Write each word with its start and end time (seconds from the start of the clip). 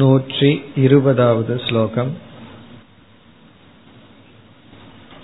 नूट्रि 0.00 0.50
इरुवदावद् 0.84 1.50
श्लोकम् 1.64 2.12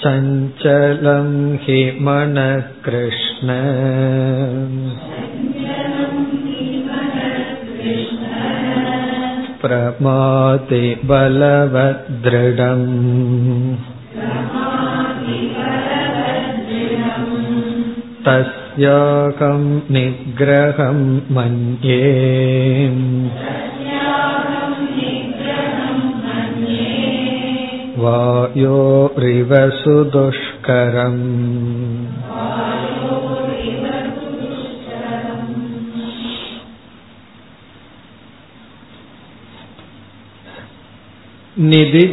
चञ्चलं 0.02 1.28
हि 1.62 1.78
मनः 2.06 2.60
कृष्ण 2.86 3.56
प्रमाते 9.62 10.82
बलवदृढम् 11.10 12.86
तस्याकं 18.28 19.64
निग्रहं 19.94 21.00
मन्ये 21.36 22.02
वायोरिव 27.97 29.51
सुदुष्करम् 29.79 31.23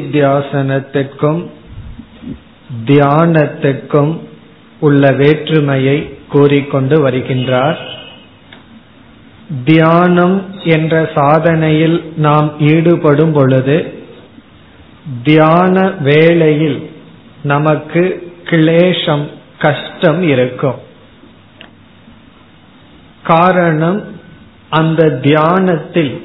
நிதித்தியாசனத்திற்கும் 0.02 1.40
தியானத்திற்கும் 2.86 4.12
உள்ள 4.80 5.10
வேற்றுமையை 5.12 5.96
கூறிக்கொண்டு 6.28 6.96
வருகின்றார் 7.02 7.78
தியானம் 9.64 10.36
என்ற 10.74 10.94
சாதனையில் 11.14 11.96
நாம் 12.16 12.48
ஈடுபடும் 12.66 13.32
பொழுது 13.32 13.76
தியான 15.23 15.89
வேளையில் 15.89 16.89
நமக்கு 17.43 18.33
கிளேஷம் 18.43 19.25
கஷ்டம் 19.59 20.21
இருக்கும். 20.21 20.75
காரணம் 23.23 24.03
அந்த 24.69 25.09
தியானத்தில் 25.09 26.21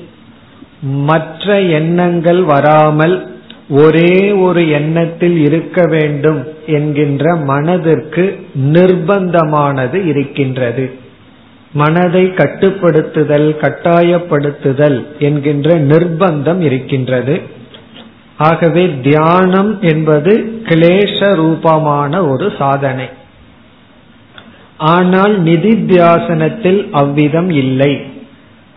மற்ற 0.83 1.61
எண்ணங்கள் 1.61 2.43
வராமல் 2.43 3.39
ஒரே 3.69 4.33
ஒரு 4.33 4.69
எண்ணத்தில் 4.69 5.39
இருக்க 5.39 5.87
வேண்டும் 5.87 6.55
என்கின்ற 6.67 7.37
மனதிற்கு 7.37 8.47
நிர்பந்தமானது 8.59 10.07
இருக்கின்றது. 10.07 10.95
மனதை 11.73 12.25
கட்டுப்படுத்துதல் 12.25 13.49
கட்டாயப்படுத்துதல் 13.61 15.07
என்கின்ற 15.19 15.79
நிர்பந்தம் 15.79 16.61
இருக்கின்றது. 16.61 17.59
ஆகவே 18.49 18.85
தியானம் 19.03 19.73
என்பது 19.81 20.33
கிளேஷ 20.65 21.19
ரூபமான 21.35 22.23
ஒரு 22.27 22.47
சாதனை. 22.59 23.09
ஆனால் 24.77 25.35
நிதித்தியாசனத்தில் 25.43 26.81
அவ்விதம் 26.91 27.51
இல்லை. 27.63 27.93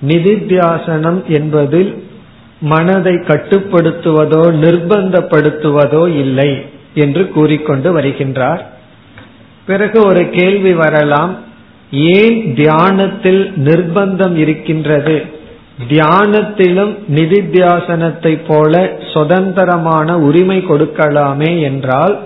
நிதித்தியாசனம் 0.02 1.20
என்பதில் 1.28 1.92
மனதை 2.60 3.14
கட்டுப்படுத்துவதோ 3.14 4.44
நிர்பந்தப்படுத்துவதோ 4.64 6.04
இல்லை 6.16 6.52
என்று 6.94 7.24
கூறிக்கொண்டு 7.30 7.90
வருகின்றார். 7.98 8.62
பிறகு 9.66 10.00
ஒரு 10.06 10.30
கேள்வி 10.30 10.74
வரலாம். 10.74 11.34
ஏன் 12.16 12.38
தியானத்தில் 12.56 13.42
நிர்பந்தம் 13.66 14.36
இருக்கின்றது? 14.36 15.33
தியானத்திலும் 15.80 16.92
நிதித்தியாசனத்தை 17.08 18.40
போல 18.48 18.92
சுதந்திரமான 19.14 20.18
உரிமை 20.18 20.60
கொடுக்கலாமே 20.60 21.62
என்றால் 21.62 22.20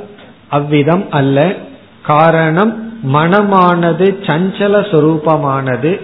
அவ்விதம் 0.47 1.05
அல்ல. 1.09 1.55
காரணம் 2.03 2.73
மனமானது 3.13 4.07
சஞ்சல 4.27 4.73
சுரூபமானது. 4.91 5.99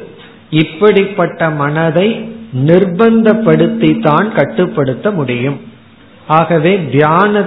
இப்படிப்பட்ட 0.50 1.50
மனதை 1.50 2.08
நிர்பந்தப்படுத்தி 2.66 4.02
தான் 4.02 4.34
கட்டுப்படுத்த 4.34 5.12
முடியும். 5.12 5.60
ஆகவே 6.28 6.74
தியான 6.92 7.44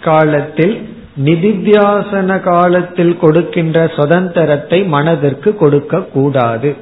காலத்தில் 0.00 0.88
நிதித்தியாசன 1.24 2.40
காலத்தில் 2.40 3.16
கொடுக்கின்ற 3.16 3.86
சுதந்திரத்தை 3.96 4.82
மனதிற்கு 4.84 5.54
கொடுக்க 5.54 6.00
கூடாது 6.00 6.76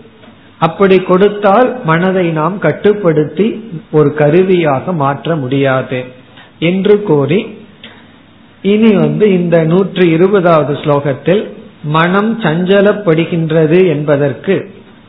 அப்படி 0.67 0.97
கொடுத்தால் 1.11 1.69
மனதை 1.91 2.27
நாம் 2.41 2.57
கட்டுப்படுத்தி 2.65 3.47
ஒரு 3.91 4.11
கருவியாக 4.21 4.93
மாற்ற 5.03 5.37
முடியாது 5.37 6.01
என்று 6.71 6.95
கூறி 7.09 7.41
இனி 8.73 8.91
வந்து 9.05 9.27
இந்த 9.39 9.57
நூற்றி 9.73 10.05
இருபதாவது 10.17 10.75
ஸ்லோகத்தில் 10.83 11.43
மனம் 11.95 12.31
சஞ்சலப்படுகின்றது 12.43 13.79
என்பதற்கு 13.95 14.57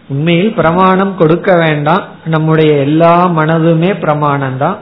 உண்மையில் 0.09 0.55
பிரமாணம் 0.59 1.11
கொடுக்க 1.19 1.51
வேண்டாம். 1.63 2.05
நம்முடைய 2.25 2.71
எல்லா 2.85 3.13
மனதுமே 3.37 3.91
பிரமாணம்தான். 4.05 4.79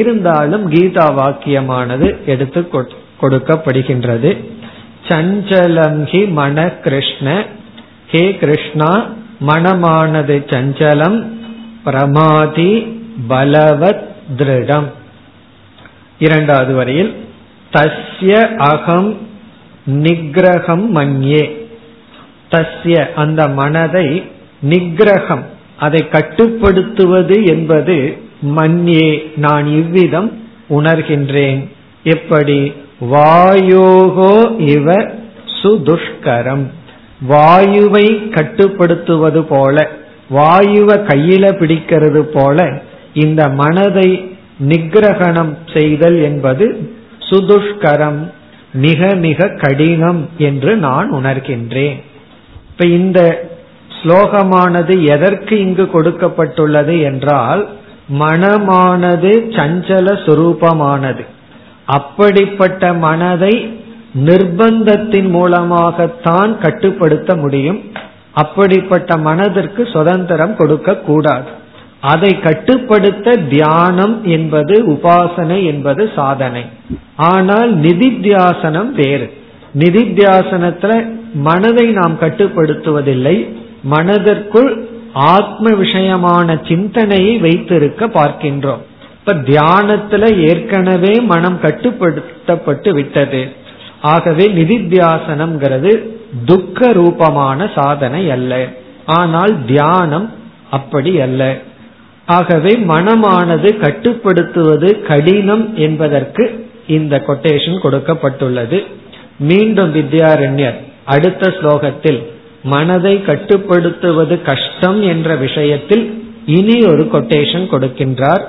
இருந்தாலும் 0.00 0.64
கீதா 0.72 1.06
வாக்கியமானது 1.18 2.06
எடுத்து 2.32 2.60
கொடுக்கப்படுகின்றது. 3.22 4.30
சஞ்சலம் 5.08 6.00
ஹி 6.12 6.22
மன 6.38 6.64
கிருஷ்ண 6.86 7.28
ஹே 8.12 8.24
கிருஷ்ணா 8.42 8.90
மனமானது 9.46 10.36
சஞ்சலம் 10.46 11.26
பிரமாதி 11.84 13.00
பலவத் 13.28 14.08
திருடம். 14.36 14.92
இரண்டாவது 16.18 16.74
வரையில் 16.74 17.14
தஸ்ய 17.72 18.56
அகம் 18.56 19.18
நிகிரகம் 19.90 20.84
மன்யே. 20.94 21.66
தஸ்ய 22.50 23.12
அந்த 23.14 23.48
மனதை 23.48 24.24
நிகிரகம் 24.68 25.42
அதை 25.76 26.08
கட்டுப்படுத்துவது 26.08 27.44
என்பது 27.44 28.16
மன்யே. 28.56 29.36
நான் 29.36 29.66
இவ்விதம் 29.66 30.42
உணர்கின்றேன். 30.70 31.68
எப்படி? 32.02 32.72
வாயோகோ 33.00 34.60
இவ 34.60 35.12
சுதுஷ்கரம். 35.62 36.70
வாயுவை 37.28 38.06
கட்டுப்படுத்துவது 38.30 39.42
போல 39.42 39.90
வாயுவை 40.30 40.96
கையில 41.10 41.44
பிடிக்கிறது 41.58 42.20
போல 42.20 42.82
இந்த 43.14 43.48
மனதை 43.48 44.08
நிகிரகணம் 44.68 45.52
செய்தல் 45.74 46.22
என்பது 46.22 46.66
சுதுஷ்கரம் 47.30 48.20
மிக 48.72 49.14
மிக 49.14 49.48
கடினம் 49.48 50.28
என்று 50.38 50.76
நான் 50.76 51.12
உணர்கின்றேன். 51.12 51.98
இப்ப 52.70 52.86
இந்த 52.98 53.48
ஸ்லோகமானது 53.98 54.94
எதற்கு 55.06 55.58
இங்கு 55.58 55.84
கொடுக்கப்பட்டுள்ளது 55.92 57.02
என்றால் 57.02 57.68
மனமானது 58.18 59.32
சஞ்சல 59.56 60.06
சுரூபமானது. 60.24 61.24
அப்படிப்பட்ட 61.86 62.92
மனதை 62.94 63.54
நிர்பந்தத்தின் 64.18 65.28
மூலமாகத்தான் 65.28 66.58
கட்டுப்படுத்த 66.58 67.36
முடியும். 67.36 67.82
அப்படிப்பட்ட 68.32 69.16
மனதிற்கு 69.16 69.86
சுதந்திரம் 69.86 70.56
கொடுக்க 70.56 70.94
கூடாது. 70.94 71.48
அதை 72.00 72.40
கட்டுப்படுத்த 72.40 73.30
தியானம் 73.34 74.24
என்பது 74.24 74.84
உபாசனை 74.90 75.64
என்பது 75.64 76.10
சாதனை. 76.16 76.64
ஆனால் 77.16 77.80
நிதித்தியாசனம் 77.80 78.90
வேறு. 78.90 79.32
நிதித்தியாசனத்துல 79.78 81.16
மனதை 81.34 81.86
நாம் 81.86 82.18
கட்டுப்படுத்துவதில்லை. 82.20 83.48
மனதிற்குள் 83.82 84.88
ஆத்ம 85.12 85.70
விஷயமான 85.70 86.68
சிந்தனையை 86.68 87.38
வைத்திருக்க 87.38 88.06
பார்க்கின்றோம். 88.06 88.82
இப்ப 89.18 89.34
தியானத்துல 89.34 90.40
ஏற்கனவே 90.48 91.20
மனம் 91.20 91.58
கட்டுப்படுத்தப்பட்டு 91.62 92.90
விட்டது. 92.94 93.62
ஆகவே 94.12 94.44
நிதித்தியாசனம்ங்கிறது 94.58 95.92
துக்க 96.44 96.92
ரூபமான 96.92 97.70
சாதனை 97.74 98.22
அல்ல. 98.30 98.52
ஆனால் 99.06 99.54
தியானம் 99.66 100.26
அப்படி 100.70 101.12
அல்ல. 101.20 101.42
ஆகவே 102.26 102.72
மனமானது 102.88 103.70
கட்டுப்படுத்துவது 103.76 104.90
கடினம் 105.02 105.64
என்பதற்கு 105.76 106.44
இந்த 106.86 107.14
கொட்டேஷன் 107.26 107.78
கொடுக்கப்பட்டுள்ளது. 107.84 108.78
மீண்டும் 109.38 109.94
வித்யாரண்யர் 109.94 110.78
அடுத்த 111.04 111.48
ஸ்லோகத்தில் 111.48 112.20
மனதை 112.62 113.14
கட்டுப்படுத்துவது 113.22 114.36
கஷ்டம் 114.42 115.00
என்ற 115.02 115.36
விஷயத்தில் 115.36 116.04
இனி 116.46 116.76
ஒரு 116.86 117.04
கொட்டேஷன் 117.12 117.66
கொடுக்கின்றார். 117.74 118.44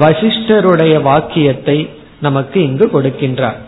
வசிஷ்டருடைய 0.00 0.94
வாக்கியத்தை 1.02 1.78
நமக்கு 2.20 2.58
இங்கு 2.62 2.86
கொடுக்கின்றார். 2.94 3.60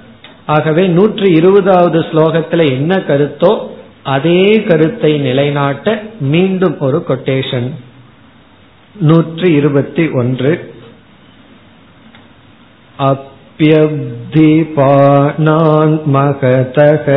ஆகவே 0.48 0.84
நூற்றி 0.88 1.28
இருபதாவது 1.32 2.00
ஸ்லோகத்துல 2.10 2.64
என்ன 2.72 2.94
கருத்தோ 3.10 3.52
அதே 4.06 4.42
கருத்தை 4.70 5.12
நிலைநாட்ட 5.20 5.88
மீண்டும் 6.34 6.78
ஒரு 6.80 7.00
கொட்டேஷன் 7.10 7.70
நூற்றி 8.96 9.50
இருபத்தி 9.54 10.06
ஒன்று 10.14 10.52
अप्यब्धिपानान् 14.74 15.96
महतः 16.08 17.08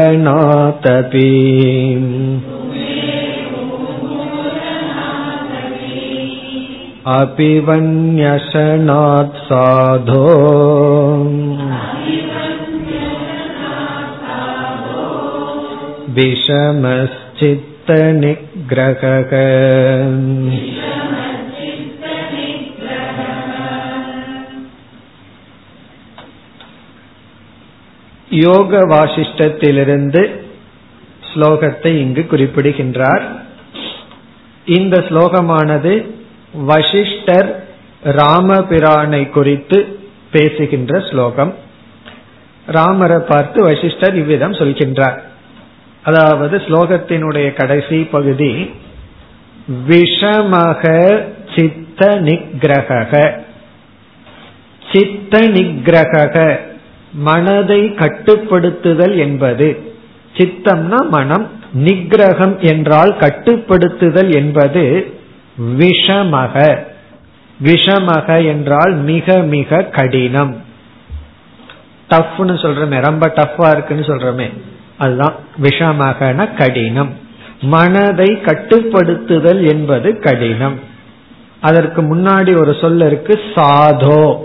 सुमेरोन्मूलनातपि 0.00 1.28
अपि 7.10 7.50
वन्यशनात् 7.66 9.36
साधो 9.48 10.24
विषमश्चित्तनिग्रहः 19.18 19.32
யோக 28.38 28.80
வாசிஷ்டத்திலிருந்து 28.92 30.22
ஸ்லோகத்தை 31.30 31.92
இங்கு 31.96 32.22
குறிப்பிடுகின்றார் 32.22 33.24
இந்த 34.66 34.96
ஸ்லோகமானது 35.08 35.92
வசிஷ்டர் 36.53 37.49
ராமபிரானை 38.03 39.29
குறித்து 39.29 39.97
பேசுகின்ற 40.31 40.99
ஸ்லோகம். 40.99 41.53
ராமரை 42.65 43.19
பார்த்து 43.19 43.63
வசிஷ்டர் 43.63 44.15
இவ்விதம் 44.15 44.51
சொல்கின்றார். 44.51 45.17
அதாவது 46.03 46.57
ஸ்லோகத்தினுடைய 46.57 47.53
கடைசி 47.53 47.97
பகுதி 47.97 48.71
விஷமக 49.87 50.83
சித்த 51.55 52.19
நிகிரக 52.19 52.91
சித்த 54.93 55.39
நிகிரக 55.39 56.59
மனதை 57.13 57.81
கட்டுப்படுத்துதல் 57.81 59.15
என்பது. 59.15 59.91
சித்தம்னா 60.33 61.09
மனம் 61.09 61.47
நிகிரகம் 61.85 62.59
என்றால் 62.59 63.11
கட்டுப்படுத்துதல் 63.19 64.31
என்பது 64.35 64.83
விஷமக. 65.59 66.83
விஷமக 67.63 68.45
என்றால் 68.45 68.93
மிக 68.93 69.37
மிக 69.37 69.81
கடினம். 69.83 70.61
டஃப்னு 72.09 72.55
சொல்றமே 72.61 73.01
ரொம்ப 73.01 73.27
டஃபா 73.27 73.71
இருக்குன்னு 73.71 74.03
சொல்றமே 74.03 74.53
அதுதான் 74.97 75.33
விஷமகன 75.61 76.53
கடினம். 76.53 77.17
மனதை 77.61 78.25
கட்டுப்படுத்துதல் 78.25 79.67
என்பது 79.67 80.19
கடினம். 80.19 80.79
அதற்கு 81.59 82.15
முன்னாடி 82.15 82.57
ஒரு 82.57 82.75
சொல் 82.81 83.01
இருக்கு 83.01 83.39
சாதோ. 83.55 84.37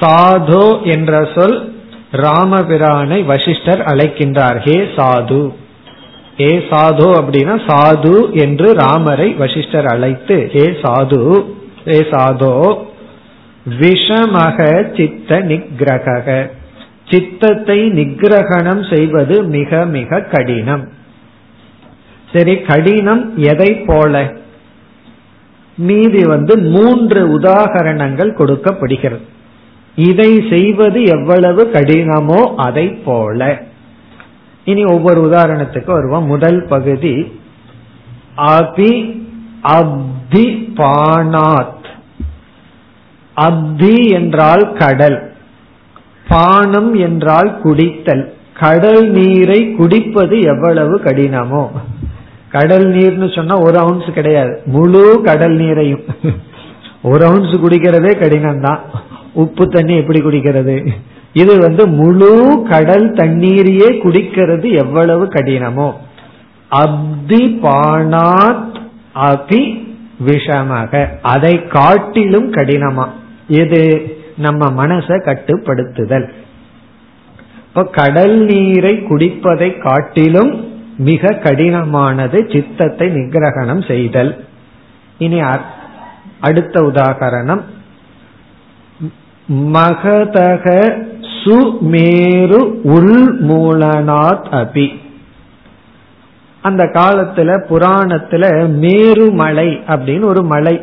சாதோ 0.00 0.82
என்ற 0.82 1.28
சொல் 1.34 1.72
ராமபிரானை 2.12 3.24
வசிஷ்டர் 3.24 3.80
அழைக்கின்றார் 3.80 4.58
ஹே 4.58 4.88
சாது. 4.96 5.54
ஏ 6.40 6.64
சாது 6.70 7.08
அப்படின்னா 7.20 7.60
சாது 7.66 8.32
என்று 8.32 8.72
ராமரை 8.72 9.34
வசிஷ்டர் 9.34 9.86
அழைத்து 9.86 10.50
ஏ 10.54 10.66
சாது 10.82 11.44
ஏ 11.86 12.00
சாதோ 12.10 12.76
விஷமக 13.80 14.58
சித்த 14.96 15.38
நிகிரக 15.38 16.50
சித்தத்தை 17.10 17.78
நிகிரகணம் 17.88 18.94
செய்வது 18.94 19.42
மிக 19.42 19.84
மிக 19.86 20.20
கடினம். 20.20 20.88
சரி 22.32 22.60
கடினம் 22.60 23.38
எதை 23.38 23.74
போல? 23.74 24.32
மீதி 25.76 26.22
வந்து 26.24 26.58
மூன்று 26.58 27.38
உதாகரணங்கள் 27.38 28.34
கொடுக்கப்படுகிறது. 28.34 29.22
இதை 29.96 30.44
செய்வது 30.50 31.02
எவ்வளவு 31.02 31.70
கடினமோ 31.72 32.54
அதை 32.56 32.88
போல. 32.88 33.62
இனி 34.64 34.84
ஒவ்வொரு 34.84 35.20
உதாரணத்துக்கு 35.20 35.90
வருவோம். 35.90 36.26
முதல் 36.26 36.64
பகுதி 36.64 37.40
அபி 38.36 38.92
அப்தி 39.62 40.46
பானாத் 40.76 41.86
அப்தி 43.36 43.96
என்றால் 44.10 44.72
கடல். 44.72 45.32
பானம் 46.28 46.94
என்றால் 46.94 47.60
குடித்தல். 47.64 48.24
கடல் 48.54 49.10
நீரை 49.10 49.74
குடிப்பது 49.74 50.40
எவ்வளவு 50.40 51.00
கடினமோ. 51.04 51.64
கடல் 52.48 52.86
நீர்னு 52.92 53.34
சொன்னா 53.36 53.58
ஒரு 53.58 53.78
அவுன்ஸ் 53.78 54.10
கிடையாது. 54.12 54.62
முழு 54.66 55.20
கடல் 55.24 55.56
நீரையும். 55.56 56.04
ஒரு 57.02 57.24
அவுன்ஸ் 57.24 57.56
குடிக்கிறதே 57.62 58.12
கடினம் 58.20 58.60
தான் 58.60 58.80
உப்பு 59.32 59.68
தண்ணி 59.68 59.96
எப்படி 59.96 60.20
குடிக்கிறது? 60.20 60.74
இது 61.34 61.58
வந்து 61.58 61.86
முழு 61.86 62.62
கடல் 62.70 63.12
தண்ணீரையே 63.12 63.88
குடிக்கிறது 63.90 64.72
எவ்வளவு 64.76 65.24
கடினமோ. 65.24 65.92
அப்தி 66.70 67.42
பானாத் 67.62 68.76
அபி 69.14 69.62
விஷமாக. 70.26 71.06
அதை 71.22 71.66
காட்டிலும் 71.66 72.52
கடினமா. 72.52 73.06
இது 73.48 73.80
நம்ம 74.36 74.86
மனசை 74.86 75.16
கட்டுப்படுத்துதல். 75.20 76.28
இப்போ 77.68 77.84
கடல் 77.84 78.36
நீரை 78.44 78.94
குடிப்பதை 78.94 79.80
காட்டிலும் 79.80 80.52
மிக 80.98 81.30
கடினமானது 81.30 82.52
சித்தத்தை 82.52 83.08
நிகிரகணம் 83.08 83.86
செய்தல். 83.86 84.44
இனி 85.18 85.40
அடுத்த 86.40 86.80
உதாகரணம். 86.80 87.62
மகதக 89.48 90.64
சுமேரு 91.44 92.60
உள்மூலனாத் 92.84 94.46
அபி. 94.50 94.88
அந்த 96.62 96.84
காலத்துல 96.84 97.62
புராணத்துல 97.70 98.44
மேருமலை 98.80 99.80
அப்படின்னு 99.86 100.24
ஒரு 100.24 100.42
மலை. 100.42 100.80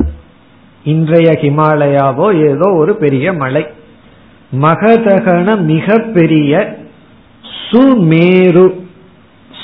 இன்றைய 0.84 1.38
ஹிமாலயாவோ 1.42 2.50
ஏதோ 2.50 2.74
ஒரு 2.74 2.96
பெரிய 2.96 3.34
மலை. 3.34 3.66
மகதகன 4.62 5.62
மிக 5.62 5.98
பெரிய 5.98 6.78
சுமேரு 7.72 8.80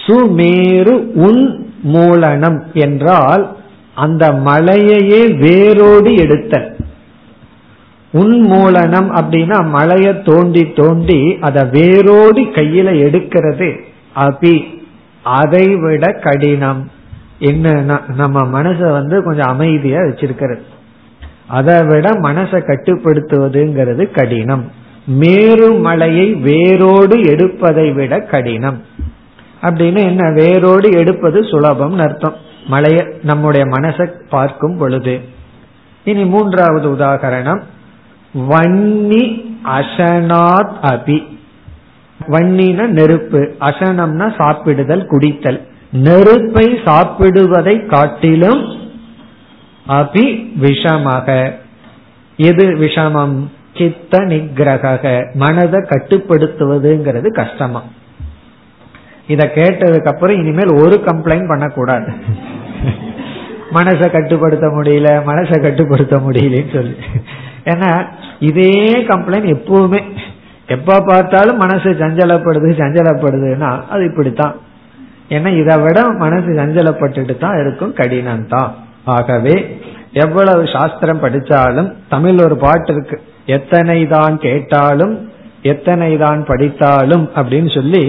சுமேரு 0.07 0.93
உன் 1.13 1.71
மூலனம் 1.81 2.63
என்றால் 2.73 3.57
அந்த 3.95 4.31
மலையையே 4.31 5.37
வேரோடு 5.37 6.15
எடுத்தல். 6.15 6.76
உன்மூலனம் 8.13 9.19
அப்படின்னா 9.19 9.67
மலையை 9.67 10.21
தோண்டி 10.21 10.71
தோண்டி 10.75 11.37
அதை 11.41 11.63
வேரோடி 11.63 12.43
கையில 12.43 12.91
எடுக்கிறது. 12.91 13.79
அபி 14.15 14.85
அதை 15.23 15.75
விட 15.75 16.11
கடினம். 16.11 16.91
என்ன 17.39 18.01
நம்ம 18.15 18.61
மனச 18.61 18.91
வந்து 18.91 19.23
கொஞ்சம் 19.23 19.47
அமைதியா 19.47 19.99
வச்சிருக்கிறது. 19.99 20.61
அதை 21.47 21.83
விட 21.83 22.09
மனசை 22.09 22.61
கட்டுப்படுத்துவதுங்கிறது 22.61 24.11
கடினம். 24.11 24.71
மேரு 25.05 25.73
மலையை 25.73 26.33
வேரோடு 26.33 27.21
எடுப்பதை 27.21 27.91
விட 27.91 28.19
கடினம். 28.19 28.81
அப்படின்னு 29.61 29.99
என்ன? 29.99 30.31
வேரோடு 30.31 30.91
எடுப்பது 30.91 31.43
சுலபம் 31.43 31.99
அர்த்தம். 31.99 32.35
மலைய 32.69 33.13
நம்முடைய 33.23 33.65
மனசை 33.65 34.09
பார்க்கும் 34.29 34.77
பொழுது. 34.77 35.19
இனி 36.03 36.25
மூன்றாவது 36.25 36.91
உதாகரணம். 36.91 37.61
வன்னி 38.33 39.45
அசனாத் 39.63 40.75
அபி. 40.81 41.25
வன்னின 42.27 42.87
நெருப்பு 42.87 43.55
அசனம்னா 43.59 44.31
சாப்பிடுதல் 44.37 45.05
குடித்தல். 45.05 45.61
நெருப்பை 45.91 46.65
சாப்பிடுவதை 46.65 47.85
காட்டிலும் 47.85 48.79
அபி 49.87 50.51
விஷமாக. 50.61 51.51
எது 52.37 52.67
விஷமம்? 52.67 53.47
சித்த 53.77 54.17
நிகிரக 54.17 55.33
மனதை 55.33 55.79
கட்டுப்படுத்துவதுங்கிறது 55.79 57.27
கஷ்டமா. 57.27 57.83
இத 59.27 59.51
கேட்டதுக்கு 59.55 60.13
அப்புறம் 60.13 60.37
இனிமேல் 60.37 60.73
ஒரு 60.73 61.03
கம்ப்ளைண்ட் 61.05 61.47
பண்ணக்கூடாது. 61.47 62.11
மனசை 63.73 64.11
கட்டுப்படுத்த 64.11 64.67
முடியல 64.67 65.21
மனசை 65.27 65.61
கட்டுப்படுத்த 65.61 66.15
முடியலன்னு 66.15 66.73
சொல்லி. 66.73 66.95
ஏன்னா 67.71 67.91
இதே 68.49 68.71
கம்ப்ளைண்ட் 69.11 69.47
எப்பவுமே 69.55 70.01
எப்ப 70.75 70.99
பார்த்தாலும் 71.09 71.61
மனசு 71.63 71.89
சஞ்சலப்படுது 72.01 72.69
சஞ்சலப்படுதுன்னா 72.81 73.69
அது 73.93 74.01
இப்படித்தான். 74.09 74.55
ஏன்னா 75.35 75.49
இதை 75.61 75.75
விட 75.83 75.99
மனசு 76.23 76.49
சஞ்சலப்பட்டுட்டு 76.59 77.33
தான் 77.45 77.57
இருக்கும் 77.63 77.93
கடினம் 77.99 78.45
தான் 78.53 78.71
ஆகவே 79.15 79.55
எவ்வளவு 80.23 80.63
சாஸ்திரம் 80.75 81.21
படிச்சாலும் 81.23 81.89
தமிழ் 82.13 82.39
ஒரு 82.45 82.55
பாட்டு 82.65 82.91
இருக்கு. 82.93 83.17
எத்தனை 83.57 83.99
தான் 84.15 84.35
கேட்டாலும் 84.45 85.15
எத்தனை 85.71 86.11
தான் 86.25 86.41
படித்தாலும் 86.49 87.25
அப்படின்னு 87.37 87.69
சொல்லி 87.77 88.03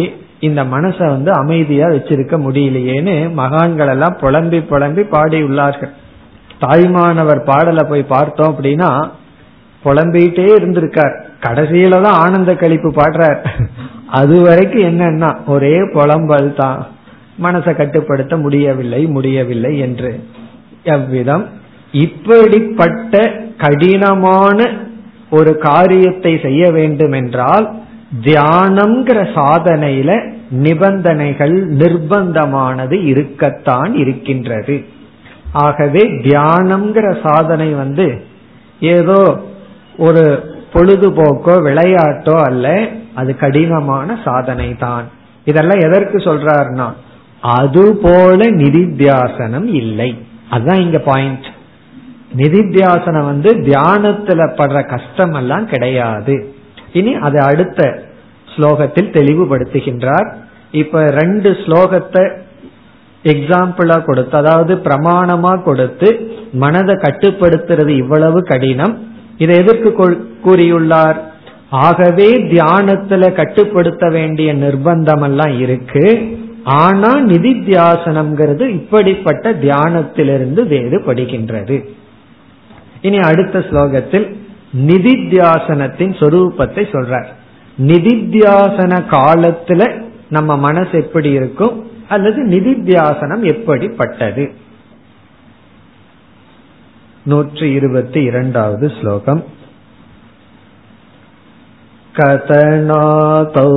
இந்த 0.48 0.60
மனசை 0.74 1.06
வந்து 1.14 1.30
அமைதியா 1.42 1.86
வச்சிருக்க 1.94 2.34
முடியலையேன்னு 2.46 3.14
மகான்கள் 3.40 3.92
எல்லாம் 3.94 4.18
புலம்பி 4.22 4.60
புலம்பி 4.72 5.02
பாடியுள்ளார்கள். 5.14 5.92
தாய்மானவர் 6.64 7.40
பாடலை 7.50 7.84
போய் 7.90 8.12
பார்த்தோம் 8.14 8.52
அப்படின்னா 8.52 8.90
புலம்பிட்டே 9.85 10.47
இருந்திருக்கார். 10.58 11.14
கடைசியில 11.40 12.00
தான் 12.02 12.18
ஆனந்த 12.18 12.52
கழிப்பு 12.52 12.90
பாடுறார். 12.90 13.40
அது 14.06 14.40
வரைக்கும் 14.42 14.82
என்னன்னா 14.82 15.30
ஒரே 15.47 15.76
புலம்பல் 15.80 16.54
தான். 16.54 16.87
மனசை 17.42 17.76
கட்டுப்படுத்த 17.76 18.37
முடியவில்லை 18.37 19.06
முடியவில்லை 19.06 19.78
என்று. 19.78 20.20
எவ்விதம்? 20.85 21.44
இப்படிப்பட்ட 21.92 23.14
கடினமான 23.56 24.66
ஒரு 25.30 25.58
காரியத்தை 25.58 26.38
செய்ய 26.42 26.70
வேண்டும் 26.70 27.12
என்றால் 27.12 27.66
தியானம்ங்கிற 28.25 29.18
சாதனையில 29.35 30.11
நிபந்தனைகள் 30.50 31.56
நிர்பந்தமானது 31.76 32.97
இருக்கத்தான் 33.04 33.94
இருக்கின்றது. 33.94 34.85
ஆகவே 35.52 36.02
தியானம்ங்கிற 36.26 37.06
சாதனை 37.23 37.68
வந்து 37.75 38.06
ஏதோ 38.80 39.20
ஒரு 40.06 40.24
பொழுதுபோக்கோ 40.72 41.54
விளையாட்டோ 41.66 42.34
அல்ல 42.48 42.66
அது 43.20 43.30
கடினமான 43.42 44.18
சாதனை 44.24 44.68
தான் 44.84 45.06
இதெல்லாம் 45.50 45.84
எதற்கு 45.86 46.18
சொல்றாருன்னா 46.28 46.88
அதுபோல 47.56 48.40
நிதித்தியாசனம் 48.62 49.68
இல்லை. 49.82 50.10
அதுதான் 50.54 50.82
இங்க 50.86 50.98
பாயிண்ட் 51.10 51.48
நிதித்தியாசனம் 52.40 53.28
வந்து 53.32 53.50
தியானத்துல 53.68 54.40
படுற 54.58 54.78
கஷ்டம் 54.92 55.34
எல்லாம் 55.40 55.66
கிடையாது. 55.72 56.34
இனி 56.98 57.12
அதை 57.26 57.40
அடுத்த 57.50 57.80
ஸ்லோகத்தில் 58.54 59.14
தெளிவுபடுத்துகின்றார். 59.16 60.28
இப்ப 60.82 61.02
ரெண்டு 61.20 61.50
ஸ்லோகத்தை 61.62 62.24
எக்ஸாம்பிளா 63.24 63.96
கொடுத்து 64.08 64.34
அதாவது 64.42 64.74
பிரமாணமா 64.88 65.52
கொடுத்து 65.68 66.08
மனதை 66.64 66.94
கட்டுப்படுத்துறது 67.04 67.92
இவ்வளவு 68.02 68.40
கடினம். 68.50 68.94
இதை 69.38 69.57
எதற்கு 69.57 69.90
கூறியுள்ளார்? 70.45 71.16
ஆகவே 71.71 72.42
தியானத்துல 72.42 73.33
கட்டுப்படுத்த 73.33 74.09
வேண்டிய 74.09 74.54
நிர்பந்தம் 74.54 75.23
எல்லாம் 75.23 75.61
இருக்கு. 75.61 76.38
ஆனா 76.64 77.16
நிதித்தியாசனம்ங்கிறது 77.16 78.68
இப்படிப்பட்ட 78.68 79.52
தியானத்திலிருந்து 79.52 80.62
வேறுபடுகின்றது. 80.64 81.88
இனி 83.00 83.16
அடுத்த 83.16 83.59
ஸ்லோகத்தில் 83.59 84.35
நிதித்தியாசனத்தின் 84.87 86.14
சொரூபத்தை 86.21 86.83
சொல்றார். 86.92 87.26
நிதித்தியாசன 87.87 89.02
காலத்துல 89.11 90.02
நம்ம 90.28 90.57
மனசு 90.57 90.90
எப்படி 90.92 91.30
இருக்கும்? 91.30 91.90
அல்லது 92.09 92.47
நிதித்தியாசனம் 92.47 93.42
எப்படிப்பட்டது? 93.42 94.52
நூற்றி 97.27 97.67
இருபத்தி 97.71 98.21
இரண்டாவது 98.23 98.88
ஸ்லோகம் 99.00 99.43
कथनातौ 102.15 103.69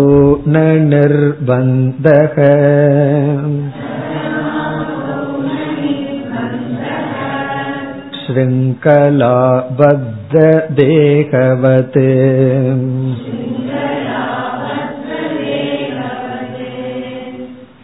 न 0.46 0.56
निर्बन्धः 0.90 2.34
शृङ्खलाबद्धदेहवत् 10.66 11.98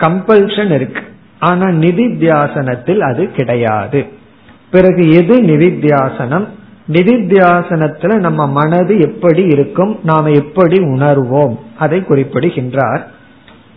கம்பல்ஷன் 0.00 0.72
இருக்கு. 0.74 1.02
ஆனா 1.38 1.66
நிதித்தியாசனத்தில் 1.82 3.02
அது 3.10 3.22
கிடையாது. 3.30 4.00
பிறகு 4.70 5.02
எது 5.12 5.34
நிதித்தியாசனம்? 5.42 6.46
நிதித்தியாசனத்துல 6.92 8.14
நம்ம 8.18 8.46
மனது 8.46 8.94
எப்படி 8.98 9.42
இருக்கும்? 9.44 9.92
நாம 10.04 10.30
எப்படி 10.30 10.78
உணர்வோம்? 10.78 11.54
அதை 11.78 12.04
குறிப்பிடுகின்றார். 12.04 13.02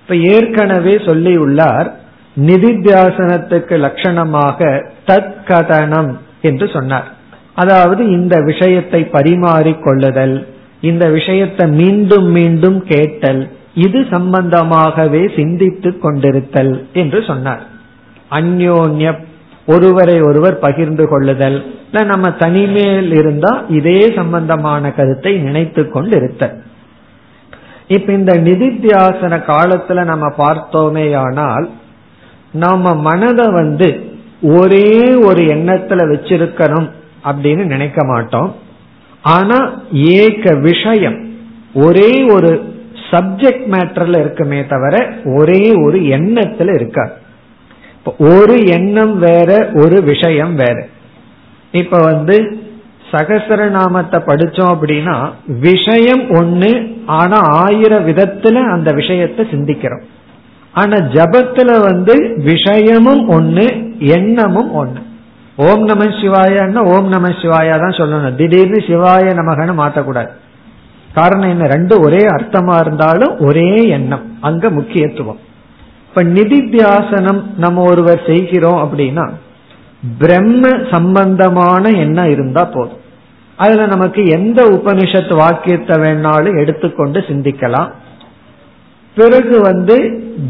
இப்ப 0.01 0.15
ஏற்கனவே 0.35 0.95
சொல்லியுள்ளார் 1.09 1.89
நிதித்தியாசனத்துக்கு 2.37 3.75
லட்சணமாக 3.85 4.59
தற்கதனம் 5.07 6.11
என்று 6.41 6.67
சொன்னார். 6.67 7.07
அதாவது 7.55 8.01
இந்த 8.09 8.35
விஷயத்தை 8.41 9.01
பரிமாறிக் 9.03 9.83
கொள்ளுதல் 9.83 10.37
இந்த 10.81 11.09
விஷயத்தை 11.09 11.67
மீண்டும் 11.67 12.25
மீண்டும் 12.25 12.83
கேட்டல் 12.83 13.49
இது 13.73 13.99
சம்பந்தமாகவே 13.99 15.35
சிந்தித்துக் 15.35 16.05
கொண்டிருத்தல் 16.05 16.85
என்று 16.93 17.23
சொன்னார். 17.23 17.63
அந்யோன்ய 18.31 19.17
ஒருவரை 19.65 20.21
ஒருவர் 20.21 20.59
பகிர்ந்து 20.59 21.07
கொள்ளுதல். 21.07 21.65
நம்ம 21.91 22.29
தனிமேல் 22.29 23.11
இருந்தா 23.11 23.63
இதே 23.69 24.11
சம்பந்தமான 24.15 24.91
கருத்தை 24.91 25.37
நினைத்து 25.37 25.83
கொண்டிருத்தல். 25.83 26.55
இப்ப 27.87 28.13
இந்த 28.13 28.33
நிதித்தியாசன 28.33 29.39
காலத்துல 29.47 30.03
நம்ம 30.03 30.27
பார்த்தோமே 30.37 31.15
ஆனால் 31.15 31.69
நாம 32.51 32.93
மனதை 32.93 33.47
வந்து 33.47 34.11
ஒரே 34.41 35.15
ஒரு 35.15 35.41
எண்ணத்துல 35.43 36.01
வச்சிருக்கணும் 36.13 36.89
அப்படின்னு 37.23 37.65
நினைக்க 37.65 38.03
மாட்டோம். 38.03 38.55
ஆனா 39.21 39.81
ஏக 39.91 40.55
விஷயம். 40.55 41.29
ஒரே 41.73 42.23
ஒரு 42.23 42.73
சப்ஜெக்ட் 43.11 43.65
மேட்டர்ல 43.71 44.19
இருக்குமே 44.19 44.65
தவிர 44.65 45.09
ஒரே 45.25 45.73
ஒரு 45.73 45.99
எண்ணத்துல 45.99 46.73
இருக்காது. 46.73 47.11
ஒரு 48.17 48.65
எண்ணம் 48.65 49.19
வேற 49.19 49.69
ஒரு 49.73 50.01
விஷயம் 50.01 50.55
வேற. 50.55 50.87
இப்ப 51.71 51.97
வந்து 51.97 52.59
சகசரநாமத்தை 53.11 54.19
படிச்சோம் 54.19 54.75
அப்படின்னா 54.75 55.31
விஷயம் 55.59 56.21
ஒண்ணு 56.21 56.97
ஆனா 57.05 57.37
ஆயிரம் 57.37 58.07
விதத்துல 58.07 58.71
அந்த 58.71 58.91
விஷயத்தை 58.91 59.45
சிந்திக்கிறோம். 59.45 60.01
ஆனா 60.71 60.95
ஜபத்துல 60.95 61.79
வந்து 61.79 62.41
விஷயமும் 62.43 63.29
ஒண்ணு 63.29 63.95
எண்ணமும் 63.99 64.75
ஒண்ணு. 64.75 65.08
ஓம் 65.67 65.83
நம 65.83 66.03
சிவாயன்னா 66.19 66.81
ஓம் 66.93 67.07
நம 67.07 67.27
சிவாயா 67.27 67.75
தான் 67.83 67.97
சொல்லணும். 67.99 68.35
திடீர்னு 68.35 68.79
சிவாய 68.87 69.31
நமகன்னு 69.39 69.73
மாத்தக்கூடாது. 69.79 70.31
காரணம் 71.13 71.49
என்ன? 71.49 71.67
ரெண்டு 71.67 72.01
ஒரே 72.01 72.21
அர்த்தமா 72.25 72.75
இருந்தாலும் 72.79 73.33
ஒரே 73.39 73.87
எண்ணம். 73.87 74.25
அங்க 74.41 74.69
முக்கியத்துவம். 74.69 75.39
இப்ப 76.07 76.23
நிதித்தியாசனம் 76.23 77.41
நம்ம 77.57 77.81
ஒருவர் 77.81 78.21
செய்கிறோம் 78.27 78.79
அப்படின்னா 78.83 79.25
பிரம்ம 80.17 80.69
சம்பந்தமான 80.91 81.89
எண்ணம் 81.89 82.29
இருந்தா 82.29 82.63
போதும். 82.65 83.01
அதுல 83.55 83.85
நமக்கு 83.85 84.23
எந்த 84.25 84.59
உபனிஷத்து 84.65 85.35
வாக்கியத்தை 85.35 85.97
வேணாலும் 86.03 86.59
எடுத்துக்கொண்டு 86.59 87.19
சிந்திக்கலாம். 87.19 87.89
பிறகு 89.15 89.61
வந்து 89.61 89.97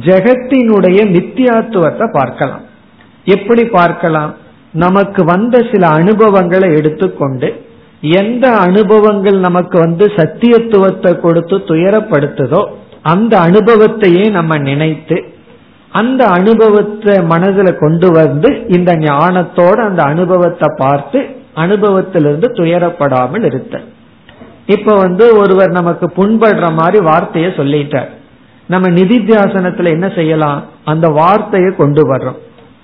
ஜெகத்தினுடைய 0.01 0.99
நித்தியாத்துவத்தை 1.15 2.07
பார்க்கலாம். 2.11 2.61
எப்படி 3.25 3.65
பார்க்கலாம்? 3.65 4.35
நமக்கு 4.73 5.23
வந்த 5.23 5.65
சில 5.71 5.88
அனுபவங்களை 5.88 6.69
எடுத்துக்கொண்டு 6.73 7.67
எந்த 8.01 8.57
அனுபவங்கள் 8.57 9.39
நமக்கு 9.39 9.79
வந்து 9.79 10.05
சத்தியத்துவத்தை 10.05 11.19
கொடுத்து 11.19 11.57
துயரப்படுத்துதோ 11.57 12.65
அந்த 13.01 13.39
அனுபவத்தையே 13.39 14.31
நம்ம 14.31 14.57
நினைத்து 14.57 15.17
அந்த 15.91 16.25
அனுபவத்தை 16.25 17.21
மனதில் 17.23 17.77
கொண்டு 17.77 18.11
வந்து 18.11 18.65
இந்த 18.67 18.93
ஞானத்தோட 18.93 19.77
அந்த 19.85 20.03
அனுபவத்தை 20.03 20.67
பார்த்து 20.75 21.25
அனுபவத்திலிருந்து 21.55 22.49
துயரப்படாமல் 22.53 23.45
இருத்த 23.45 23.81
இப்ப 24.67 24.95
வந்து 24.95 25.38
ஒருவர் 25.38 25.69
நமக்கு 25.69 26.05
புண்படுற 26.05 26.73
மாதிரி 26.73 27.03
வார்த்தையை 27.03 27.51
சொல்லிட்டார். 27.51 28.07
நம்ம 28.67 28.89
நிதித்தியாசனத்துல 28.89 29.89
என்ன 29.89 30.09
செய்யலாம்? 30.09 30.63
அந்த 30.83 31.07
வார்த்தையை 31.07 31.75
கொண்டு 31.75 32.15
வர்றோம். 32.15 32.39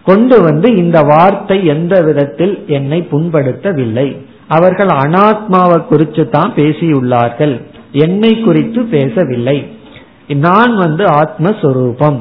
கொண்டு 0.06 0.42
வந்து 0.42 0.76
இந்த 0.76 1.02
வார்த்தை 1.02 1.66
எந்த 1.66 2.02
விதத்தில் 2.02 2.64
என்னை 2.68 3.08
புண்படுத்தவில்லை. 3.12 4.08
அவர்கள் 4.48 4.92
அனாத்மாவை 5.04 5.86
குறித்து 5.86 6.30
தான் 6.30 6.52
பேசியுள்ளார்கள். 6.56 7.62
என்னை 7.92 8.32
குறித்து 8.42 8.84
பேசவில்லை. 8.84 9.58
நான் 10.28 10.76
வந்து 10.76 11.04
ஆத்மஸ்வரூபம் 11.22 12.20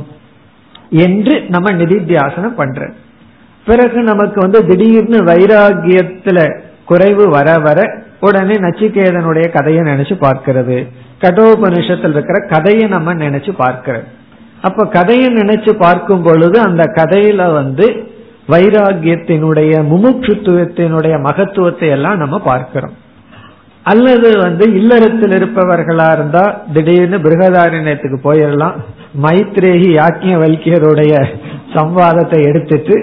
என்று 1.04 1.34
நம்ம 1.48 1.72
நிதித்தியாசனம் 1.72 2.56
பண்ற 2.56 2.88
பிறகு 3.66 4.00
நமக்கு 4.02 4.40
வந்து 4.40 4.60
திடீர்னு 4.66 5.18
வைராகியத்துல 5.24 6.38
குறைவு 6.84 7.28
வர 7.28 7.58
வர 7.58 7.80
உடனே 8.20 8.54
நச்சிகேதனுடைய 8.54 9.46
கதையை 9.52 9.82
நினைச்சு 9.84 10.16
பார்க்கிறது. 10.26 10.76
கடோபனிஷத்தில் 11.20 12.14
இருக்கிற 12.16 12.38
கதையை 12.48 12.88
நம்ம 12.88 13.14
நினைச்சு 13.14 13.52
பார்க்கிறது 13.58 14.04
அப்ப 14.68 14.86
கதையை 14.96 15.28
நினைச்சு 15.38 15.72
பார்க்கும் 15.84 16.22
பொழுது 16.22 16.56
அந்த 16.60 16.82
கதையில 16.98 17.46
வந்து 17.52 17.86
வைராகியத்தினுடைய 18.52 19.72
முமுட்சுத்துவத்தினுடைய 19.90 21.14
மகத்துவத்தை 21.26 21.88
எல்லாம் 21.96 22.20
நம்ம 22.22 22.36
பார்க்கிறோம். 22.50 22.94
அல்லது 23.86 24.28
வந்து 24.42 24.64
இல்லறத்தில் 24.78 25.34
இருப்பவர்களா 25.38 26.06
இருந்தா 26.12 26.44
திடீர்னு 26.74 27.18
பிருகதாரண்யத்துக்கு 27.24 28.18
போயிடலாம் 28.26 28.76
மைத்ரேகி 29.24 29.90
யாக்கிய 30.00 30.34
வல்கியருடைய 30.42 31.14
சம்வாதத்தை 31.74 32.40
எடுத்துட்டு 32.50 32.96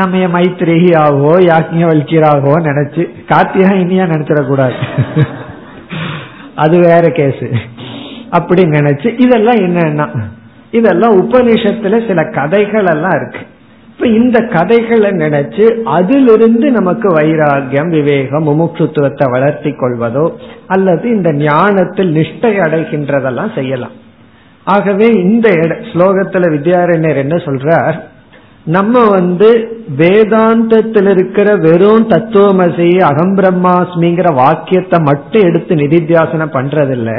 நம்ம 0.00 0.22
மைத்ரேகி 0.36 0.90
ஆகவோ 1.02 1.34
யாக்கிய 1.50 1.84
வல்கியராகவோ 1.90 2.56
நினைச்சு 2.68 3.02
கார்த்திகா 3.32 3.74
இனியா 3.84 4.06
நினைச்சிடக்கூடாது. 4.14 4.78
அது 6.64 6.76
வேற 6.88 7.04
கேஸ் 7.20 7.44
அப்படி 8.30 8.62
நினைச்சு 8.78 9.08
இதெல்லாம் 9.24 9.60
என்னன்னா 9.66 10.06
இதெல்லாம் 10.76 11.18
உபனிஷத்துல 11.22 12.00
சில 12.08 12.22
கதைகள் 12.30 12.88
எல்லாம் 12.94 13.16
இருக்கு. 13.18 13.42
இப்ப 13.90 14.08
இந்த 14.20 14.38
கதைகளை 14.54 15.10
நினைச்சு 15.10 15.64
அதிலிருந்து 15.96 16.66
நமக்கு 16.70 17.08
வைராகியம் 17.14 17.90
விவேகம் 17.90 18.48
முமுட்சுத்துவத்தை 18.48 19.26
வளர்த்தி 19.30 19.70
கொள்வதோ 19.70 20.26
அல்லது 20.66 21.06
இந்த 21.10 21.30
ஞானத்தில் 21.32 22.10
நிஷ்டை 22.16 22.52
அடைகின்றதெல்லாம் 22.66 23.54
செய்யலாம். 23.54 23.94
ஆகவே 24.66 25.08
இந்த 25.22 25.48
ஸ்லோகத்துல 25.90 26.44
வித்யாரண்யர் 26.54 27.22
என்ன 27.24 27.36
சொல்றார்? 27.46 27.96
நம்ம 28.66 29.02
வந்து 29.08 29.48
வேதாந்தத்தில் 29.98 31.08
இருக்கிற 31.10 31.48
வெறும் 31.56 32.06
தத்துவமசி 32.08 32.88
அகம் 33.10 33.34
பிரம்மாஸ்மிங்கிற 33.36 34.30
வாக்கியத்தை 34.34 34.98
மட்டும் 35.00 35.46
எடுத்து 35.48 35.74
நிதித்தியாசனம் 35.74 36.56
பண்றதில்லை. 36.56 37.18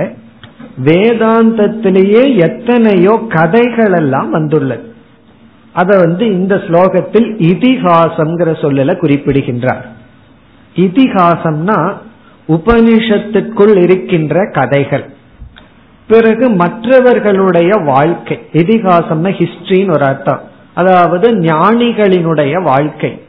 வேதாந்தத்திலேயே 0.86 2.38
எத்தனையோ 2.38 3.26
கதைகள் 3.30 3.94
எல்லாம் 3.94 4.30
வந்துள்ளது. 4.30 4.94
அதை 5.74 6.00
வந்து 6.00 6.26
இந்த 6.34 6.56
ஸ்லோகத்தில் 6.56 7.30
இதிகாசம்ங்கிற 7.38 8.52
சொல்லல 8.62 8.98
குறிப்பிடுகின்றார். 8.98 9.90
இதிகாசம்னா 10.76 11.94
உபனிஷத்துக்குள் 12.48 13.78
இருக்கின்ற 13.78 14.50
கதைகள். 14.54 15.10
பிறகு 16.08 16.50
மற்றவர்களுடைய 16.50 17.76
வாழ்க்கை. 17.76 18.40
இதிகாசம்னா 18.54 19.30
ஹிஸ்டரின்னு 19.40 19.94
ஒரு 19.94 20.06
அர்த்தம். 20.06 20.42
அதாவது 20.74 21.36
ஞானிகளினுடைய 21.36 22.64
வாழ்க்கை. 22.64 23.22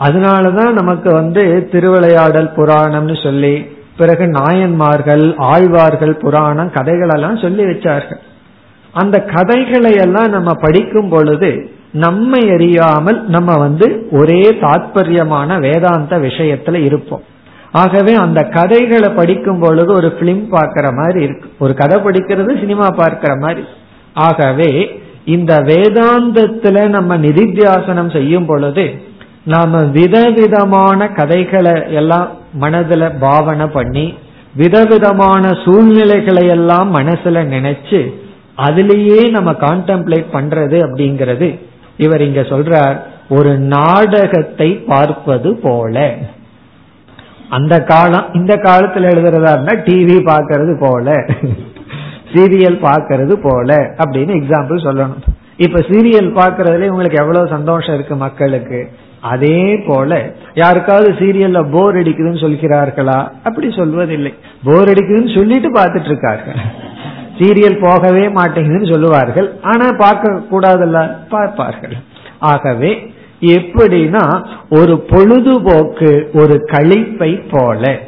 அதனாலதான் 0.00 0.72
நமக்கு 0.72 1.12
வந்து 1.12 1.68
திருவிளையாடல் 1.72 2.52
புராணம்னு 2.56 3.22
சொல்லி 3.22 3.66
பிறகு 4.00 4.24
நாயன்மார்கள் 4.38 5.24
ஆழ்வார்கள் 5.50 6.14
புராணம் 6.22 6.72
கதைகள் 6.72 7.12
எல்லாம் 7.14 7.42
சொல்லி 7.44 7.64
வச்சார்கள். 7.64 8.20
அந்த 9.00 9.16
கதைகளை 9.34 9.92
எல்லாம் 10.04 10.30
நம்ம 10.30 10.50
படிக்கும் 10.64 11.08
பொழுது 11.08 11.50
நம்மை 12.04 12.40
அறியாமல் 12.54 13.18
நம்ம 13.28 13.50
வந்து 13.64 13.86
ஒரே 14.10 14.42
தாத்பரியமான 14.60 15.58
வேதாந்த 15.60 16.14
விஷயத்துல 16.26 16.78
இருப்போம். 16.88 17.24
ஆகவே 17.72 18.12
அந்த 18.24 18.40
கதைகளை 18.56 19.08
படிக்கும் 19.18 19.60
பொழுது 19.60 19.90
ஒரு 19.98 20.08
பிலிம் 20.20 20.44
பார்க்கிற 20.50 20.86
மாதிரி 20.92 21.20
இருக்கு. 21.26 21.48
ஒரு 21.58 21.74
கதை 21.74 21.96
படிக்கிறது 22.04 22.52
சினிமா 22.60 22.86
பார்க்கிற 23.00 23.32
மாதிரி. 23.36 23.62
ஆகவே 24.26 24.70
இந்த 25.24 25.54
வேதாந்தத்துல 25.70 26.76
நம்ம 26.96 27.18
நிதித்தியாசனம் 27.26 28.12
செய்யும் 28.12 28.46
பொழுது 28.46 28.84
நாம 29.44 29.78
விதவிதமான 29.78 31.08
கதைகளை 31.08 31.82
எல்லாம் 31.90 32.28
மனதுல 32.60 33.18
பாவனை 33.18 33.66
பண்ணி 33.66 34.14
விதவிதமான 34.56 35.48
சூழ்நிலைகளை 35.64 36.46
எல்லாம் 36.46 36.94
மனசுல 36.94 37.42
நினைச்சு 37.46 38.12
அதுலேயே 38.56 39.30
நம்ம 39.30 39.52
கான்டெம்ப்ளேட் 39.52 40.26
பண்றது 40.32 40.78
அப்படிங்கிறது 40.86 41.58
இவர் 41.96 42.20
இங்க 42.20 42.40
சொல்றார். 42.40 42.96
ஒரு 43.28 43.58
நாடகத்தை 43.58 44.72
பார்ப்பது 44.72 45.56
போல. 45.56 46.14
அந்த 47.48 47.82
காலம் 47.82 48.26
இந்த 48.32 48.56
காலத்துல 48.56 49.08
எழுதுறதா 49.12 49.52
இருந்தா 49.52 49.74
டிவி 49.84 50.18
பாக்கிறது 50.24 50.80
போல. 50.80 51.10
சீரியல் 52.32 52.78
பார்க்கறது 52.82 53.36
போல 53.42 53.76
அப்படின்னு 53.76 54.32
எக்ஸாம்பிள் 54.40 54.84
சொல்லணும். 54.86 55.22
இப்ப 55.56 55.80
சீரியல் 55.80 56.30
பாக்குறதுல 56.36 56.88
உங்களுக்கு 56.88 57.18
எவ்வளவு 57.20 57.48
சந்தோஷம் 57.48 57.94
இருக்கு 57.94 58.16
மக்களுக்கு? 58.16 58.90
அதே 59.20 59.76
போல 59.86 60.34
யாருக்காவது 60.54 61.10
சீரியல்ல 61.12 61.70
போர் 61.70 61.96
அடிக்குதுன்னு 61.96 62.42
சொல்கிறார்களா? 62.44 63.18
அப்படி 63.44 63.68
சொல்வதில்லை. 63.68 64.32
போர் 64.64 64.90
அடிக்குதுன்னு 64.92 65.36
சொல்லிட்டு 65.38 65.70
பார்த்துட்டு 65.80 66.04
இருக்கார்கள் 66.04 66.60
சீரியல் 67.38 67.82
போகவே 67.82 68.28
மாட்டேங்குதுன்னு 68.28 68.92
சொல்லுவார்கள். 68.92 69.48
ஆனா 69.62 69.92
பார்க்க 69.92 70.42
கூடாதல்ல 70.52 71.10
பார்ப்பார்கள். 71.28 71.96
ஆகவே 72.38 72.92
எப்படின்னா 73.40 74.24
ஒரு 74.68 75.04
பொழுதுபோக்கு 75.10 76.10
ஒரு 76.32 76.56
கழிப்பை 76.72 77.32
போல. 77.50 77.98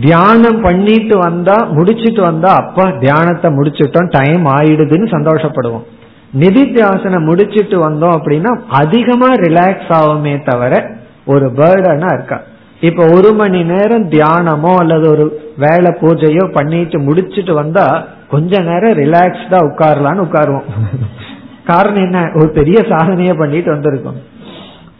தியானம் 0.00 0.60
பண்ணிட்டு 0.60 1.18
வந்தா 1.18 1.56
முடிச்சிட்டு 1.70 2.22
வந்தா 2.22 2.52
அப்பா 2.54 2.84
தியானத்தை 2.90 3.50
முடிச்சிட்டோம் 3.50 4.08
டைம் 4.10 4.46
ஆயிடுதுன்னு 4.46 5.08
சந்தோஷப்படுவோம். 5.16 5.84
நிதித்தியாசனம் 6.38 7.24
முடிச்சிட்டு 7.24 7.76
வந்தோம் 7.88 8.16
அப்படின்னா 8.16 8.52
அதிகமா 8.68 9.28
ரிலாக்ஸ் 9.34 9.90
ஆகுமே 9.90 10.34
தவிர 10.44 10.90
ஒரு 11.24 11.46
பேர்டனா 11.46 12.08
இருக்கா? 12.14 12.40
இப்ப 12.80 13.06
ஒரு 13.06 13.32
மணி 13.32 13.62
நேரம் 13.62 14.08
தியானமோ 14.08 14.72
அல்லது 14.76 15.10
ஒரு 15.10 15.24
வேலை 15.58 15.90
பூஜையோ 16.00 16.52
பண்ணிட்டு 16.52 16.98
முடிச்சிட்டு 16.98 17.54
வந்தா 17.54 18.06
கொஞ்ச 18.28 18.60
நேரம் 18.60 18.98
ரிலாக்ஸ்டா 18.98 19.58
உட்காரலான்னு 19.68 20.24
உட்காருவோம். 20.26 20.66
காரணம் 21.66 22.04
என்ன? 22.04 22.30
ஒரு 22.34 22.50
பெரிய 22.50 22.78
சாதனைய 22.80 23.38
பண்ணிட்டு 23.38 23.74
வந்திருக்கோம். 23.74 24.18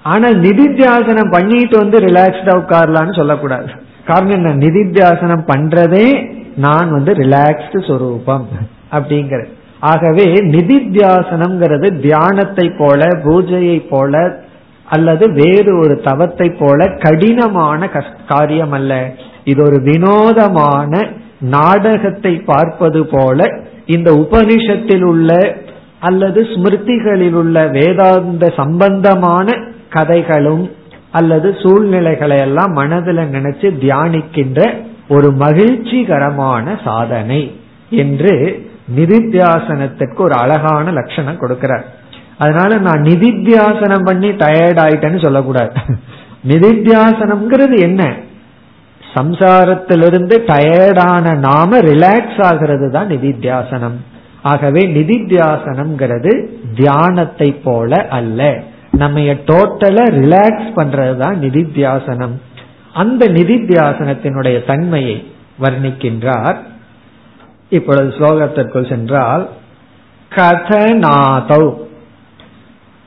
ஆனா 0.02 0.28
நிதித்தியாசனம் 0.28 1.30
பண்ணிட்டு 1.30 1.76
வந்து 1.78 1.98
ரிலாக்ஸ்டா 1.98 2.54
உட்காரலான்னு 2.62 3.16
சொல்லக்கூடாது. 3.16 3.68
காரணம் 4.06 4.36
என்ன? 4.36 4.54
நிதித்தியாசனம் 4.66 5.44
பண்றதே 5.46 6.06
நான் 6.56 6.90
வந்து 6.90 7.12
ரிலாக்ஸ்டு 7.12 7.86
சொரூபம் 7.86 8.48
அப்படிங்கிற 8.92 9.46
ஆகவே 9.84 10.26
நிதித்தியாசனம்ங்கிறது 10.52 11.88
தியானத்தை 12.02 12.66
போல 12.78 13.00
பூஜையை 13.24 13.78
போல 13.88 14.14
அல்லது 14.88 15.24
வேறு 15.32 15.72
ஒரு 15.80 15.94
தவத்தை 16.04 16.48
போல 16.58 16.86
கடினமான 17.02 17.88
காரியம் 18.28 18.74
அல்ல 18.74 18.92
இது 19.44 19.60
ஒரு 19.62 19.78
வினோதமான 19.82 20.92
நாடகத்தை 21.54 22.32
பார்ப்பது 22.44 23.00
போல 23.06 23.38
இந்த 23.86 24.10
உபனிஷத்தில் 24.22 25.04
உள்ள 25.04 25.30
அல்லது 26.00 26.40
ஸ்மிருதிகளில் 26.44 27.36
உள்ள 27.42 27.58
வேதாந்த 27.76 28.46
சம்பந்தமான 28.56 29.48
கதைகளும் 29.90 30.64
அல்லது 31.10 31.48
சூழ்நிலைகளை 31.62 32.38
எல்லாம் 32.38 32.72
மனதில் 32.72 33.30
நினைச்சு 33.34 33.68
தியானிக்கின்ற 33.82 34.60
ஒரு 35.08 35.28
மகிழ்ச்சிகரமான 35.40 36.66
சாதனை 36.84 37.42
என்று 37.96 38.32
நிதித்தியாசனத்திற்கு 38.96 40.18
ஒரு 40.18 40.34
அழகான 40.34 40.92
லட்சணம் 40.92 41.40
கொடுக்கிறார். 41.40 41.84
அதனால 42.38 42.76
நான் 42.76 43.02
நிதித்தியாசனம் 43.02 44.04
பண்ணி 44.04 44.28
டயர்ட் 44.28 44.80
ஆயிட்டேன்னு 44.84 45.24
சொல்லக்கூடாது. 45.24 45.72
நிதித்தியாசனம்ங்கிறது 46.48 47.80
என்ன? 47.80 48.16
சம்சாரத்திலிருந்து 49.14 50.38
டயர்டான 50.46 51.38
நாம 51.38 51.78
ரிலாக்ஸ் 51.78 52.44
ஆகிறது 52.44 52.90
தான் 52.90 53.08
நிதித்தியாசனம். 53.08 53.96
ஆகவே 54.42 54.80
நிதித்தியாசனம்ங்கிறது 54.86 56.48
தியானத்தை 56.74 57.60
போல 57.64 58.06
அல்ல. 58.08 58.62
நம்ம 58.90 59.20
டோட்டலா 59.20 60.04
ரிலாக்ஸ் 60.20 60.68
பண்றது 60.76 61.16
தான் 61.16 61.38
நிதித்தியாசனம். 61.40 62.32
அந்த 62.92 63.26
நிதித்தியாசனத்தினுடைய 63.26 64.66
தன்மையை 64.66 65.32
வர்ணிக்கின்றார் 65.60 66.58
இப்பொழுது 67.74 68.08
ஸ்லோகத்திற்குள் 68.08 68.88
சென்றால் 68.88 69.48
கதநாதௌ 70.36 71.64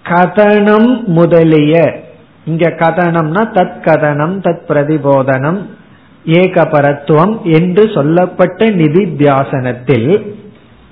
கதனம் 0.10 1.04
முதலிய 1.04 2.04
இங்க 2.46 2.70
கதனம்னா 2.70 3.42
தத் 3.56 3.80
கதனம் 3.86 4.36
தத் 4.46 4.66
பிரதிபோதனம் 4.68 5.60
ஏகபரத்துவம் 6.26 7.34
என்று 7.44 7.92
சொல்லப்பட்ட 7.94 8.66
நிதித்தியாசனத்தில் 8.66 10.10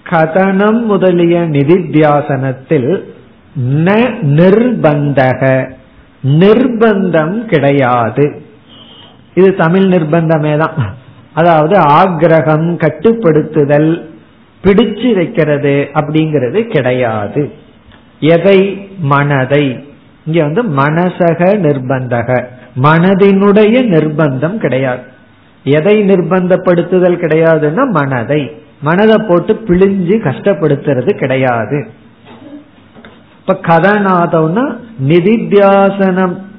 கதனம் 0.10 0.82
முதலிய 0.84 1.40
நிதித்தியாசனத்தில் 1.40 2.90
ந 3.60 3.88
நிர்பந்தக. 4.36 5.42
நிர்பந்தம் 6.24 7.46
கிடையாது. 7.46 8.26
இது 9.34 9.56
தமிழ் 9.56 9.86
நிர்பந்தமே 9.86 10.58
தான் 10.58 10.96
அதாவது 11.36 11.80
ஆக்ரகம் 11.80 12.78
கட்டுப்படுத்துதல் 12.78 14.02
பிடிச்சு 14.64 15.16
வைக்கிறது 15.16 15.90
அப்படிங்கிறது 15.94 16.68
கிடையாது. 16.68 17.52
எதை? 18.20 18.90
மனதை. 19.00 19.90
இங்க 20.26 20.44
வந்து 20.44 20.64
மனசக 20.64 21.66
நிர்பந்தக. 21.66 22.46
மனதினுடைய 22.84 23.86
நிர்பந்தம் 23.86 24.58
கிடையாது. 24.58 25.02
எதை 25.64 26.02
நிர்பந்தப்படுத்துதல் 26.02 27.20
கிடையாதுன்னா 27.20 27.90
மனதை. 27.90 28.52
மனதை 28.82 29.28
போட்டு 29.28 29.54
பிழிஞ்சு 29.54 30.24
கஷ்டப்படுத்துறது 30.24 31.18
கிடையாது. 31.18 31.90
இப்ப 33.40 33.60
கதநாதம்னா 33.62 34.76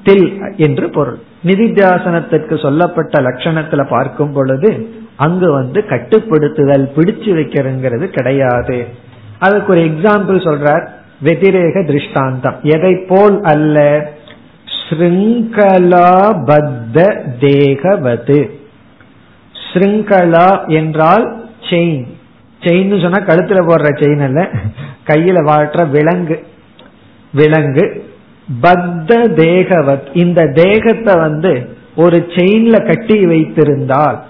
டில் 0.07 0.55
என்று 0.57 0.89
பொருள். 0.89 1.19
நிதித்தியாசனத்திற்கு 1.43 2.61
சொல்லப்பட்ட 2.61 3.21
லட்சணத்துல 3.21 3.87
பார்க்கும் 3.89 4.33
பொழுது 4.33 4.95
அங்கு 5.15 5.51
வந்து 5.51 5.83
கட்டுப்படுத்துதல் 5.89 6.89
பிடிச்சு 6.95 7.29
வைக்கிறங்கிறது 7.37 8.05
கிடையாது. 8.05 8.87
அதுக்கு 9.39 9.71
ஒரு 9.71 9.81
எக்ஸாம்பிள் 9.81 10.45
சொல்றார். 10.47 10.87
வெதிரேக 11.23 11.85
திருஷ்டாந்தம். 11.85 12.55
எதை 12.61 12.95
போல் 12.95 13.41
அல்ல? 13.41 14.09
ஸ்ருங்கலா 14.89 16.09
பத்த 16.45 17.21
தேகவது. 17.39 18.49
ஸ்ருங்கலா 19.73 20.67
என்றால் 20.67 21.49
செயின் 21.61 22.05
செயின் 22.61 23.01
சொன்னா 23.01 23.17
கழுத்துல 23.17 23.59
போடுற 23.65 23.89
செயின் 23.95 24.23
அல்ல. 24.23 24.49
கையில 25.07 25.37
வாழ்ற 25.51 25.89
விலங்கு. 25.89 26.47
விலங்கு. 27.33 28.15
பத்த 28.63 29.11
தேகவத் 29.33 30.07
இந்த 30.13 30.45
தேகத்தை 30.45 31.15
வந்து 31.15 31.69
ஒரு 31.95 32.27
செயின்ல 32.29 32.85
கட்டி 32.85 33.25
வைத்திருந்தால் 33.25 34.23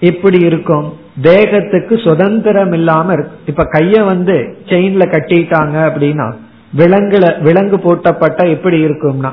எப்படி 0.00 0.38
இருக்கும்? 0.38 0.92
தேகத்துக்கு 1.22 2.08
சுதந்திரம் 2.08 2.72
இல்லாம 2.72 3.12
இருக்கு. 3.12 3.36
இப்ப 3.46 3.62
கைய 3.62 4.04
வந்து 4.04 4.56
செயின்ல 4.66 5.02
கட்டிட்டாங்க 5.06 5.76
அப்படின்னா 5.88 6.34
விலங்குல 6.76 7.42
விலங்கு 7.42 7.78
போட்டப்பட்ட 7.78 8.48
எப்படி 8.50 8.84
இருக்கும்னா 8.84 9.32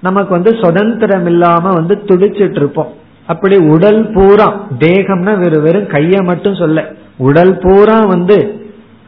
நமக்கு 0.00 0.30
வந்து 0.30 0.58
சுதந்திரம் 0.62 1.26
இல்லாம 1.26 1.72
வந்து 1.72 2.02
துடிச்சிட்டு 2.04 2.56
இருப்போம். 2.56 2.92
அப்படி 3.26 3.56
உடல் 3.56 4.10
பூரா 4.10 4.66
தேகம்னா 4.78 5.38
வெறும் 5.38 5.62
வெறும் 5.62 5.88
கைய 5.88 6.24
மட்டும் 6.24 6.54
சொல்ல 6.54 6.92
உடல் 7.16 7.58
பூரா 7.58 8.00
வந்து 8.00 8.57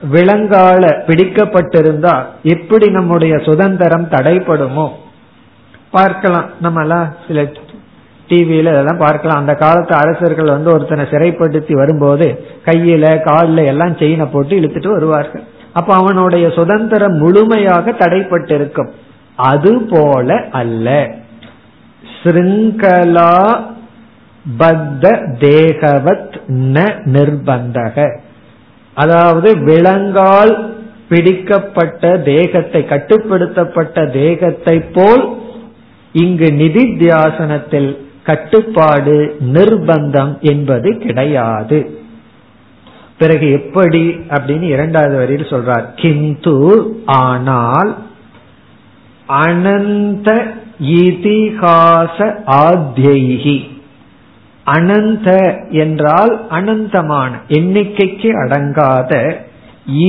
விலங்கால 0.02 1.02
பிடிக்கப்பட்டிருந்தா 1.06 2.24
எப்படி 2.42 2.90
நம்முடைய 2.90 3.38
சுதந்திரம் 3.38 4.08
தடைப்படுமோ? 4.08 4.88
பார்க்கலாம். 5.90 6.50
நம்ம 6.60 6.80
எல்லாம் 6.80 7.14
சில 7.26 7.42
டிவியில 8.28 8.70
இதெல்லாம் 8.70 8.98
பார்க்கலாம். 8.98 9.38
அந்த 9.38 9.54
காலத்து 9.54 9.94
அரசர்கள் 9.94 10.46
வந்து 10.46 10.72
ஒருத்தனை 10.72 11.04
சிறைப்படுத்தி 11.04 11.72
வரும்போது 11.72 12.44
கையில 12.64 13.20
காலில் 13.20 13.66
எல்லாம் 13.66 13.96
செயினை 13.96 14.26
போட்டு 14.26 14.60
இழுத்துட்டு 14.60 14.88
வருவார்கள். 14.88 15.42
அப்ப 15.72 15.94
அவனுடைய 15.94 16.50
சுதந்திரம் 16.50 17.12
முழுமையாக 17.12 17.90
தடைப்பட்டிருக்கும். 17.90 18.90
அது 19.36 19.80
போல 19.90 20.44
அல்ல. 20.50 21.14
ஸ்ருங்கலா 22.22 23.60
பத்த 24.58 25.34
தேகவத் 25.40 26.40
ந 26.48 26.98
நிர்பந்தக. 27.04 28.18
அதாவது 29.00 29.50
விலங்கால் 29.64 30.54
பிடிக்கப்பட்ட 31.08 32.10
தேகத்தை 32.24 32.80
கட்டுப்படுத்தப்பட்ட 32.82 34.04
தேகத்தை 34.12 34.76
போல் 34.92 35.24
இங்கு 36.12 36.48
நிதித்தியாசனத்தில் 36.62 37.90
கட்டுப்பாடு 38.24 39.16
நிர்பந்தம் 39.52 40.32
என்பது 40.40 40.90
கிடையாது. 40.98 41.78
பிறகு 43.18 43.46
எப்படி 43.52 44.02
அப்படின்னு 44.28 44.66
இரண்டாவது 44.74 45.16
வரியில் 45.16 45.52
சொல்றார். 45.52 45.86
கிந்து 45.96 46.58
ஆனால் 47.04 47.90
அனந்த 49.26 50.28
இதிகாச 51.00 52.18
ஆத்யகி. 52.64 53.58
அனந்த 54.72 55.28
என்றால் 55.70 56.33
அனந்தமான 56.50 57.30
எண்ணிக்கைக்கு 57.48 58.30
அடங்காத 58.44 59.12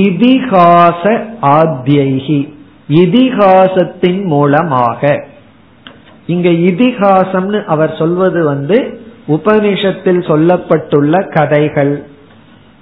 இதிகாச 0.00 1.02
ஆத்தியைகி 1.42 2.40
இதிகாசத்தின் 2.88 4.22
மூலமாக. 4.24 5.00
இங்க 6.26 6.48
இதிகாசம்னு 6.48 7.64
அவர் 7.64 7.94
சொல்வது 7.98 8.40
வந்து 8.44 8.78
உபனிஷத்தில் 9.28 10.22
சொல்லப்பட்டுள்ள 10.30 11.14
கதைகள். 11.28 11.94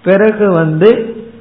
பிறகு 0.05 0.47
வந்து 0.51 0.91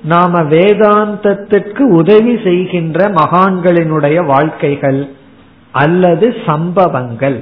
நாம 0.04 0.41
வேதாந்தத்திற்கு 0.41 1.84
உதவி 1.91 2.34
செய்கின்ற 2.43 3.08
மகான்களினுடைய 3.10 4.25
வாழ்க்கைகள் 4.25 5.02
அல்லது 5.71 6.36
சம்பவங்கள். 6.45 7.38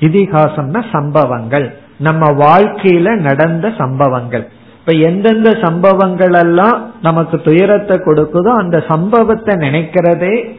இதிகாசம்னா 0.00 0.80
சம்பவங்கள். 0.92 1.68
நம்ம 1.98 2.30
வாழ்க்கையில 2.30 3.16
நடந்த 3.16 3.72
சம்பவங்கள். 3.78 4.48
இப்ப 4.78 4.92
எந்தெந்த 4.92 5.58
சம்பவங்கள் 5.62 6.32
எல்லாம் 6.32 6.94
நமக்கு 7.02 7.40
துயரத்தை 7.40 7.96
கொடுக்குதோ 7.96 8.52
அந்த 8.54 8.84
சம்பவத்தை 8.88 9.54
நினைக்கிறதே 9.54 10.56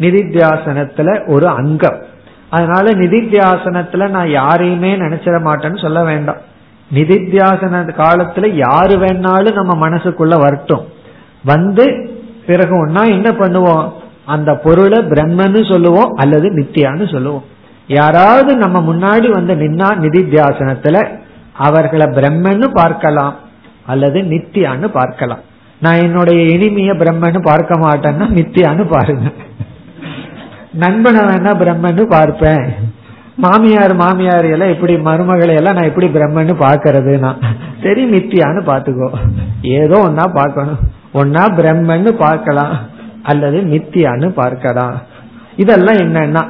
நிதித்தியாசனத்துல 0.00 1.28
ஒரு 1.28 1.48
அங்கம். 1.48 2.02
அதனால 2.50 2.90
நிதித்தியாசனத்துல 2.90 4.08
நான் 4.08 4.30
யாரையுமே 4.30 4.96
நினைச்சிட 4.96 5.36
மாட்டேன்னு 5.44 5.82
சொல்ல 5.82 6.04
வேண்டாம். 6.04 6.36
நிதித்தியாசன 6.94 7.90
காலத்துல 7.96 8.46
யாரு 8.46 8.96
வேணாலும் 8.96 9.64
நம்ம 9.64 9.88
மனசுக்குள்ள 9.88 10.40
வரட்டும். 10.40 10.84
வந்து 11.44 12.10
பிறகு 12.46 12.86
ஒன்னா 12.86 13.08
என்ன 13.08 13.30
பண்ணுவோம்? 13.30 13.92
அந்த 14.24 14.54
பொருளை 14.54 14.98
பிரம்மன்னு 14.98 15.72
சொல்லுவோம் 15.72 16.08
அல்லது 16.08 16.50
நித்தியான்னு 16.50 17.12
சொல்லுவோம். 17.12 17.44
யாராவது 18.00 18.50
நம்ம 18.64 18.78
முன்னாடி 18.90 19.28
வந்து 19.38 19.54
நின்னா 19.62 19.88
நிதித்தியாசனத்துல 20.04 20.98
அவர்களை 21.66 22.06
பிரம்மன்னு 22.18 22.66
பார்க்கலாம் 22.80 23.34
அல்லது 23.92 24.18
நித்தியான்னு 24.32 24.88
பார்க்கலாம். 24.98 25.42
நான் 25.84 26.02
என்னுடைய 26.06 26.40
இனிமைய 26.54 26.92
பிரம்மன்னு 27.02 27.40
பார்க்க 27.48 27.78
மாட்டேன்னா 27.84 28.26
நித்தியான்னு 28.38 28.84
பாருங்க. 28.94 29.28
நண்பனை 30.82 31.22
வேணா 31.28 31.52
பிரம்மன்னு 31.62 32.04
பார்ப்பேன். 32.16 32.64
மாமியார் 33.44 33.94
மாமியார் 34.02 34.46
எல்லாம் 34.54 34.72
எப்படி 34.74 34.94
மருமகளை 35.08 35.54
எல்லாம் 35.60 35.76
நான் 35.78 35.90
எப்படி 35.90 36.08
பிரம்மன்னு 36.16 36.54
பாக்குறதுனா 36.64 37.30
சரி 37.84 38.02
நித்தியான்னு 38.14 38.62
பாத்துக்கோ 38.70 39.08
ஏதோ 39.78 39.98
ஒன்னா 40.08 40.26
பார்க்கணும். 40.40 40.80
ஒன்னா 41.20 41.44
பிரம்மன்னு 41.58 42.12
பார்க்கலாம் 42.24 42.74
அல்லது 43.30 43.58
நித்தியான்னு 43.74 44.28
பார்க்கலாம். 44.40 44.96
இதெல்லாம் 45.62 46.00
என்னன்னா 46.04 46.42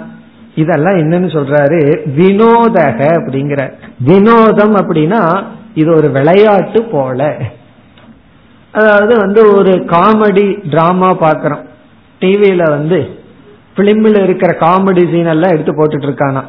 இதெல்லாம் 0.55 0.95
என்னன்னு 0.95 1.29
சொல்றாரு 1.35 1.81
வினோதக 2.17 3.01
அப்படிங்கிற. 3.19 3.73
வினோதம் 3.99 4.75
அப்படின்னா 4.77 5.45
இது 5.75 5.95
ஒரு 5.95 6.11
விளையாட்டு 6.11 6.83
போல. 6.83 7.37
அதாவது 8.73 9.17
வந்து 9.17 9.55
ஒரு 9.55 9.71
காமெடி 9.71 10.71
டிராமா 10.71 11.11
பாக்கிறோம். 11.11 11.65
டிவியில 12.21 12.63
வந்து 12.71 13.21
பிலிமில் 13.77 14.23
இருக்கிற 14.23 14.57
காமெடி 14.59 15.13
சீன் 15.13 15.27
எல்லாம் 15.27 15.51
எடுத்து 15.51 15.73
போட்டுட்டு 15.73 16.09
இருக்கானா. 16.09 16.45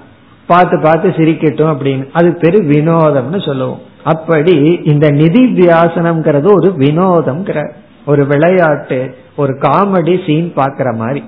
பார்த்து 0.45 0.79
பார்த்து 0.79 1.09
சிரிக்கட்டும் 1.09 1.71
அப்படின்னு. 1.73 2.09
அது 2.13 2.37
பெரு 2.39 2.59
வினோதம்னு 2.59 3.45
சொல்லுவோம். 3.45 3.79
அப்படி 4.03 4.81
இந்த 4.83 5.09
நிதி 5.09 5.43
வியாசனம்ங்கிறது 5.53 6.45
ஒரு 6.45 6.73
வினோதம்ங்கிற. 6.77 7.71
ஒரு 8.05 8.25
விளையாட்டு 8.25 9.15
ஒரு 9.35 9.53
காமெடி 9.53 10.25
சீன் 10.25 10.53
பாக்குற 10.55 10.95
மாதிரி. 10.95 11.23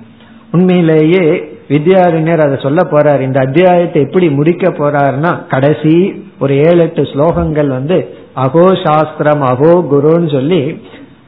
உண்மையிலேயே 0.56 1.24
வித்யாரண்யர் 1.68 2.44
அதை 2.44 2.56
சொல்ல 2.64 2.80
போறார். 2.90 3.22
இந்த 3.28 3.38
அத்தியாயத்தை 3.46 4.02
எப்படி 4.02 4.26
முடிக்க 4.38 4.66
போறாருன்னா 4.78 5.32
கடைசி 5.54 5.94
ஒரு 6.40 6.54
ஏழு 6.66 6.80
எட்டு 6.82 7.02
ஸ்லோகங்கள் 7.12 7.70
வந்து 7.78 7.98
அகோ 8.44 8.66
சாஸ்திரம் 8.84 9.42
அகோ 9.52 9.72
குருன்னு 9.92 10.30
சொல்லி 10.32 10.62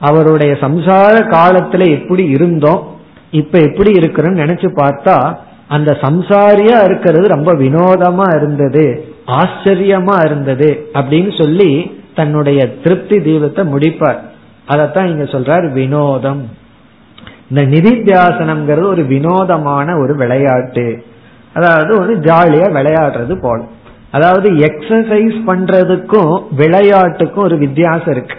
அவருடைய 0.09 0.53
சம்சார 0.61 1.14
காலத்துல 1.37 1.85
எப்படி 1.97 2.25
இருந்தோம் 2.37 2.83
இப்ப 3.41 3.59
எப்படி 3.69 3.91
இருக்கிறோம்னு 4.01 4.43
நினைச்சு 4.45 4.69
பார்த்தா 4.83 5.17
அந்த 5.77 5.91
சம்சாரியா 6.03 6.77
இருக்கிறது 6.85 7.27
ரொம்ப 7.35 7.51
வினோதமா 7.62 8.27
இருந்தது 8.37 8.85
ஆச்சரியமா 9.38 10.17
இருந்தது 10.25 10.69
அப்படின்னு 10.95 11.33
சொல்லி 11.41 11.71
தன்னுடைய 12.14 12.61
திருப்தி 12.85 13.17
தீபத்தை 13.27 13.62
முடிப்பார். 13.73 14.21
அதத்தான் 14.69 15.11
இங்க 15.12 15.25
சொல்றார் 15.35 15.67
வினோதம். 15.73 16.41
இந்த 17.51 17.63
நிதித்தியாசனம்ங்கிறது 17.63 18.85
ஒரு 18.85 19.05
வினோதமான 19.05 19.97
ஒரு 19.97 20.17
விளையாட்டு. 20.17 21.05
அதாவது 21.55 22.01
ஒரு 22.01 22.19
ஜாலியா 22.19 22.67
விளையாடுறது 22.79 23.41
போல. 23.41 23.65
அதாவது 24.11 24.51
எக்ஸசைஸ் 24.51 25.39
பண்றதுக்கும் 25.47 26.43
விளையாட்டுக்கும் 26.57 27.45
ஒரு 27.49 27.57
வித்தியாசம் 27.59 28.11
இருக்கு. 28.11 28.37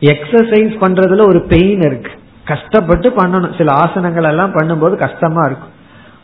எக்ஸசைஸ் 0.00 0.74
பண்றதுல 0.80 1.26
ஒரு 1.26 1.42
பெயின் 1.42 1.80
இருக்கு. 1.80 2.10
கஷ்டப்பட்டு 2.44 3.10
பண்ணணும். 3.10 3.56
சில 3.56 3.72
ஆசனங்கள் 3.72 4.28
எல்லாம் 4.28 4.54
பண்ணும்போது 4.54 4.94
கஷ்டமா 4.96 5.42
இருக்கும். 5.44 5.70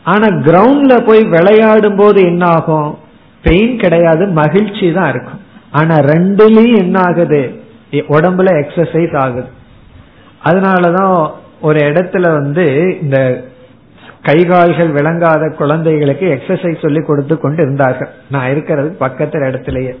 ஆனா 0.03 0.27
கிரவுண்ட்ல 0.27 1.07
போய் 1.07 1.23
விளையாடும் 1.23 1.95
போது 1.95 2.21
என்ன 2.23 2.45
ஆகும் 2.45 2.97
பெயின் 3.43 3.77
கிடையாது 3.77 4.27
மகிழ்ச்சி 4.27 4.93
தான் 4.93 5.09
இருக்கும். 5.09 5.41
ஆனா 5.71 5.95
ரெண்டுலயும் 5.95 6.77
என்ன 6.77 6.99
ஆகுது 6.99 7.61
உடம்புல 7.91 8.63
எக்ஸசைஸ் 8.63 9.17
ஆகுது. 9.17 9.49
அதனாலதான் 10.43 11.31
ஒரு 11.61 11.79
இடத்துல 11.79 12.25
வந்து 12.31 12.65
இந்த 13.01 13.17
கை 14.21 14.37
கால்கள் 14.45 14.89
விளங்காத 14.89 15.43
குழந்தைகளுக்கு 15.57 16.25
எக்ஸசைஸ் 16.35 16.81
சொல்லி 16.81 17.01
கொடுத்து 17.01 17.35
கொண்டு 17.37 17.61
இருந்தார்கள் 17.61 18.09
நான் 18.31 18.51
இருக்கிறது 18.51 18.89
பக்கத்துல 18.99 19.47
இடத்துலயே. 19.49 19.93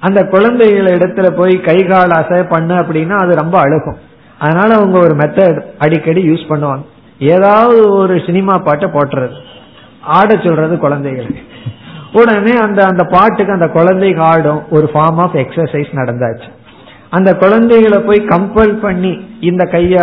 அந்த 0.00 0.20
குழந்தைகள் 0.24 0.98
இடத்துல 0.98 1.28
போய் 1.30 1.54
கை 1.60 1.78
கால் 1.84 2.16
அசை 2.18 2.48
பண்ண 2.48 2.80
அப்படின்னா 2.80 3.16
அது 3.22 3.34
ரொம்ப 3.34 3.56
அழுகும். 3.64 3.98
அதனால 4.38 4.74
அவங்க 4.74 4.98
ஒரு 4.98 5.14
மெத்தட் 5.16 5.60
அடிக்கடி 5.78 6.22
யூஸ் 6.30 6.50
பண்ணுவாங்க. 6.50 6.84
ஏதாவது 7.18 7.80
ஒரு 7.92 8.14
சினிமா 8.26 8.54
பாட்டை 8.58 8.88
போட்டுறது. 8.90 9.36
ஆட 10.18 10.40
சொல்றது 10.44 10.78
குழந்தைகளுக்கு 10.78 11.42
உடனே 12.12 12.54
அந்த 12.56 12.80
அந்த 12.86 13.02
பாட்டுக்கு 13.04 13.52
அந்த 13.52 13.66
குழந்தைங்க 13.66 14.22
ஆடும் 14.30 14.62
ஒரு 14.70 14.90
ஃபார்ம் 14.92 15.20
ஆஃப் 15.24 15.34
எக்ஸசைஸ் 15.34 15.90
நடந்தாச்சு. 15.92 16.48
அந்த 17.10 17.30
குழந்தைகளை 17.36 17.98
போய் 17.98 18.20
கம்பல் 18.28 18.74
பண்ணி 18.80 19.12
இந்த 19.40 19.62
கைய 19.64 19.96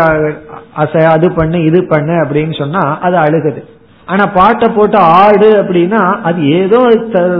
அசை 0.77 1.03
அது 1.03 1.31
பண்ணு 1.31 1.63
இது 1.63 1.87
பண்ணு 1.87 2.11
அப்படின்னு 2.11 2.57
சொன்னா 2.57 2.99
அது 2.99 3.17
அழுகுது. 3.17 3.63
ஆனா 4.05 4.25
பாட்டை 4.25 4.69
போட்டு 4.69 4.97
ஆடு 4.97 5.63
அப்படின்னா 5.63 6.21
அது 6.21 6.49
ஏதோ 6.49 6.77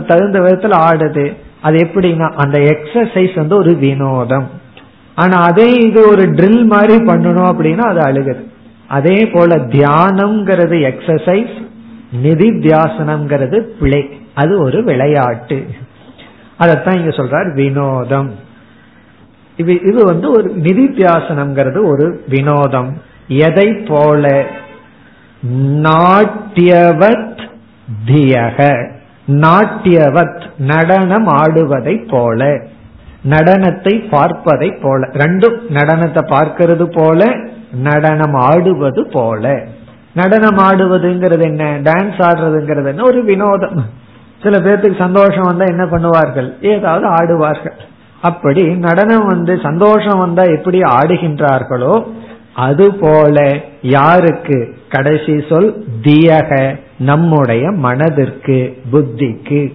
தகுந்த 0.08 0.40
விதத்துல 0.40 0.76
ஆடுது. 0.90 1.36
அது 1.62 1.78
எப்படின்னா 1.84 2.32
அந்த 2.34 2.60
எக்ஸசைஸ் 2.60 3.36
வந்து 3.36 3.56
ஒரு 3.56 3.74
வினோதம். 3.74 4.50
ஆனா 5.16 5.42
அதே 5.42 5.72
இது 5.72 6.08
ஒரு 6.10 6.24
ட்ரில் 6.24 6.66
மாதிரி 6.66 6.96
பண்ணணும் 7.04 7.50
அப்படின்னா 7.52 7.78
அது 7.78 8.00
அழுகுது. 8.00 8.44
அதே 8.88 9.28
போல 9.28 9.56
தியானம்ங்கிறது 9.56 10.78
எக்ஸசைஸ் 10.92 11.56
நிதித்தியாசனம்ங்கிறது 12.24 13.60
பிழை. 13.60 14.10
அது 14.34 14.62
ஒரு 14.62 14.84
விளையாட்டு. 14.84 15.68
அதத்தான் 16.60 16.98
இங்க 16.98 17.10
சொல்றார் 17.10 17.54
வினோதம். 17.54 18.32
இது 19.58 19.74
இது 19.74 20.04
வந்து 20.04 20.32
ஒரு 20.32 20.56
நிதித்தியாசனம்ங்கிறது 20.64 21.86
ஒரு 21.86 22.24
வினோதம். 22.30 22.98
எதை 23.28 23.74
போல 23.74 24.46
நாட்டியவத் 25.82 27.48
தியக 28.06 28.88
நாட்டியவத் 29.28 30.50
நடனம் 30.58 31.28
ஆடுவதை 31.28 32.10
போல 32.10 32.62
நடனத்தை 33.30 34.10
பார்ப்பதை 34.10 34.72
போல 34.72 35.08
ரெண்டும் 35.08 35.58
நடனத்தை 35.70 36.22
பார்க்கிறது 36.26 36.86
போல 36.96 37.36
நடனம் 37.72 38.34
ஆடுவது 38.34 39.08
போல. 39.08 39.68
நடனம் 40.14 40.58
ஆடுவதுங்கிறது 40.58 41.42
என்ன? 41.42 41.64
டான்ஸ் 41.64 42.20
ஆடுறதுங்கிறது 42.20 42.86
என்ன? 42.86 43.04
ஒரு 43.04 43.24
வினோதம். 43.24 43.86
சில 44.44 44.58
பேர்த்துக்கு 44.58 44.98
சந்தோஷம் 44.98 45.42
வந்தா 45.42 45.66
என்ன 45.66 45.86
பண்ணுவார்கள்? 45.86 46.64
ஏதாவது 46.66 47.08
ஆடுவார்கள். 47.08 47.78
அப்படி 48.22 48.64
நடனம் 48.64 49.26
வந்து 49.26 49.60
சந்தோஷம் 49.64 50.20
வந்தா 50.20 50.44
எப்படி 50.44 50.80
ஆடுகின்றார்களோ 50.80 52.08
அதுபோல 52.58 53.62
யாருக்கு? 53.82 54.78
கடைசி 54.90 55.44
சொல் 55.50 55.86
தியக 56.02 56.80
நம்முடைய 57.00 57.72
மனதிற்கு 57.72 58.78
புத்திக்கு. 58.92 59.74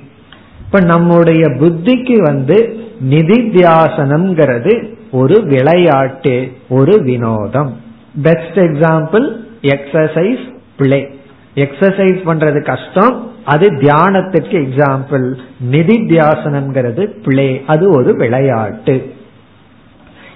இப்ப 0.65 0.81
நம்முடைய 0.81 1.47
புத்திக்கு 1.47 2.17
வந்து 2.23 2.77
நிதித்தியாசனம்ங்கிறது 3.11 4.95
ஒரு 5.11 5.43
விளையாட்டு 5.43 6.53
ஒரு 6.69 7.03
வினோதம். 7.03 7.81
Best 8.23 8.59
example 8.59 9.27
exercise 9.63 10.45
play 10.77 11.19
exercise 11.55 12.21
பண்றது 12.27 12.65
கஷ்டம் 12.65 13.31
அது 13.45 13.69
தியானத்திற்கு 13.75 14.59
எக்ஸாம்பிள் 14.65 15.39
நிதி 15.61 15.97
நிதித்தியாசனம்ங்கிறது 15.97 17.07
பிளே 17.25 17.63
அது 17.67 17.91
ஒரு 17.91 18.15
விளையாட்டு. 18.17 19.13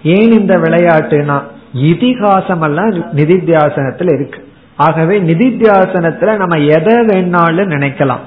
ஏன் 0.03 0.33
இந்த 0.33 0.59
விளையாட்டுனா 0.59 1.43
இதிகாசம் 1.73 2.61
எல்லாம் 2.61 2.91
நிதித்தியாசனத்துல 2.91 4.15
இருக்கு. 4.15 4.49
ஆகவே 4.77 5.21
நிதித்தியாசனத்துல 5.21 6.37
நம்ம 6.37 6.65
எதை 6.65 6.95
வேணாலும் 6.95 7.71
நினைக்கலாம். 7.71 8.25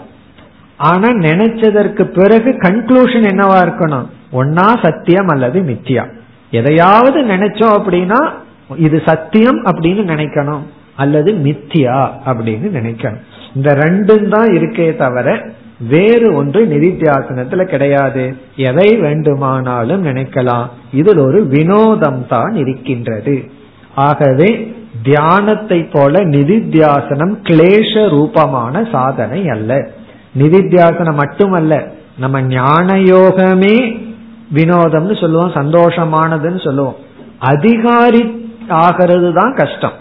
ஆனா 0.78 1.08
நினைச்சதற்கு 1.10 2.04
பிறகு 2.04 2.52
கன்க்ளூஷன் 2.52 3.28
என்னவா 3.28 3.58
இருக்கணும்? 3.63 4.06
ஒன்னா 4.32 4.84
சத்தியம் 4.84 5.28
அல்லது 5.28 5.62
மித்தியா? 5.62 6.10
எதையாவது 6.52 7.21
நினைச்சோம் 7.21 7.80
அப்படின்னா 7.80 8.32
இது 8.75 9.02
சத்தியம் 9.06 9.65
அப்படின்னு 9.65 10.04
நினைக்கணும். 10.04 10.62
அல்லது 10.95 11.32
மித்தியா 11.32 12.10
அப்படின்னு 12.25 12.67
நினைக்கணும். 12.73 13.21
இந்த 13.56 13.73
ரெண்டும் 13.73 14.28
தான் 14.28 14.47
இருக்கே 14.47 14.95
தவிர 14.95 15.49
வேறு 15.88 16.34
ஒன்று 16.34 16.65
நிதித்தியாசனத்துல 16.65 17.63
கிடையாது. 17.63 18.36
எதை 18.56 18.98
வேண்டுமானாலும் 18.98 20.06
நினைக்கலாம். 20.06 20.65
இதில் 20.94 21.18
ஒரு 21.18 21.46
வினோதம் 21.46 22.26
தான் 22.28 22.56
இருக்கின்றது. 22.56 23.52
ஆகவே 23.96 24.74
தியானத்தை 25.04 25.89
போல 25.92 26.20
நிதித்தியாசனம் 26.20 27.36
கிளேஷ 27.44 28.10
ரூபமான 28.10 28.88
சாதனை 28.92 29.50
அல்ல. 29.50 29.89
நிதித்தியாசனம் 30.38 31.15
மட்டுமல்ல 31.15 31.92
நம்ம 32.18 32.42
ஞான 32.42 32.94
யோகமே 32.94 34.08
வினோதம்னு 34.54 35.22
சொல்லுவோம் 35.22 35.56
சந்தோஷமானதுன்னு 35.56 36.63
சொல்லுவோம். 36.63 36.96
அதிகாரி 37.39 38.52
ஆகிறது 38.68 39.34
தான் 39.34 39.54
கஷ்டம். 39.54 39.94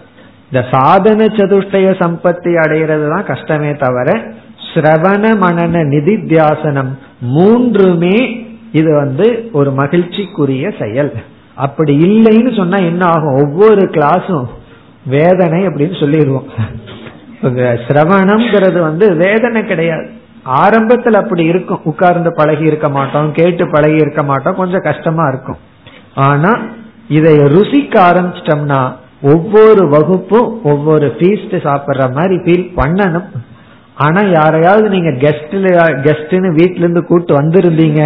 இந்த 0.52 0.66
சாதன 0.70 1.24
சதுஷ்டய 1.24 1.88
சம்பத்தி 2.02 2.54
அடைகிறது 2.54 3.08
தான் 3.08 3.24
கஷ்டமே 3.24 3.72
தவிர 3.72 4.32
சிரவண 4.72 5.24
மனன 5.44 5.82
நிதித்தியாசனம் 5.94 6.92
மூன்றுமே 7.36 8.16
இது 8.72 8.90
வந்து 9.00 9.26
ஒரு 9.58 9.70
மகிழ்ச்சிக்குரிய 9.78 10.64
செயல். 10.80 11.12
அப்படி 11.66 11.92
இல்லைன்னு 12.06 12.52
சொன்னா 12.56 12.78
என்ன 12.90 13.02
ஆகும்? 13.14 13.38
ஒவ்வொரு 13.42 13.84
கிளாஸும் 13.94 14.46
வேதனை 15.14 15.60
அப்படின்னு 15.66 15.96
சொல்லிடுவோம். 16.00 16.48
சிரவணம்ங்கிறது 17.86 18.78
வந்து 18.80 19.06
வேதனை 19.24 19.60
கிடையாது. 19.66 20.06
ஆரம்பத்தில் 20.62 21.20
அப்படி 21.22 21.44
இருக்கும். 21.52 21.84
உட்கார்ந்து 21.90 22.30
பழகி 22.34 22.64
இருக்க 22.70 22.88
மாட்டோம் 22.88 23.28
கேட்டு 23.32 23.64
பழகி 23.70 23.98
இருக்க 24.04 24.22
மாட்டோம் 24.22 24.58
கொஞ்சம் 24.60 24.86
கஷ்டமா 24.88 25.24
இருக்கும். 25.32 25.60
ஆனா 26.28 26.52
இதை 27.18 27.34
ருசிக்க 27.56 27.94
ஆரம்பிச்சிட்டோம்னா 28.08 28.80
ஒவ்வொரு 29.32 29.82
வகுப்பும் 29.88 30.48
ஒவ்வொரு 30.72 31.06
ஃபீஸ்ட் 31.18 31.54
சாப்பிடுற 31.66 32.04
மாதிரி 32.16 32.36
ஃபீல் 32.44 32.66
பண்ணணும். 32.80 33.28
ஆனா 33.98 34.20
யாரையாவது 34.30 34.86
நீங்க 34.88 35.10
கெஸ்ட்ல 35.24 35.68
கெஸ்ட்னு 36.06 36.50
வீட்ல 36.58 36.84
இருந்து 36.84 37.02
கூட்டு 37.04 37.32
வந்திருந்தீங்க. 37.40 38.02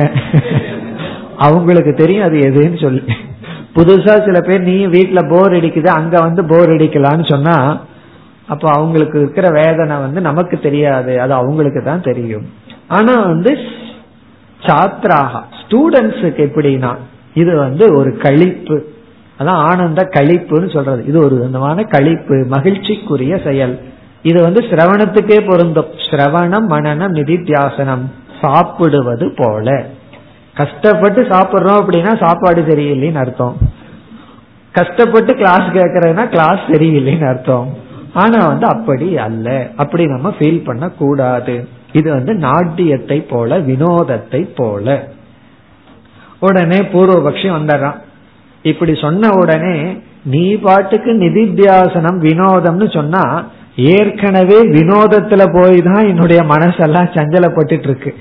அவங்களுக்கு 1.37 1.93
தெரியும் 1.95 2.25
அது 2.25 2.39
எதுன்னு 2.49 2.79
சொல்லி. 2.83 3.03
புதுசா 3.77 4.15
சில 4.25 4.39
பேர் 4.41 4.63
நீ 4.63 4.77
வீட்டுல 4.87 5.21
போர் 5.31 5.53
அடிக்குது 5.53 5.91
அங்க 5.99 6.15
வந்து 6.21 6.43
போர் 6.45 6.71
அடிக்கலான்னு 6.71 7.27
சொன்னா 7.33 7.57
அப்ப 8.47 8.65
அவங்களுக்கு 8.71 9.17
இருக்கிற 9.21 9.47
வேதனை 9.51 9.97
வந்து 9.97 10.21
நமக்கு 10.21 10.57
தெரியாது. 10.59 11.21
அது 11.21 11.33
அவங்களுக்கு 11.33 11.83
தான் 11.83 12.07
தெரியும். 12.09 12.47
ஆனா 12.89 13.15
வந்து 13.23 13.53
சாத்ராகா 14.67 15.41
ஸ்டூடெண்ட்ஸுக்கு 15.61 16.43
எப்படின்னா 16.49 16.91
இது 17.35 17.53
வந்து 17.57 17.85
ஒரு 17.99 18.11
கழிப்பு. 18.25 18.77
அதான் 19.41 19.61
ஆனந்த 19.71 20.03
கழிப்புன்னு 20.15 20.69
சொல்றது. 20.75 21.03
இது 21.07 21.19
ஒரு 21.25 21.37
விதமான 21.37 21.83
கழிப்பு 21.83 22.37
மகிழ்ச்சிக்குரிய 22.51 23.43
செயல். 23.45 23.75
இது 24.23 24.43
வந்து 24.43 24.61
சிரவணத்துக்கே 24.61 25.47
பொருந்தும். 25.47 25.91
சிரவணம் 26.11 26.69
மனநம் 26.69 27.15
நிதித்தியாசனம். 27.19 28.05
சாப்பிடுவது 28.41 29.33
போல. 29.37 29.87
கஷ்டப்பட்டு 30.55 31.23
சாப்பிடுறோம் 31.23 31.81
அப்படின்னா 31.83 32.25
சாப்பாடு 32.25 32.63
சரியில்லைன்னு 32.63 33.15
அர்த்தம். 33.15 33.57
கஷ்டப்பட்டு 34.73 35.35
கிளாஸ் 35.35 35.69
கேட்கறதுனா 35.73 36.29
கிளாஸ் 36.29 36.59
சரியில்லைன்னு 36.69 37.29
அர்த்தம். 37.29 37.77
ஆனா 38.15 38.47
வந்து 38.47 38.67
அப்படி 38.67 39.19
அல்ல. 39.19 39.69
அப்படி 39.77 40.07
நம்ம 40.07 40.35
ஃபீல் 40.39 40.65
பண்ண 40.65 40.89
கூடாது 40.89 41.69
இது 41.93 42.11
வந்து 42.11 42.35
நாட்டியத்தை 42.35 43.21
போல 43.21 43.59
வினோதத்தை 43.59 44.49
போல. 44.57 45.09
உடனே 46.41 46.79
பூர்வபக்ஷி 46.79 47.49
வந்துடுறான். 47.51 47.99
இப்படி 48.63 48.95
சொன்ன 48.95 49.31
உடனே 49.33 50.03
நீ 50.25 50.55
பாட்டுக்கு 50.55 51.13
நிதித்தியாசனம் 51.13 52.19
வினோதம்னு 52.21 52.95
சொன்னா 52.95 53.45
ஏற்கனவே 53.77 54.59
வினோதத்துல 54.61 55.43
போய் 55.61 55.83
தான் 55.83 56.07
என்னுடைய 56.07 56.43
மனசெல்லாம் 56.43 57.09
சஞ்சலப்பட்டு 57.15 57.83
இருக்கு 57.83 58.15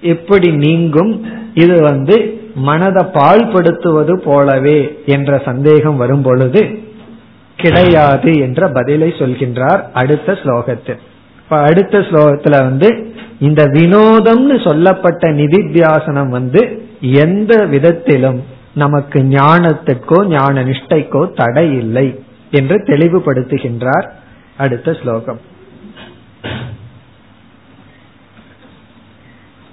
எப்படி 0.00 0.50
நீங்கும்? 0.50 1.26
இது 1.54 1.80
வந்து 1.80 2.38
மனதை 2.54 3.02
பாழ்படுத்துவது 3.02 4.16
போலவே 4.16 5.02
என்ற 5.06 5.38
சந்தேகம் 5.44 5.96
வரும் 5.96 6.22
பொழுது 6.22 6.78
கிடையாது 7.56 8.38
என்ற 8.38 8.68
பதிலை 8.68 9.08
சொல்கின்றார் 9.08 9.90
அடுத்த 9.92 10.32
ஸ்லோகத்தில். 10.32 10.98
இப்ப 11.38 11.58
அடுத்த 11.58 11.98
ஸ்லோகத்துல 11.98 12.62
வந்து 12.62 13.14
இந்த 13.38 13.64
வினோதம்னு 13.64 14.64
சொல்லப்பட்ட 14.64 15.28
நிதித்தியாசனம் 15.30 16.28
வந்து 16.28 16.84
எந்த 17.00 17.64
விதத்திலும் 17.64 18.44
நமக்கு 18.74 19.18
ஞானத்துக்கோ 19.18 20.26
ஞான 20.26 20.62
நிஷ்டைக்கோ 20.62 21.32
தடை 21.34 21.76
இல்லை. 21.76 22.20
என்று 22.51 22.77
தெளிவுபடுத்துகின்றார் 22.77 24.09
அடுத்த 24.57 24.93
ஸ்லோகம் 24.93 25.39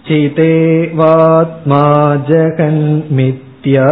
चितेवात्मा 0.08 1.80
जगन्मिथ्या 2.28 3.88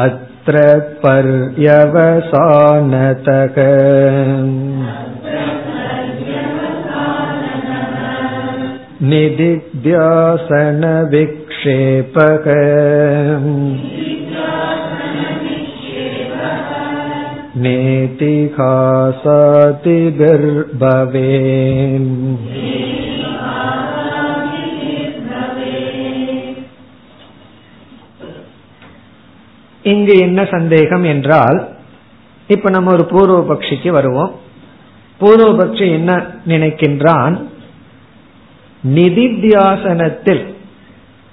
अत्र 0.00 0.64
पर्यवसानतः 1.02 1.96
निदिध्यासनविक्षेपक 11.62 12.46
नेतिहासातिभिर्भवे 19.98 21.26
இங்கு 29.84 30.14
என்ன 30.18 30.40
சந்தேகம் 30.44 31.04
என்றால் 31.04 31.58
இப்ப 32.48 32.70
நம்ம 32.70 32.92
ஒரு 32.92 33.04
பூர்வ 33.04 33.38
பக்ஷிக்கு 33.50 33.90
வருவோம் 33.90 34.32
பூர்வபக்ஷி 35.20 35.86
என்ன 35.92 36.10
நினைக்கின்றான் 36.46 37.34
நிதித்தியாசனத்தில் 38.82 40.42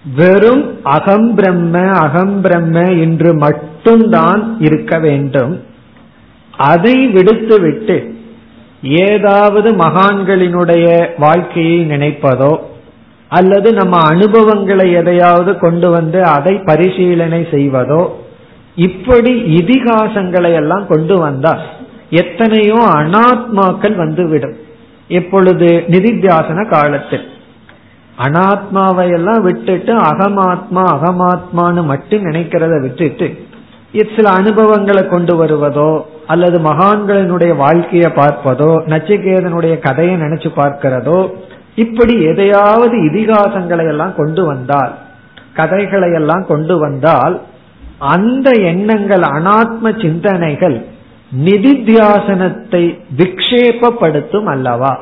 வெறும் 0.04 0.78
அகம் 0.82 1.34
பிரம்ம 1.34 1.88
அகம் 1.88 2.40
பிரம்ம 2.40 2.80
என்று 2.80 3.34
மட்டும்தான் 3.34 4.56
இருக்க 4.60 4.98
வேண்டும். 4.98 5.62
அதை 6.56 7.08
விடுத்துவிட்டு 7.08 8.18
ஏதாவது 8.82 9.70
மகான்களினுடைய 9.70 11.08
வாழ்க்கையை 11.18 11.86
நினைப்பதோ 11.86 12.58
அல்லது 13.28 13.72
நம்ம 13.72 13.96
அனுபவங்களை 13.98 14.92
எதையாவது 14.92 15.58
கொண்டு 15.58 15.90
வந்து 15.90 16.22
அதை 16.22 16.54
பரிசீலனை 16.54 17.46
செய்வதோ 17.50 18.08
இப்படி 18.74 19.32
இதிகாசங்களை 19.32 20.52
எல்லாம் 20.54 20.86
கொண்டு 20.86 21.18
வந்தால் 21.18 21.60
எத்தனையோ 22.10 22.74
அனாத்மாக்கள் 22.74 23.96
வந்துவிடும் 23.96 24.56
எப்பொழுது 25.08 25.84
நிதித்தியாசன 25.88 26.68
காலத்தில் 26.68 27.26
அனாத்மாவையெல்லாம் 28.22 29.42
விட்டுட்டு 29.42 29.92
அகமாத்மா 30.02 30.84
அகமாத்மான்னு 30.92 31.84
மட்டும் 31.84 32.24
நினைக்கிறத 32.24 32.80
விட்டுட்டு 32.80 33.28
சில 34.14 34.30
அனுபவங்களை 34.30 35.06
கொண்டு 35.06 35.34
வருவதோ 35.36 35.90
அல்லது 36.26 36.58
மகான்களினுடைய 36.60 37.56
வாழ்க்கையை 37.56 38.10
பார்ப்பதோ 38.10 38.84
நச்சிகேதனுடைய 38.86 39.78
கதையை 39.78 40.16
நினைச்சு 40.16 40.50
பார்க்கிறதோ 40.56 41.20
இப்படி 41.74 42.14
எதையாவது 42.22 42.96
இதிகாசங்களை 42.98 43.86
எல்லாம் 43.88 44.14
கொண்டு 44.14 44.44
வந்தால் 44.44 44.92
கதைகளை 45.52 46.12
எல்லாம் 46.12 46.46
கொண்டு 46.46 46.78
வந்தால் 46.78 47.34
அந்த 48.08 48.50
எண்ணங்கள் 48.62 49.20
அனாத்ம 49.30 50.02
சிந்தனைகள் 50.02 50.76
நிதித்தியாசனத்தை 51.44 52.82
விக்ஷேபப்படுத்தும் 53.16 54.44
அல்லவா? 54.44 54.92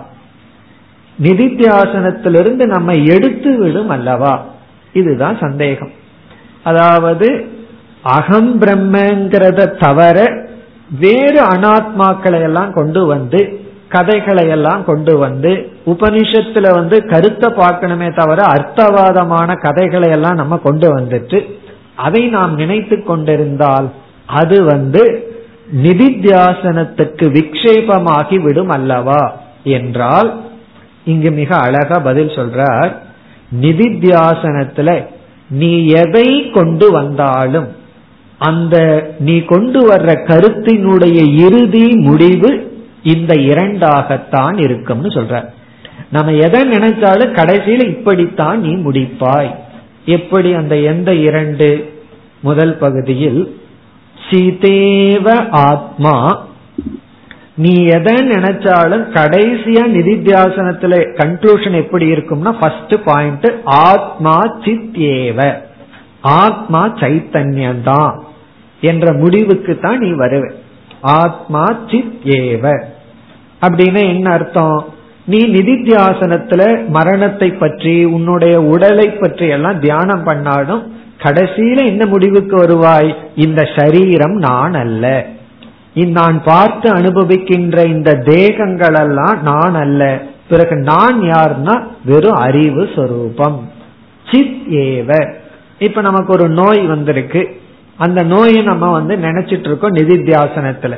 நிதித்தியாசனத்திலிருந்து 1.22 2.66
நம்ம 2.66 2.92
எடுத்து 2.92 3.58
விடும் 3.58 3.88
அல்லவா? 3.88 4.44
இதுதான் 4.92 5.38
சந்தேகம். 5.40 5.90
அதாவது 6.64 7.46
அகம் 8.02 8.60
பிரம்மங்கிறத 8.60 9.78
தவிர 9.78 10.46
வேறு 11.00 11.42
அனாத்மாக்களை 11.42 12.42
எல்லாம் 12.42 12.72
கொண்டு 12.72 13.06
வந்து 13.06 13.60
கதைகளை 13.88 14.48
எல்லாம் 14.48 14.84
கொண்டு 14.84 15.18
வந்து 15.18 15.70
உபனிஷத்துல 15.86 16.74
வந்து 16.74 17.06
கருத்தை 17.06 17.50
பார்க்கணுமே 17.50 18.16
தவிர 18.16 18.46
அர்த்தவாதமான 18.46 19.60
கதைகளை 19.60 20.10
எல்லாம் 20.10 20.34
நம்ம 20.34 20.56
கொண்டு 20.56 20.98
வந்துட்டு 20.98 21.44
அதை 21.94 22.26
நாம் 22.26 22.54
நினைத்து 22.54 23.04
கொண்டிருந்தால் 23.04 23.88
அது 24.26 24.64
வந்து 24.64 25.32
நிதித்தியாசனத்துக்கு 25.82 27.26
விக்ஷேபமாகி 27.28 28.40
விடும் 28.40 28.68
அல்லவா? 28.68 29.36
என்றால் 29.62 30.42
இங்கு 31.04 31.30
மிக 31.30 31.56
அழகா 31.56 31.98
பதில் 31.98 32.28
சொல்றார் 32.28 32.96
நிதித்தியாசனத்துல 33.60 35.06
நீ 35.50 35.86
எதை 35.86 36.50
கொண்டு 36.50 36.90
வந்தாலும் 36.90 37.76
அந்த 38.38 38.76
நீ 39.18 39.40
கொண்டு 39.40 39.94
வர்ற 39.94 40.26
கருத்தினுடைய 40.26 41.36
இறுதி 41.36 41.88
முடிவு 41.88 42.80
இந்த 43.02 43.34
இரண்டாகத்தான் 43.34 44.60
இருக்கும்னு 44.60 45.08
சொல்ற 45.08 45.44
நம்ம 46.10 46.32
எதை 46.32 46.60
நினைச்சாலும் 46.70 47.34
கடைசியில 47.34 47.86
இப்படித்தான் 47.88 48.60
நீ 48.60 48.74
முடிப்பாய். 48.74 49.54
எப்படி 50.04 50.54
அந்த 50.54 50.76
எந்த 50.76 51.14
இரண்டு 51.14 51.92
முதல் 52.40 52.76
பகுதியில் 52.76 53.58
சிதேவ 54.30 55.48
ஆத்மா 55.50 56.46
நீ 57.58 57.84
எதை 57.84 58.14
நினைச்சாலும் 58.14 59.04
கடைசியா 59.12 59.82
நிதித்தியாசனத்துல 59.94 61.06
கன்க்ளூஷன் 61.16 61.74
எப்படி 61.74 62.12
இருக்கும்னா 62.12 62.58
ஃபர்ஸ்ட் 62.60 62.94
பாயிண்ட் 63.04 63.52
ஆத்மா 63.64 64.42
சித் 64.64 64.96
ஏவ. 64.96 65.54
ஆத்மா 66.20 66.88
சைத்தன்யம் 66.88 67.82
தான் 67.82 68.24
என்ற 68.80 69.12
முடிவுக்கு 69.12 69.78
தான் 69.78 69.98
நீ 69.98 70.08
வருவ. 70.10 70.50
ஆத்மா 71.00 71.64
சித் 71.90 72.20
ஏவ. 72.24 72.82
அப்படின்னு 73.60 74.08
என்ன 74.08 74.30
அர்த்தம்? 74.30 74.84
நீ 75.26 75.46
நிதித்தியாசனத்துல 75.46 76.86
மரணத்தை 76.88 77.50
பற்றி 77.50 78.04
உன்னுடைய 78.04 78.60
உடலை 78.60 79.10
பற்றி 79.10 79.48
எல்லாம் 79.48 79.80
தியானம் 79.80 80.24
பண்ணாலும் 80.24 80.96
கடைசியில 81.18 81.86
என்ன 81.86 82.06
முடிவுக்கு 82.06 82.56
வருவாய்? 82.56 83.14
இந்த 83.34 83.68
சரீரம் 83.76 84.34
நான் 84.34 84.74
அல்ல. 84.74 85.26
நான் 86.06 86.42
பார்த்து 86.44 86.92
அனுபவிக்கின்ற 86.92 87.86
இந்த 87.86 88.12
தேகங்கள் 88.12 88.94
எல்லாம் 88.94 89.42
நான் 89.42 89.74
அல்ல. 89.74 90.22
பிறகு 90.48 90.76
நான் 90.76 91.20
யார்னா 91.20 91.82
வெறும் 92.04 92.36
அறிவு 92.36 92.88
சொரூபம். 92.94 93.70
சித் 94.30 94.62
ஏவ. 94.70 95.34
இப்ப 95.78 96.00
நமக்கு 96.00 96.32
ஒரு 96.32 96.48
நோய் 96.48 96.80
வந்திருக்கு. 96.86 97.60
அந்த 97.96 98.22
நோயை 98.22 98.62
நம்ம 98.62 98.90
வந்து 98.90 99.16
நினைச்சிட்டு 99.16 99.60
இருக்கோம் 99.60 99.94
நிதித்தியாசனத்துல. 99.94 100.96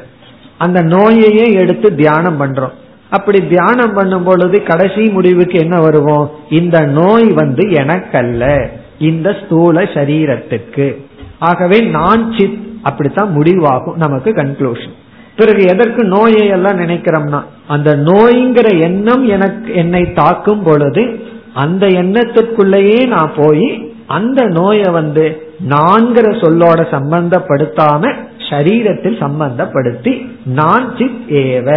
அந்த 0.59 0.83
நோயையே 0.83 1.53
எடுத்து 1.53 1.95
தியானம் 1.95 2.41
பண்றோம். 2.41 2.71
அப்படி 3.11 3.49
தியானம் 3.49 3.95
பண்ணும் 3.95 4.25
பொழுது 4.25 4.63
கடைசி 4.63 5.11
முடிவுக்கு 5.11 5.59
என்ன 5.59 5.81
வருவோம்? 5.81 6.31
இந்த 6.51 6.81
நோய் 6.81 7.33
வந்து 7.33 7.69
எனக்கல்ல. 7.69 8.67
இந்த 8.99 9.37
ஸ்தூல 9.45 9.83
சரீரத்துக்கு. 9.83 11.05
ஆகவே 11.39 11.81
நான் 11.81 12.35
சித் 12.39 12.69
அப்படித்தான் 12.83 13.37
முடிவாகும். 13.37 13.95
நமக்கு 13.95 14.31
கன்க்ளூஷன் 14.31 14.99
பிறகு 15.41 15.63
எதற்கு 15.73 16.03
நோயை 16.15 16.45
எல்லாம் 16.57 16.81
நினைக்கிறோம்னா 16.83 17.41
அந்த 17.75 17.91
நோய்ங்கிற 18.09 18.69
எண்ணம் 18.89 19.25
எனக்கு 19.37 19.71
என்னை 19.83 20.03
தாக்கும் 20.21 20.65
பொழுது 20.69 21.05
அந்த 21.63 21.85
எண்ணத்திற்குள்ளேயே 22.03 23.01
நான் 23.15 23.33
போய் 23.37 23.69
அந்த 24.17 24.41
நோயை 24.59 24.89
வந்து 24.99 25.25
நான்கிற 25.73 26.27
சொல்லோட 26.43 26.81
சம்பந்தப்படுத்தாம 26.95 28.13
சரீரத்தில் 28.49 29.19
சம்பந்தப்படுத்தி 29.25 30.13
நான் 30.59 30.87
சித் 30.99 31.27
ஏவ 31.43 31.69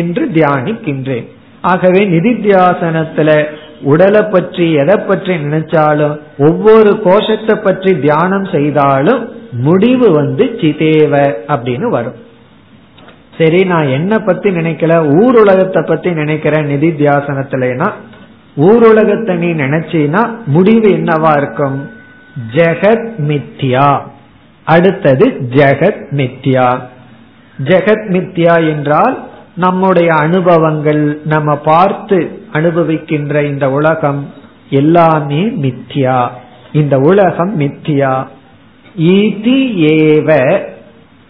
என்று 0.00 0.22
தியானிக்கின்றேன். 0.36 1.26
ஆகவே 1.70 2.00
நிதித்தியாசனத்துல 2.14 3.30
உடலை 3.92 4.22
பற்றி 4.32 4.66
எதை 4.82 4.96
பற்றி 5.00 5.34
நினைச்சாலும் 5.44 6.16
ஒவ்வொரு 6.48 6.90
கோஷத்தை 7.06 7.56
பற்றி 7.66 7.92
தியானம் 8.06 8.48
செய்தாலும் 8.54 9.22
முடிவு 9.66 10.08
வந்து 10.18 10.44
சிதேவ 10.60 11.14
அப்படின்னு 11.52 11.88
வரும். 11.96 12.18
சரி 13.40 13.64
நான் 13.64 13.86
என்ன 13.86 14.18
பத்தி 14.18 14.50
நினைக்கல 14.50 15.22
ஊர் 15.22 15.40
உலகத்தை 15.40 15.84
பத்தி 15.86 16.10
நினைக்கிறேன் 16.10 16.66
நிதித்தியாசனத்துலனா? 16.66 17.90
ஊர் 18.56 18.88
உலகத்தை 18.88 19.36
நீ 19.36 19.52
நினைச்சீனா 19.52 20.44
முடிவு 20.46 20.88
என்னவா 20.88 21.36
இருக்கும்? 21.36 21.90
ஜெகத் 22.52 23.12
மித்யா. 23.18 24.00
அடுத்தது 24.64 25.26
ஜெகத் 25.28 26.02
மித்யா. 26.10 26.80
ஜெகத் 27.64 28.06
மித்யா 28.08 28.68
என்றால் 28.68 29.28
நம்முடைய 29.56 30.14
அனுபவங்கள் 30.14 31.20
நம்ம 31.24 31.56
பார்த்து 31.56 32.42
அனுபவிக்கின்ற 32.52 33.44
இந்த 33.44 33.70
உலகம் 33.70 34.32
எல்லாமே 34.70 35.42
மித்யா. 35.42 36.28
இந்த 36.72 36.98
உலகம் 36.98 37.60
மித்யா. 37.60 38.26
ஈதி 38.98 39.58
ஏவ 39.92 40.58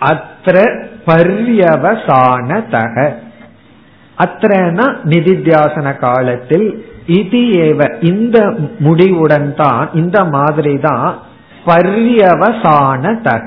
அத்திர 0.00 0.88
பர்யவசானதக 1.11 2.96
அத்திரனா 4.18 4.86
நிதித்தியாசன 5.12 5.86
காலத்தில் 5.98 6.66
இது 7.18 7.42
ஏவ 7.66 7.80
இந்த 8.11 8.36
முடிவுடன் 8.78 9.50
தான் 9.62 9.84
இந்த 9.92 10.18
மாதிரி 10.34 10.74
தான் 10.88 11.06
பர்யவசானதக 11.68 13.46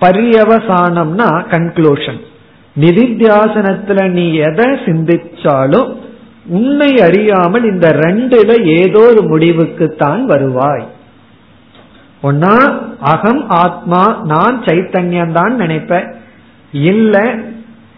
பர்யவசானம்னா 0.00 1.28
கன்க்ளூஷன் 1.54 2.20
நிதித்தியாசனத்துல 2.76 4.00
நீ 4.18 4.26
எதை 4.48 4.68
சிந்திச்சாலும் 4.86 5.88
உன்னை 6.58 6.90
அறியாமல் 7.06 7.64
இந்த 7.72 7.86
ரெண்டுல 8.04 8.50
ஏதோ 8.80 9.00
ஒரு 9.08 9.22
முடிவுக்கு 9.32 9.86
தான் 10.02 10.22
வருவாய். 10.26 10.84
ஒன்னா 12.22 12.54
அகம் 13.12 13.42
ஆத்மா 13.62 14.02
நான் 14.32 14.56
சைத்தன்யம் 14.66 15.34
தான் 15.38 15.54
நினைப்பேன். 15.56 16.06
இல்ல 16.72 17.38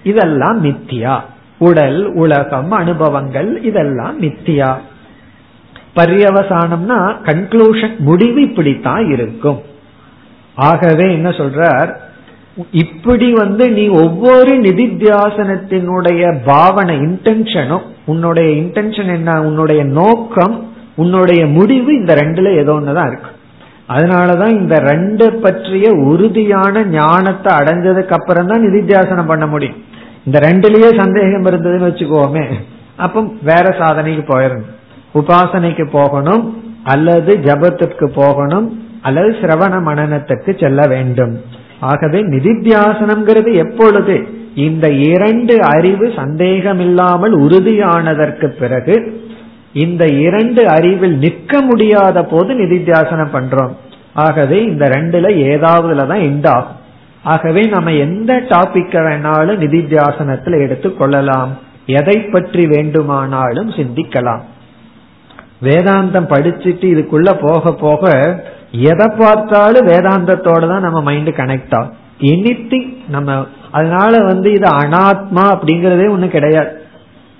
இதெல்லாம் 0.03 0.64
மித்தியா. 0.64 1.21
உடல் 1.59 2.07
உலகம் 2.07 2.71
அனுபவங்கள் 2.71 3.62
இதெல்லாம் 3.62 4.23
மித்தியா. 4.23 4.77
பரியவசானம்னா 5.97 7.14
கன்க்ளூஷன் 7.25 7.99
முடிவு 7.99 8.43
இப்படித்தான் 8.43 9.11
இருக்கும். 9.11 9.61
ஆகவே 10.55 11.12
என்ன 11.12 11.29
சொல்றார்? 11.29 11.95
இப்படி 12.71 13.33
வந்து 13.33 13.71
நீ 13.71 13.87
ஒவ்வொரு 13.87 14.61
நிதித்தியாசனத்தினுடைய 14.61 16.37
பாவனை 16.45 16.99
இன்டென்ஷனும் 16.99 17.83
உன்னுடைய 18.07 18.62
இன்டென்ஷன் 18.62 19.14
என்ன 19.14 19.43
உன்னுடைய 19.43 19.85
நோக்கம் 19.85 20.73
உன்னுடைய 20.97 21.47
முடிவு 21.47 21.95
இந்த 21.95 22.14
ரெண்டுல 22.14 22.57
ஏதோ 22.57 22.73
ஒன்னுதான் 22.73 23.07
இருக்கு. 23.07 23.31
அதனாலதான் 23.93 24.55
இந்த 24.61 24.74
ரெண்டு 24.91 25.26
பற்றிய 25.45 25.86
உறுதியான 26.11 26.82
ஞானத்தை 26.97 27.53
அடைஞ்சதுக்கு 27.61 28.14
அப்புறம் 28.18 28.51
தான் 28.51 28.64
நிதித்தியாசனம் 28.66 29.30
பண்ண 29.32 29.47
முடியும். 29.47 29.78
இந்த 30.24 30.38
ரெண்டுலயே 30.47 30.91
சந்தேகம் 31.03 31.47
இருந்ததுன்னு 31.51 31.88
வச்சுக்கோமே. 31.91 32.45
அப்ப 33.05 33.22
வேற 33.43 33.66
சாதனைக்கு 33.80 34.24
போயிடணும். 34.32 34.68
உபாசனைக்கு 35.14 35.84
போகணும் 35.93 36.45
அல்லது 36.84 37.32
ஜபத்திற்கு 37.47 38.07
போகணும் 38.14 38.68
அல்லது 39.03 39.30
சிரவண 39.41 39.74
மனநத்துக்கு 39.88 40.51
செல்ல 40.61 40.80
வேண்டும். 40.86 41.34
ஆகவே 41.91 42.20
நிதித்தியாசனம்ங்கிறது 42.34 43.51
எப்பொழுது 43.64 44.16
இந்த 44.66 44.86
இரண்டு 45.12 45.55
அறிவு 45.74 46.07
சந்தேகமில்லாமல் 46.16 47.34
உறுதியானதற்கு 47.45 48.47
பிறகு 48.61 48.95
இந்த 49.73 50.07
இரண்டு 50.07 50.68
அறிவில் 50.68 51.16
நிற்க 51.16 51.61
முடியாத 51.61 52.25
போது 52.25 52.55
நிதித்தியாசனம் 52.55 53.33
பண்றோம். 53.33 53.73
ஆகவே 54.14 54.64
இந்த 54.64 54.89
ரெண்டுல 54.89 55.31
ஏதாவதுல 55.35 56.07
தான் 56.07 56.18
எண்ட் 56.18 56.47
ஆகும். 56.47 56.77
ஆகவே 57.23 57.62
நம்ம 57.62 57.93
எந்த 57.93 58.35
டாபிக் 58.35 58.93
வேணாலும் 58.93 59.61
நிதித்தியாசனத்துல 59.61 60.61
எடுத்துக் 60.61 60.99
கொள்ளலாம். 60.99 61.59
எதை 61.87 62.21
பற்றி 62.21 62.66
வேண்டுமானாலும் 62.66 63.71
சிந்திக்கலாம். 63.71 64.41
வேதாந்தம் 65.62 66.29
படிச்சுட்டு 66.29 66.85
இதுக்குள்ள 66.85 67.47
போக 67.47 67.73
போக 67.73 68.35
எதை 68.73 69.07
பார்த்தாலும் 69.18 69.87
வேதாந்தத்தோட 69.87 70.68
தான் 70.68 70.81
நம்ம 70.81 71.01
மைண்ட் 71.01 71.29
கனெக்ட் 71.29 71.75
ஆகும். 71.75 71.95
எனித்திங் 72.21 72.97
நம்ம 73.09 73.47
அதனால 73.71 74.25
வந்து 74.25 74.53
இது 74.53 74.68
அனாத்மா 74.68 75.55
அப்படிங்கறதே 75.55 76.16
ஒண்ணு 76.16 76.29
கிடையாது. 76.29 76.80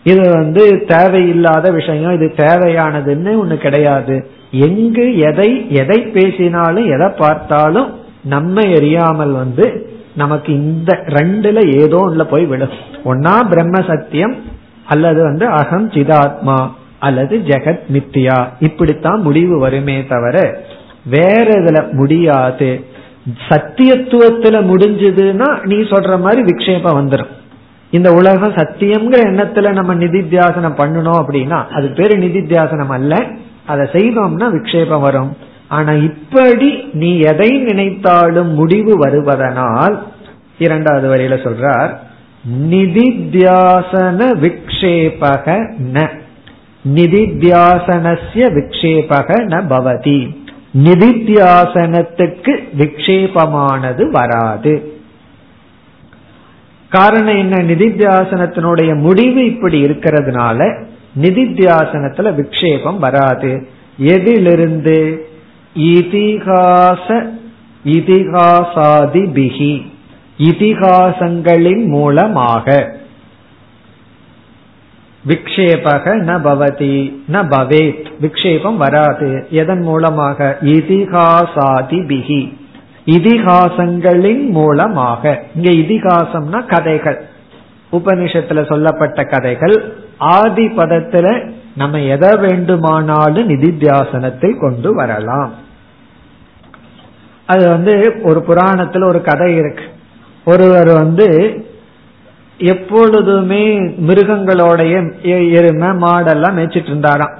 இது 0.05 0.31
வந்து 0.31 0.85
தேவையில்லாத 0.87 1.71
விஷயம் 1.71 2.15
இது 2.15 2.27
தேவையானதுன்னு 2.37 3.33
ஒண்ணு 3.43 3.57
கிடையாது. 3.57 4.31
எங்கு 4.51 5.19
எதை 5.19 5.71
எதை 5.71 5.99
பேசினாலும் 6.01 6.87
எதை 6.87 7.09
பார்த்தாலும் 7.19 7.91
நம்ம 8.25 8.63
எரியாமல் 8.63 9.33
வந்து 9.33 9.67
நமக்கு 10.15 10.53
இந்த 10.53 10.93
ரெண்டுல 11.07 11.81
ஏதோ 11.83 11.97
ஒண்ணுல 11.97 12.25
போய் 12.25 12.47
விடும் 12.47 12.75
ஒன்னா 13.05 13.35
பிரம்ம 13.49 13.83
சத்தியம் 13.87 14.37
அல்லது 14.87 15.23
வந்து 15.23 15.47
அகம் 15.47 15.91
சிதாத்மா 15.91 16.59
அல்லது 16.99 17.39
ஜெகத் 17.39 17.85
மித்தியா 17.93 18.39
இப்படித்தான் 18.61 19.21
முடிவு 19.21 19.59
வருமே 19.59 20.07
தவிர 20.07 20.65
வேற 21.05 21.47
இதுல 21.53 21.93
முடியாது. 21.93 22.85
சத்தியத்துவத்துல 23.49 24.57
முடிஞ்சதுன்னா 24.71 25.65
நீ 25.65 25.77
சொல்ற 25.77 26.21
மாதிரி 26.21 26.43
விக்ஷேபம் 26.43 26.99
வந்துடும் 27.01 27.33
இந்த 27.91 28.13
உலகம் 28.13 28.55
சத்தியம்ங்கிற 28.55 29.21
எண்ணத்துல 29.21 29.73
நம்ம 29.73 29.95
நிதித்தியாசனம் 29.95 30.79
பண்ணணும் 30.79 31.23
அப்படின்னா 31.23 31.69
அது 31.69 31.91
பேரு 31.91 32.19
நிதித்தியாசனம் 32.19 32.89
அல்ல. 32.89 33.27
அதை 33.67 33.89
செய்தோம்னா 33.93 34.49
விக்ஷேபம் 34.51 35.01
வரும். 35.01 35.37
ஆனா 35.69 35.93
இப்படி 35.93 36.89
நீ 36.93 37.19
எதை 37.19 37.49
நினைத்தாலும் 37.49 38.51
முடிவு 38.51 38.99
வருவதனால் 38.99 39.99
இரண்டாவது 40.59 41.15
வரையில 41.15 41.33
சொல்றார் 41.47 41.97
நிதித்தியாசன 42.71 44.31
விக்ஷேபக 44.41 45.75
ந. 45.93 46.09
நிதித்தியாசனசிய 46.95 48.47
விக்ஷேபக 48.59 49.29
ந 49.49 49.63
பவதி. 49.69 50.37
நிதித்தியாசனத்துக்கு 50.85 52.53
விக்ஷேபமானது 52.79 54.11
வராது. 54.11 55.00
காரணம் 56.91 57.37
என்ன? 57.37 57.57
நிதித்தியாசனத்தினுடைய 57.57 58.97
முடிவு 58.97 59.45
இப்படி 59.45 59.85
இருக்கிறதுனால 59.85 60.85
நிதித்தியாசனத்துல 61.21 62.33
விக்ஷேபம் 62.35 62.99
வராது. 62.99 63.69
எதிலிருந்து? 63.99 65.29
இதிகாச 65.79 67.31
இதிகாசாதி 67.85 69.23
பிகி 69.35 69.87
இதிகாசங்களின் 70.39 71.87
மூலமாக. 71.87 72.95
விக்ஷேபக 75.29 76.05
ந 76.05 76.41
பவதி 76.41 77.15
ந 77.33 77.45
பவேத். 77.53 78.05
விக்ஷேபம் 78.21 78.77
வராது. 78.77 79.47
எதன் 79.51 79.81
மூலமாக? 79.81 80.59
இதிகாசாதி 80.61 82.01
பிகி 82.07 82.60
இதிகாசங்களின் 83.07 84.49
மூலமாக. 84.49 85.43
இங்க 85.57 85.71
இதிகாசம்னா 85.71 86.67
கதைகள். 86.67 87.25
உபனிஷத்துல 87.93 88.69
சொல்லப்பட்ட 88.69 89.25
கதைகள். 89.25 89.95
ஆதி 90.19 90.67
பதத்துல 90.67 91.51
நம்ம 91.77 92.01
எதை 92.01 92.31
வேண்டுமானாலும் 92.37 93.49
நிதித்தியாசனத்தில் 93.49 94.61
கொண்டு 94.61 94.95
வரலாம். 94.95 95.53
அது 97.47 97.69
வந்து 97.69 98.21
ஒரு 98.23 98.45
புராணத்துல 98.49 99.05
ஒரு 99.05 99.23
கதை 99.23 99.57
இருக்கு. 99.57 99.85
ஒருவர் 100.45 100.93
வந்து 100.93 101.65
எப்பொழுதுமே 102.59 103.79
மிருகங்களோடைய 103.79 105.21
எருமை 105.51 105.89
மாடெல்லாம் 105.89 106.55
மேய்ச்சிட்டு 106.55 106.87
இருந்தாராம். 106.87 107.39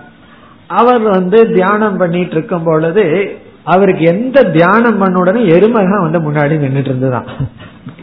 அவர் 0.67 1.01
வந்து 1.01 1.53
தியானம் 1.53 1.97
பண்ணிட்டு 1.97 2.33
இருக்கும் 2.33 2.65
பொழுது 2.65 3.37
அவருக்கு 3.67 4.05
எந்த 4.05 4.43
தியானம் 4.57 4.99
பண்ண 4.99 5.21
உடனே 5.21 5.43
எருமை 5.57 5.83
தான் 5.93 6.05
வந்து 6.07 6.21
முன்னாடி 6.27 6.55
நின்றுட்டு 6.63 6.91
இருந்துதான் 6.93 7.29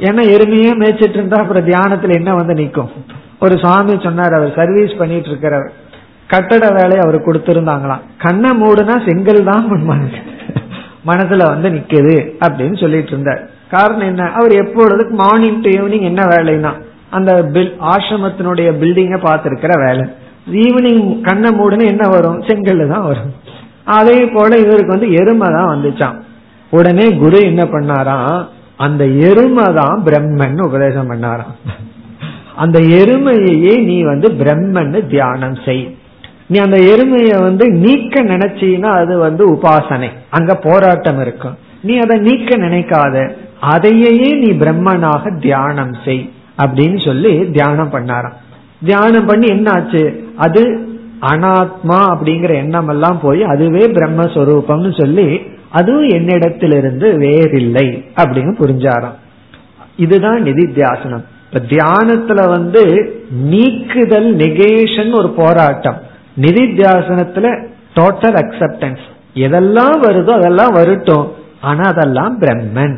ஏன்னா 0.07 0.23
எருமையே 0.35 0.71
மேய்ச்சிட்டு 0.81 1.17
இருந்தா 1.19 1.37
அப்புறம் 1.41 1.67
தியானத்துல 1.69 2.17
என்ன 2.19 2.33
வந்து 2.35 2.53
நிற்கும் 2.53 2.91
ஒரு 3.39 3.55
சுவாமி 3.63 3.95
சொன்னார் 4.03 4.37
அவர் 4.37 4.57
சர்வீஸ் 4.59 4.99
பண்ணிட்டு 4.99 5.29
இருக்கிறவர் 5.31 5.69
கட்டட 6.29 6.65
வேலையை 6.77 7.01
அவர் 7.03 7.25
கொடுத்திருந்தாங்களாம். 7.25 8.01
கண்ணை 8.17 8.49
மூடுனா 8.61 8.95
செங்கல் 9.07 9.43
தான் 9.43 9.65
மனசுல 11.05 11.43
வந்து 11.51 11.69
நிக்குது 11.69 12.15
அப்படின்னு 12.45 12.77
சொல்லிட்டு 12.81 13.11
இருந்தார். 13.13 13.41
காரணம் 13.71 14.07
என்ன? 14.07 14.23
அவர் 14.31 14.53
எப்பொழுது 14.63 15.03
மார்னிங் 15.21 15.61
டு 15.61 15.69
ஈவினிங் 15.69 16.05
என்ன 16.11 16.21
வேலைன்னா 16.33 16.71
அந்த 17.09 17.31
பில் 17.53 17.71
ஆசிரமத்தினுடைய 17.93 18.69
பில்டிங்க 18.81 19.17
பார்த்திருக்கிற 19.27 19.73
வேலை. 19.85 20.05
ஈவினிங் 20.63 21.21
கண்ணை 21.21 21.49
மூடுன்னு 21.59 21.85
என்ன 21.93 22.07
வரும்? 22.07 22.41
செங்கல் 22.47 22.91
தான் 22.93 23.07
வரும். 23.09 23.31
அதே 23.95 24.19
போல 24.25 24.57
இவருக்கு 24.57 24.95
வந்து 24.95 25.09
எருமை 25.11 25.47
தான் 25.55 25.71
வந்துச்சான் 25.73 26.17
உடனே 26.69 27.05
குரு 27.17 27.39
என்ன 27.41 27.63
பண்ணாராம்? 27.63 28.39
அந்த 28.85 29.03
எருமை 29.05 29.67
தான் 29.73 30.03
பிரம்மன் 30.05 30.59
உபதேசம் 30.65 31.09
பண்ணாராம். 31.11 31.53
அந்த 32.55 32.79
எருமையே 32.79 33.73
நீ 33.89 33.97
வந்து 34.01 34.27
பிரம்மன்னு 34.41 34.99
தியானம் 35.07 35.57
செய். 35.65 35.85
நீ 36.47 36.57
அந்த 36.59 36.77
எருமைய 36.93 37.31
வந்து 37.41 37.65
நீக்க 37.83 38.21
நினைச்சீன்னா 38.23 38.89
அது 39.01 39.17
வந்து 39.17 39.43
உபாசனை. 39.55 40.09
அங்க 40.29 40.55
போராட்டம் 40.55 41.19
இருக்கும். 41.21 41.55
நீ 41.81 41.93
அதை 41.97 42.17
நீக்க 42.27 42.57
நினைக்காத. 42.57 43.15
அதையே 43.73 44.29
நீ 44.43 44.49
பிரம்மனாக 44.63 45.39
தியானம் 45.45 45.95
செய் 46.05 46.23
அப்படின்னு 46.63 46.99
சொல்லி 47.05 47.33
தியானம் 47.57 47.93
பண்ணாராம். 47.95 48.37
தியானம் 48.85 49.25
பண்ணி 49.25 49.47
என்ன 49.47 49.67
ஆச்சு 49.71 50.01
அது 50.45 50.61
அனாத்மா 51.21 52.05
அப்படிங்கிற 52.13 52.53
எண்ணம் 52.53 52.87
எல்லாம் 52.87 53.19
போய் 53.19 53.43
அதுவே 53.43 53.87
பிரம்மஸ்வரூபம்னு 53.87 55.01
சொல்லி 55.01 55.41
அதுவும் 55.69 56.07
என்னிடத்திலிருந்து 56.07 57.17
வேறில்லை 57.17 58.05
அப்படின்னு 58.15 58.55
புரிஞ்சாராம். 58.59 59.15
இதுதான் 59.97 60.43
நிதித்தியாசனம். 60.43 61.23
இப்ப 61.51 61.75
தியானத்துல 61.75 62.47
வந்து 62.47 63.13
நீக்குதல் 63.29 64.35
நெகேஷன் 64.35 65.17
ஒரு 65.17 65.29
போராட்டம். 65.29 66.01
நிதித்தியாசனத்துல 66.41 67.67
டோட்டல் 67.95 68.35
அக்செப்டன்ஸ் 68.35 68.99
எதெல்லாம் 69.33 69.99
வருதோ 70.01 70.29
அதெல்லாம் 70.29 70.71
வரட்டும். 70.71 71.31
ஆனா 71.61 71.81
அதெல்லாம் 71.81 72.41
பிரம்மன். 72.41 72.97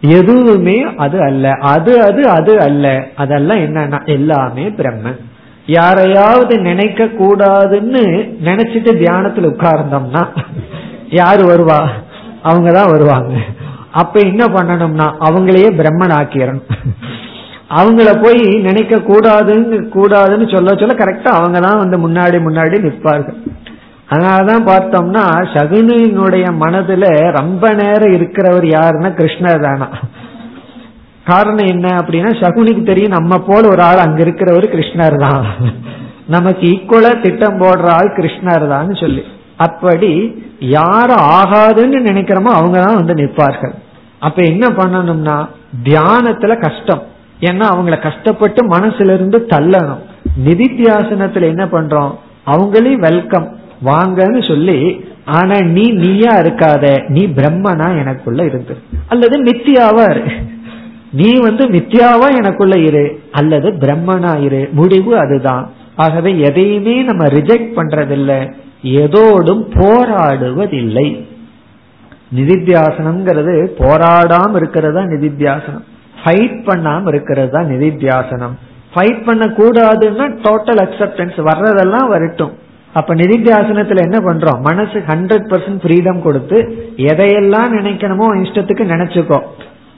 எதுவுமே 0.00 0.84
அது 0.96 1.20
அல்ல. 1.20 1.50
அது 1.50 2.02
அது 2.02 2.28
அது 2.28 2.60
அல்ல. 2.60 3.06
அதெல்லாம் 3.16 3.58
என்னன்னா 3.58 4.04
எல்லாமே 4.04 4.68
பிரம்மன். 4.68 5.18
யாரையாவது 5.66 6.58
நினைக்க 6.58 7.04
கூடாதுன்னு 7.04 8.02
நினைச்சிட்டு 8.44 8.90
தியானத்துல 9.02 9.50
உட்கார்ந்தோம்னா 9.50 10.26
யாரு 11.10 11.42
வருவா? 11.44 11.88
அவங்கதான் 12.42 12.90
வருவாங்க. 12.90 13.38
அப்ப 13.92 14.20
என்ன 14.20 14.44
பண்ணணும்னா 14.44 15.06
அவங்களையே 15.20 15.70
பிரம்மன் 15.78 16.16
ஆக்கிடணும் 16.20 16.62
அவங்கள 17.70 18.22
போய் 18.22 18.40
நினைக்க 18.40 18.96
கூடாதுன்னு 18.96 19.76
கூடாதுன்னு 19.94 20.54
சொல்ல 20.54 20.74
சொல்ல 20.74 20.94
கரெக்டா 20.94 21.28
அவங்க 21.28 21.60
தான் 21.60 21.78
வந்து 21.78 22.08
முன்னாடி 22.08 22.36
முன்னாடி 22.46 22.80
நிற்பார்கள். 22.80 23.34
அதனாலதான் 24.10 24.66
பார்த்தோம்னா 24.66 25.24
சகுனியினுடைய 25.54 26.46
மனதுல 26.60 27.32
ரொம்ப 27.40 27.72
நேரம் 27.72 28.14
இருக்கிறவர் 28.14 28.64
யாருன்னா 28.64 29.10
கிருஷ்ணர் 29.10 29.62
தானா? 29.62 29.88
காரணம் 31.26 31.70
என்ன 31.74 31.86
அப்படின்னா 32.00 32.30
சகுனிக்கு 32.42 32.82
தெரியும் 32.82 33.16
நம்ம 33.16 33.38
போல 33.48 33.62
ஒரு 33.68 33.82
ஆள் 33.82 34.04
அங்க 34.04 34.20
இருக்கிறவர் 34.24 34.66
கிருஷ்ணர் 34.74 35.16
தான். 35.26 35.44
நமக்கு 36.26 36.64
ஈக்குவலா 36.66 37.12
திட்டம் 37.20 37.60
போடுற 37.60 37.86
ஆள் 37.98 38.16
கிருஷ்ணர் 38.18 38.64
தான் 38.68 38.90
சொல்லி. 38.94 39.22
அப்படி 39.66 40.10
யார 40.60 41.10
ஆகாதுன்னு 41.38 41.98
நினைக்கிறோமோ 42.08 42.50
அவங்க 42.58 42.76
தான் 42.84 42.98
வந்து 43.00 43.14
நிற்பார்கள். 43.14 43.74
அப்ப 44.18 44.42
என்ன 44.42 44.66
பண்ணணும்னா 44.68 45.36
தியானத்துல 45.84 46.58
கஷ்டம். 46.58 47.02
ஏன்னா 47.48 47.66
அவங்கள 47.74 47.98
கஷ்டப்பட்டு 48.00 48.60
மனசுல 48.74 49.14
இருந்து 49.14 49.38
தள்ளணும். 49.52 50.02
நிதித்தியாசனத்துல 50.46 51.48
என்ன 51.52 51.64
பண்றோம்? 51.66 52.12
அவங்களையும் 52.46 53.06
வெல்கம் 53.08 53.48
வாங்கன்னு 53.84 54.48
சொல்லி 54.48 54.78
ஆனா 55.38 55.56
நீ 55.60 55.84
நீயா 56.02 56.32
இருக்காத 56.42 56.84
நீ 57.08 57.22
பிரம்மனா 57.26 57.88
எனக்குள்ள 58.02 58.44
இருந்து. 58.44 58.74
அல்லது 59.08 59.36
மித்தியாவா 59.48 60.04
இரு. 60.10 60.24
நீ 61.12 61.38
வந்து 61.38 61.66
வித்யாவா 61.66 62.36
எனக்குள்ள 62.36 62.76
இரு 62.78 63.20
அல்லது 63.30 63.70
பிரம்மனா 63.70 64.42
இரு 64.42 64.68
முடிவு 64.72 65.18
அதுதான். 65.18 65.70
ஆகவே 65.96 66.38
எதையுமே 66.38 67.02
நம்ம 67.02 67.26
ரிஜெக்ட் 67.26 67.72
பண்றதில்லை 67.76 68.52
எதோடும் 68.82 69.64
போராடுவதில்லை. 69.78 71.26
நிதித்தியாசனம்ங்கிறது 72.34 73.54
போராடாம 73.78 74.56
இருக்கிறது 74.56 74.94
தான் 74.94 75.08
நிதித்தியாசனம். 75.08 75.84
ஃபைட் 76.24 76.60
பண்ணாம 76.66 77.08
இருக்கிறது 77.08 77.50
தான் 77.50 77.66
நிதித்தியாசனம். 77.66 78.54
ஃபைட் 78.94 79.24
பண்ண 79.24 79.46
கூடாதுன்னா 79.46 80.26
டோட்டல் 80.46 80.80
அக்செப்டன்ஸ் 80.86 81.38
வர்றதெல்லாம் 81.48 82.08
வரட்டும். 82.08 82.52
அப்ப 82.92 83.14
நிதித்தியாசனத்துல 83.14 84.02
என்ன 84.02 84.18
பண்றோம்? 84.18 84.60
மனசு 84.60 84.98
ஹண்ட்ரட் 85.06 85.48
பர்சன்ட் 85.50 85.82
ஃப்ரீடம் 85.82 86.22
கொடுத்து 86.22 86.56
எதையெல்லாம் 86.96 87.74
நினைக்கணுமோ 87.78 88.28
இஷ்டத்துக்கு 88.44 88.86
நினைச்சுக்கோ. 88.94 89.40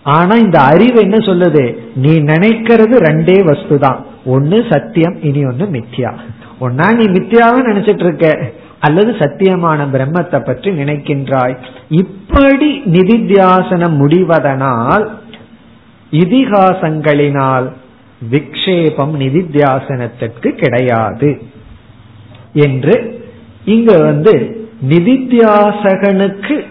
ஆனா 0.03 0.35
இந்த 0.35 0.61
அறிவு 0.61 1.01
என்ன 1.01 1.17
சொல்லுது? 1.17 1.77
நீ 1.95 2.19
நினைக்கிறது 2.21 2.97
ரெண்டே 2.99 3.45
வஸ்து 3.45 3.79
தான் 3.79 4.07
ஒன்னு 4.25 4.65
சத்தியம் 4.71 5.23
இனி 5.23 5.45
ஒன்னு 5.45 5.65
மித்யா. 5.65 6.13
ஒன்னா 6.61 6.95
நீ 6.95 7.05
மித்யாவும் 7.05 7.69
நினைச்சிட்டு 7.69 8.05
இருக்க. 8.05 8.53
அல்லது 8.81 9.13
சத்தியமான 9.13 9.87
பிரம்மத்தை 9.93 10.45
பற்றி 10.45 10.71
நினைக்கின்றாய். 10.71 11.57
இப்படி 11.89 12.81
நிதித்தியாசனம் 12.81 13.97
முடிவதனால் 14.03 15.09
இதிகாசங்களினால் 16.11 17.73
விக்ஷேபம் 18.31 19.15
நிதித்தியாசனத்திற்கு 19.19 20.51
கிடையாது. 20.51 21.43
என்று 22.53 23.25
இங்க 23.65 23.97
வந்து 23.97 24.67
நிதித்தியாசகனுக்கு 24.89 26.65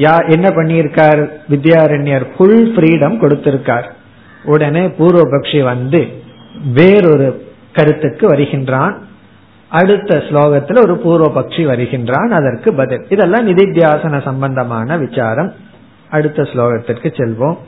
யா 0.00 0.14
என்ன 0.28 0.46
பண்ணியிருக்கார் 0.50 1.20
வித்யாரண்யர் 1.48 2.24
ஃபுல் 2.32 2.62
ஃப்ரீடம் 2.72 3.16
கொடுத்திருக்கார் 3.20 3.86
உடனே 4.44 4.84
பூர்வபக்ஷி 4.98 5.60
வந்து 5.62 6.00
வேறொரு 6.74 7.28
கருத்துக்கு 7.72 8.24
வருகின்றான் 8.28 8.94
அடுத்த 9.70 10.18
ஸ்லோகத்தில் 10.28 10.82
ஒரு 10.82 10.94
பூர்வபக்ஷி 10.96 11.62
வருகின்றான் 11.66 12.30
அதற்கு 12.30 12.68
பதில் 12.74 13.06
இதெல்லாம் 13.08 13.48
நிதித்தியாசன 13.48 14.20
சம்பந்தமான 14.22 14.98
விசாரம் 14.98 15.50
அடுத்த 16.10 16.42
ஸ்லோகத்திற்கு 16.42 17.10
செல்வோம் 17.16 17.58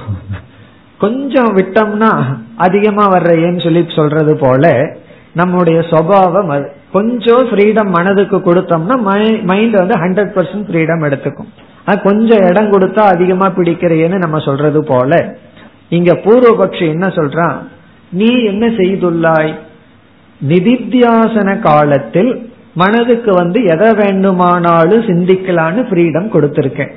கொஞ்சம் 1.03 1.51
விட்டோம்னா 1.57 2.11
அதிகமா 2.57 3.05
வர்றேன்னு 3.13 3.63
சொல்லி 3.63 3.81
சொல்றது 3.95 4.33
போல 4.37 4.71
நம்முடைய 5.33 5.79
சுவாவம் 5.91 6.49
கொஞ்சம் 6.91 7.45
ஃப்ரீடம் 7.49 7.91
மனதுக்கு 7.97 8.37
கொடுத்தோம்னா 8.37 8.95
மைண்ட் 9.43 9.75
வந்து 9.81 9.95
ஹண்ட்ரட் 10.03 10.33
பர்சன்ட் 10.35 10.67
ஃப்ரீடம் 10.69 11.05
எடுத்துக்கும். 11.07 11.51
கொஞ்சம் 12.03 12.43
இடம் 12.49 12.71
கொடுத்தா 12.71 13.03
அதிகமா 13.15 13.47
பிடிக்கிறேன்னு 13.47 14.17
நம்ம 14.17 14.37
சொல்றது 14.39 14.81
போல. 14.83 15.37
இங்க 15.89 16.11
பூர்வபக்ஷி 16.25 16.85
என்ன 16.89 17.07
சொல்றான்? 17.07 17.57
நீ 18.11 18.29
என்ன 18.43 18.65
செய்துள்ளாய்? 18.79 19.53
நிதித்தியாசன 20.49 21.59
காலத்தில் 21.59 22.31
மனதுக்கு 22.73 23.31
வந்து 23.33 23.59
எதை 23.63 23.89
வேண்டுமானாலும் 23.93 25.05
சிந்திக்கலான்னு 25.09 25.81
ஃப்ரீடம் 25.89 26.33
கொடுத்திருக்கேன். 26.35 26.93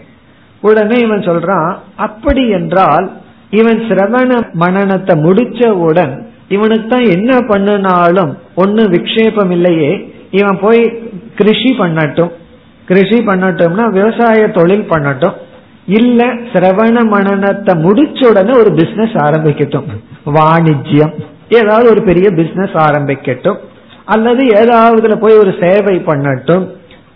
உடனே 0.60 0.96
இவன் 1.00 1.18
சொல்றான் 1.18 1.70
அப்படி 1.96 2.48
என்றால் 2.48 3.06
இவன் 3.50 3.80
சிரவண 3.88 4.30
மனநத்தை 4.60 5.14
முடிச்சவுடன் 5.26 6.14
இவனுக்கு 6.48 6.88
தான் 6.88 7.06
என்ன 7.06 7.32
பண்ணினாலும் 7.40 8.32
ஒன்னு 8.54 8.82
விக்ஷேபம் 8.82 9.50
இல்லையே 9.50 9.90
இவன் 10.30 10.58
போய் 10.60 10.82
கிருஷி 11.38 11.70
பண்ணட்டும். 11.80 12.32
கிருஷி 12.88 13.18
பண்ணட்டும்னா 13.28 13.84
விவசாய 13.90 14.48
தொழில் 14.48 14.90
பண்ணட்டும். 14.90 15.36
இல்ல 15.86 16.24
சிரவண 16.52 17.02
மனநத்தை 17.14 17.74
முடிச்ச 17.86 18.28
உடனே 18.28 18.52
ஒரு 18.58 18.72
பிசினஸ் 18.72 19.16
ஆரம்பிக்கட்டும். 19.26 19.88
வாணிஜ்யம். 20.26 21.14
ஏதாவது 21.48 21.90
ஒரு 21.90 22.02
பெரிய 22.02 22.30
பிசினஸ் 22.30 22.72
ஆரம்பிக்கட்டும் 22.72 23.56
அல்லது 24.04 24.44
ஏதாவதுல 24.44 25.20
போய் 25.20 25.36
ஒரு 25.36 25.54
சேவை 25.60 25.98
பண்ணட்டும் 25.98 26.68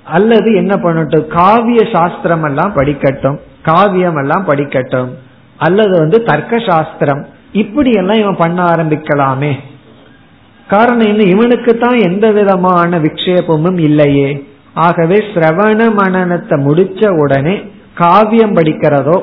அல்லது 0.05 0.55
என்ன 0.55 0.77
பண்ணட்டும் 0.77 1.27
காவிய 1.27 1.91
சாஸ்திரம் 1.93 2.43
எல்லாம் 2.43 2.73
படிக்கட்டும் 2.77 3.39
காவியம் 3.63 4.17
எல்லாம் 4.17 4.47
படிக்கட்டும் 4.47 5.09
அல்லது 5.57 5.99
வந்து 5.99 6.23
தர்க்க 6.23 6.59
சாஸ்திரம் 6.59 7.27
இப்படி 7.53 7.91
எல்லாம் 7.91 8.17
இவன் 8.17 8.37
பண்ண 8.37 8.63
ஆரம்பிக்கலாமே. 8.63 9.59
காரணம் 10.69 11.07
என்ன 11.07 11.23
இவனுக்கு 11.23 11.79
தான் 11.79 11.99
எந்த 11.99 12.33
விதமான 12.33 12.99
விக்ஷேபமும் 12.99 13.79
இல்லையே. 13.79 14.47
ஆகவே 14.75 15.17
சிரவண 15.17 15.81
மனநத்தை 15.91 16.57
முடிச்ச 16.65 17.19
உடனே 17.19 17.63
காவியம் 17.95 18.57
படிக்கிறதோ 18.57 19.23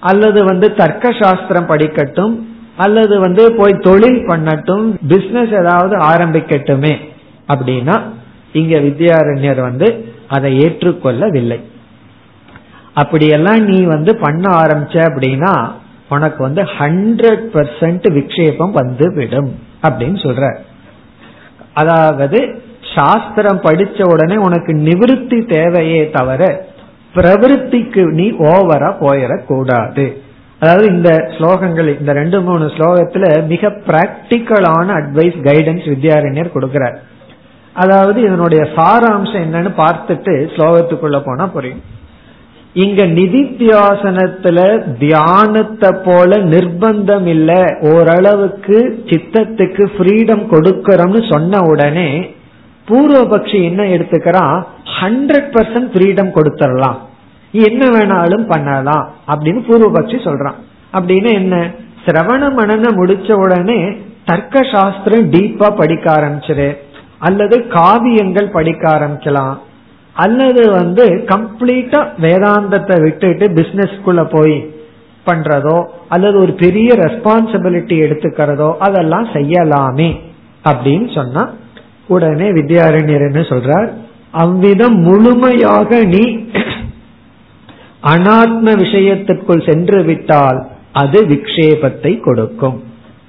அல்லது 0.00 0.44
வந்து 0.44 0.74
தர்க்க 0.74 1.12
சாஸ்திரம் 1.12 1.66
படிக்கட்டும் 1.66 2.44
அல்லது 2.76 3.20
வந்து 3.20 3.42
போய் 3.52 3.74
தொழில் 3.78 4.20
பண்ணட்டும் 4.28 4.86
பிசினஸ் 5.08 5.52
ஏதாவது 5.60 5.96
ஆரம்பிக்கட்டுமே 5.96 6.94
அப்படின்னா 7.48 7.96
இங்க 8.52 8.78
வித்யாரண்யர் 8.78 9.60
வந்து 9.60 10.12
அதை 10.28 10.50
ஏற்றுக்கொள்ளவில்லை. 10.64 11.60
அப்படியெல்லாம் 12.94 13.62
நீ 13.64 13.82
வந்து 13.84 14.16
பண்ண 14.16 14.56
ஆரம்பிச்ச 14.56 14.96
அப்படின்னா 15.10 15.70
உனக்கு 16.08 16.42
வந்து 16.42 16.62
ஹண்ட்ரட் 16.62 17.44
பர்சன்ட் 17.54 18.06
விக்ஷேபம் 18.16 18.72
வந்து 18.72 19.14
விடும் 19.14 19.50
அப்படின்னு 19.82 20.18
சொல்ற. 20.26 20.56
அதாவது 21.74 22.62
சாஸ்திரம் 22.94 23.60
படிச்ச 23.60 24.12
உடனே 24.12 24.36
உனக்கு 24.36 24.72
நிவிருத்தி 24.72 25.38
தேவையே 25.52 26.10
தவிர 26.10 26.66
பிரவருத்திக்கு 27.14 28.02
நீ 28.10 28.30
ஓவரா 28.30 28.90
போயிடக்கூடாது. 29.00 30.06
அதாவது 30.60 30.86
இந்த 30.94 31.10
ஸ்லோகங்கள் 31.36 31.88
இந்த 32.00 32.12
ரெண்டு 32.12 32.38
மூணு 32.40 32.64
ஸ்லோகத்துல 32.64 33.46
மிக 33.46 33.68
பிராக்டிக்கலான 33.88 34.86
அட்வைஸ் 35.00 35.38
கைடன்ஸ் 35.48 35.86
வித்யாரண்யர் 35.94 36.54
கொடுக்கிறார். 36.54 36.96
அதாவது 37.72 38.18
இதனுடைய 38.20 38.62
சாராம்சம் 38.76 39.44
என்னன்னு 39.46 39.72
பார்த்துட்டு 39.76 40.34
ஸ்லோகத்துக்குள்ள 40.54 41.18
போனா 41.24 41.46
புரியும். 41.46 41.82
இங்க 42.84 43.02
நிதித்தியாசனத்துல 43.06 44.58
தியானத்தை 44.98 45.90
போல 46.04 46.36
நிர்பந்தம் 46.36 47.26
இல்ல. 47.26 47.52
ஓரளவுக்கு 47.92 48.78
சித்தத்துக்கு 49.10 49.84
ஃப்ரீடம் 49.96 50.44
கொடுக்கறோம்னு 50.52 51.32
சொன்ன 51.32 51.60
உடனே 51.72 52.08
பூர்வபக்ஷி 52.88 53.58
என்ன 53.62 53.82
எடுத்துக்கிறான் 53.96 54.56
ஹண்ட்ரட் 55.00 55.50
பர்சன்ட் 55.54 55.92
ஃப்ரீடம் 55.94 56.32
கொடுத்துடலாம். 56.38 56.98
என்ன 57.62 57.86
வேணாலும் 57.86 58.48
பண்ணலாம் 58.48 59.10
அப்படின்னு 59.28 59.60
பூர்வபக்ஷி 59.68 60.18
சொல்றான். 60.24 60.58
அப்படின்னு 60.92 61.32
என்ன? 61.32 61.70
சிரவண 62.04 62.42
மனன 62.58 62.90
முடிச்ச 62.90 63.32
உடனே 63.32 63.96
தர்க்க 64.24 64.62
சாஸ்திரம் 64.72 65.30
டீப்பா 65.30 65.76
படிக்க 65.76 66.12
ஆரம்பிச்சிரு. 66.12 66.76
அல்லது 67.18 67.58
காவியங்கள் 67.58 68.50
படிக்க 68.50 68.90
ஆரம்பிக்கலாம். 68.90 69.54
அல்லது 70.12 70.70
வந்து 70.70 71.24
கம்ப்ளீட்டா 71.26 72.06
வேதாந்தத்தை 72.20 73.02
விட்டுட்டு 73.02 73.46
பிசினஸ்க்குள்ள 73.46 74.26
போய் 74.30 74.72
பண்றதோ 75.26 75.88
அல்லது 76.08 76.38
ஒரு 76.38 76.52
பெரிய 76.52 76.94
ரெஸ்பான்சிபிலிட்டி 76.94 77.96
எடுத்துக்கிறதோ 78.06 78.76
அதெல்லாம் 78.78 79.26
செய்யலாமே 79.26 80.20
அப்படின்னு 80.64 81.14
சொன்னா 81.14 81.50
உடனே 82.06 82.48
வித்யாரண்யர் 82.52 83.32
என்ன 83.32 83.40
சொல்றார்? 83.40 83.92
அவ்விதம் 84.30 84.94
முழுமையாக 84.94 86.04
நீ 86.04 86.48
அனாத்ம 88.12 88.76
விஷயத்திற்குள் 88.82 89.66
சென்று 89.68 90.00
விட்டால் 90.02 90.58
அது 91.02 91.18
விக்ஷேபத்தை 91.26 92.12
கொடுக்கும். 92.20 92.76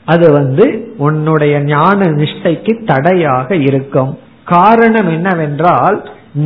அது 0.06 0.28
வந்து 0.32 0.66
உன்னுடைய 0.98 1.56
ஞான 1.60 2.00
நிஷ்டைக்கு 2.20 2.74
தடையாக 2.86 3.56
இருக்கும். 3.68 4.12
காரணம் 4.44 5.10
என்னவென்றால் 5.10 5.98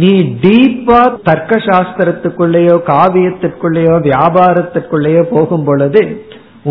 நீ 0.02 0.12
டீப்பா 0.44 1.00
தர்க்க 1.24 1.58
சாஸ்திரத்துக்குள்ளேயோ 1.68 2.76
காவியத்திற்குள்ளேயோ 2.92 3.96
வியாபாரத்திற்குள்ளேயோ 4.08 5.24
போகும் 5.34 5.64
பொழுது 5.64 6.04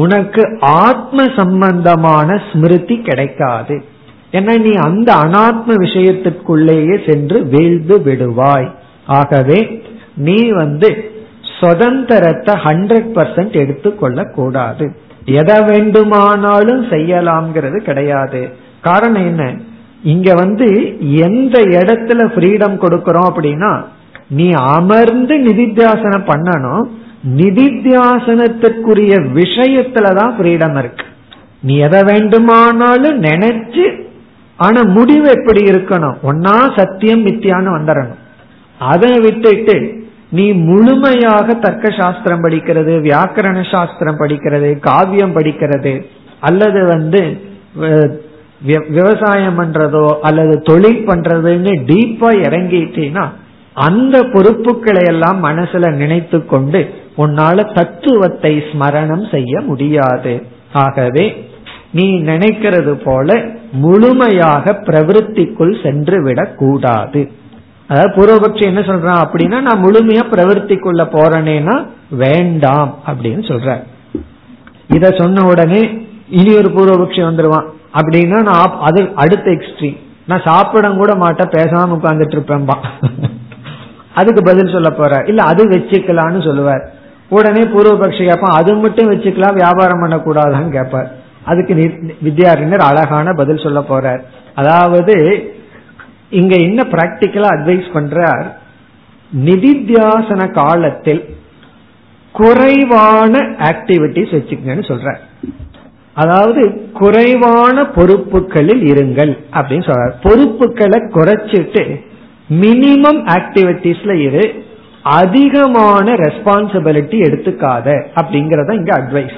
உனக்கு 0.03 0.43
ஆத்ம 0.87 1.25
சம்பந்தமான 1.37 2.39
ஸ்மிருதி 2.49 2.97
கிடைக்காது. 3.03 3.77
ஏன்னா 4.33 4.55
நீ 4.65 4.73
அந்த 4.87 5.09
அனாத்ம 5.25 5.77
விஷயத்திற்குள்ளேயே 5.85 6.97
சென்று 7.09 7.39
வீழ்ந்து 7.45 7.97
விடுவாய். 7.99 8.69
ஆகவே 9.19 9.61
நீ 10.27 10.39
வந்து 10.63 10.91
சுதந்திரத்தை 11.61 12.55
ஹண்ட்ரட் 12.55 13.11
பர்சன்ட் 13.15 13.53
எடுத்துக்கொள்ள 13.53 14.25
கூடாது 14.25 14.87
எதை 15.25 15.61
வேண்டுமானாலும் 15.61 16.85
செய்யலாம்ங்கிறது 16.85 17.79
கிடையாது. 17.79 18.51
காரணம் 18.81 19.27
என்ன? 19.27 19.55
இங்க 20.03 20.35
வந்து 20.35 20.67
எந்த 21.17 21.61
இடத்துல 21.61 22.21
ஃப்ரீடம் 22.35 22.77
கொடுக்கறோம் 22.83 23.31
அப்படின்னா 23.31 23.85
நீ 24.29 24.51
அமர்ந்து 24.51 25.37
நிதித்தியாசனம் 25.39 26.29
பண்ணணும். 26.31 26.85
நிதித்தியாசனத்திற்குரிய 27.37 29.13
விஷயத்துலதான் 29.35 30.35
ஃப்ரீடம் 30.39 30.79
இருக்கு. 30.79 31.05
நீ 31.63 31.77
எதை 31.77 32.03
வேண்டுமானாலும் 32.03 33.23
நினைச்சு 33.23 33.87
ஆனா 34.57 34.83
முடிவு 34.83 35.29
எப்படி 35.29 35.65
இருக்கணும்? 35.65 36.17
ஒன்னா 36.23 36.79
சத்தியம் 36.79 37.27
மித்தியான்னு 37.27 37.73
வந்துடணும் 37.79 38.21
அதை 38.79 39.21
விட்டுட்டு 39.21 40.08
நீ 40.31 40.53
முழுமையாக 40.53 41.55
தர்க்க 41.55 41.91
சாஸ்திரம் 41.91 42.43
படிக்கிறது 42.43 42.93
வியாக்கரண 43.01 43.71
சாஸ்திரம் 43.71 44.19
படிக்கிறது 44.19 44.79
காவியம் 44.79 45.37
படிக்கிறது 45.37 46.07
அல்லது 46.41 46.87
வந்து 46.87 47.47
விவசாயம் 48.89 49.59
பண்றதோ 49.59 50.19
அல்லது 50.21 50.63
தொழில் 50.63 51.07
பண்றதுன்னு 51.07 51.73
டீப்பா 51.87 52.31
இறங்கிட்டீங்கன்னா 52.47 53.27
அந்த 53.75 54.23
பொறுப்புகளை 54.23 55.03
எல்லாம் 55.07 55.45
மனசுல 55.45 55.93
நினைத்து 55.93 56.47
கொண்டு 56.47 56.95
உன்னால 57.17 57.75
தத்துவத்தை 57.75 58.63
ஸ்மரணம் 58.73 59.31
செய்ய 59.31 59.61
முடியாது. 59.61 60.43
ஆகவே 60.73 61.47
நீ 61.93 62.19
நினைக்கிறது 62.19 62.95
போல 63.05 63.45
முழுமையாக 63.73 64.73
பிரவருத்திக்குள் 64.73 65.83
சென்று 65.83 66.23
விடக் 66.23 66.59
கூடாது 66.59 67.31
அதாவது 67.89 68.11
பூர்வபட்சி 68.17 68.63
என்ன 68.63 68.81
சொல்றான் 68.81 69.21
அப்படின்னா 69.25 69.59
நான் 69.61 69.85
முழுமையா 69.85 70.25
பிரவருத்திக்குள்ள 70.33 71.05
போறேனேனா 71.13 71.77
வேண்டாம் 72.23 72.91
அப்படின்னு 73.07 73.43
சொல்ற. 73.51 73.77
இத 74.89 75.11
சொன்ன 75.11 75.45
உடனே 75.47 75.81
இனி 76.29 76.51
ஒரு 76.57 76.69
பூர்வபட்சி 76.69 77.21
வந்துருவான். 77.29 77.67
அப்படின்னா 77.95 78.39
நான் 78.43 78.79
அது 78.81 79.01
அடுத்த 79.15 79.51
எக்ஸ்ட்ரீம் 79.51 79.99
நான் 80.27 80.45
சாப்பிட 80.45 80.89
கூட 80.91 81.15
மாட்டேன் 81.15 81.55
பேசாம 81.57 81.95
உட்கார்ந்துட்டு 81.97 82.37
இருப்பேன்பா. 82.37 82.77
அதுக்கு 84.15 84.43
பதில் 84.43 84.73
சொல்ல 84.73 84.91
போற. 84.91 85.25
இல்ல 85.27 85.43
அது 85.43 85.63
வச்சுக்கலாம்னு 85.69 86.41
சொல்லுவார். 86.47 86.85
உடனே 87.29 87.63
பூர்வபக்ஷி 87.63 88.23
கேட்பான் 88.29 88.59
அது 88.59 88.75
மட்டும் 88.75 89.11
வச்சுக்கலாம் 89.11 89.55
வியாபாரம் 89.55 90.03
பண்ணக்கூடாதான்னு 90.03 90.71
கேட்பார். 90.71 91.09
அதுக்கு 91.45 91.75
வித்யாரிணர் 92.25 92.89
அழகான 92.91 93.33
பதில் 93.33 93.65
சொல்ல 93.67 93.81
போறார். 93.91 94.21
அதாவது 94.55 95.15
இங்க 96.31 96.55
என்ன 96.57 96.81
பிராக்டிக்கலா 96.93 97.51
அட்வைஸ் 97.57 97.89
பண்றார்? 97.95 98.47
நிதித்தியாசன 99.33 100.43
காலத்தில் 100.53 101.23
குறைவான 102.35 103.35
ஆக்டிவிட்டிஸ் 103.71 104.35
வச்சுக்கங்கன்னு 104.37 104.87
சொல்ற 104.91 105.09
அதாவது 106.17 106.63
குறைவான 106.93 107.77
பொறுப்புகளில் 107.97 108.85
இருங்கள் 108.93 109.33
அப்படின்னு 109.53 109.87
சொல்றார். 109.89 110.15
பொறுப்புகளை 110.23 110.99
குறைச்சிட்டு 111.17 111.83
மினிமம் 112.63 113.21
ஆக்டிவிட்டிஸ்ல 113.37 114.13
இரு. 114.27 114.45
அதிகமான 115.19 116.07
ரெஸ்பான்சிபிலிட்டி 116.25 117.19
எடுத்துக்காத 117.27 117.89
அப்படிங்கறத 118.21 118.75
இங்க 118.75 118.93
அட்வைஸ் 119.01 119.37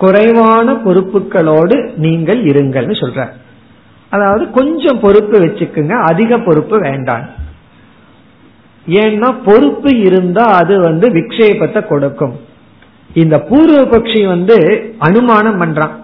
குறைவான 0.00 0.72
பொறுப்புகளோடு 0.84 1.76
நீங்கள் 1.96 2.40
இருங்கள்னு 2.42 2.96
சொல்ற 3.00 3.20
அதாவது 4.10 4.50
கொஞ்சம் 4.50 5.00
பொறுப்பு 5.00 5.40
வச்சுக்குங்க 5.40 5.94
அதிக 6.02 6.38
பொறுப்பு 6.38 6.78
வேண்டாம். 6.78 7.26
ஏன்னா 8.86 9.28
பொறுப்பு 9.44 9.98
இருந்தா 9.98 10.44
அது 10.44 10.80
வந்து 10.80 11.08
விக்ஷேபத்தை 11.08 11.86
கொடுக்கும். 11.86 12.40
இந்த 13.14 13.36
பூர்வபக்ஷி 13.50 14.26
வந்து 14.26 14.56
அனுமானம் 14.98 15.60
பண்றான். 15.62 15.94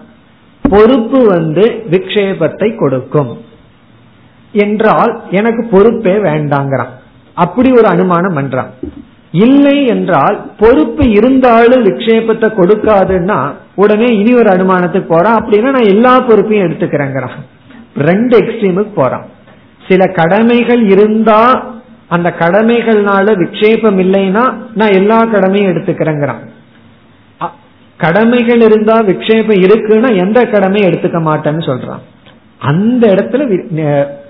பொறுப்பு 0.61 1.25
வந்து 1.25 1.83
விக்ஷேபத்தை 1.91 2.75
கொடுக்கும். 2.75 3.41
என்றால் 4.51 5.21
எனக்கு 5.31 5.67
பொறுப்பே 5.71 6.15
வேண்டாங்கிறான். 6.29 6.93
அப்படி 7.33 7.71
ஒரு 7.71 7.87
அனுமானம் 7.87 8.37
பண்றான். 8.37 8.71
இல்லை 9.31 9.85
என்றால் 9.85 10.51
பொறுப்பு 10.59 11.09
இருந்தாலும் 11.11 11.83
விக்ஷேபத்தை 11.83 12.47
கொடுக்காதுன்னா 12.59 13.51
உடனே 13.75 14.17
இனி 14.17 14.33
ஒரு 14.33 14.49
அனுமானத்துக்கு 14.49 15.07
போறான். 15.07 15.37
அப்படின்னா 15.39 15.69
நான் 15.69 15.93
எல்லா 15.95 16.19
பொறுப்பையும் 16.19 16.67
எடுத்துக்கிறேங்கிறான். 16.67 17.37
ரெண்டு 17.97 18.37
எக்ஸ்ட்ரீமுக்கு 18.37 18.93
போறான் 18.95 19.25
சில 19.87 20.05
கடமைகள் 20.05 20.89
இருந்தா 20.89 21.41
அந்த 22.07 22.33
கடமைகள்னால 22.39 23.27
விக்ஷேபம் 23.41 23.99
இல்லைன்னா 24.05 24.53
நான் 24.73 24.93
எல்லா 24.93 25.25
கடமையும் 25.25 25.71
எடுத்துக்கிறேங்கிறான். 25.71 26.43
கடமைகள் 27.97 28.61
இருந்தா 28.61 29.01
விக்ஷேபம் 29.01 29.61
இருக்குன்னா 29.63 30.17
எந்த 30.17 30.45
கடமையும் 30.45 30.91
எடுத்துக்க 30.91 31.19
மாட்டேன்னு 31.29 31.63
சொல்றான். 31.69 32.03
அந்த 32.57 33.07
இடத்துல 33.07 33.41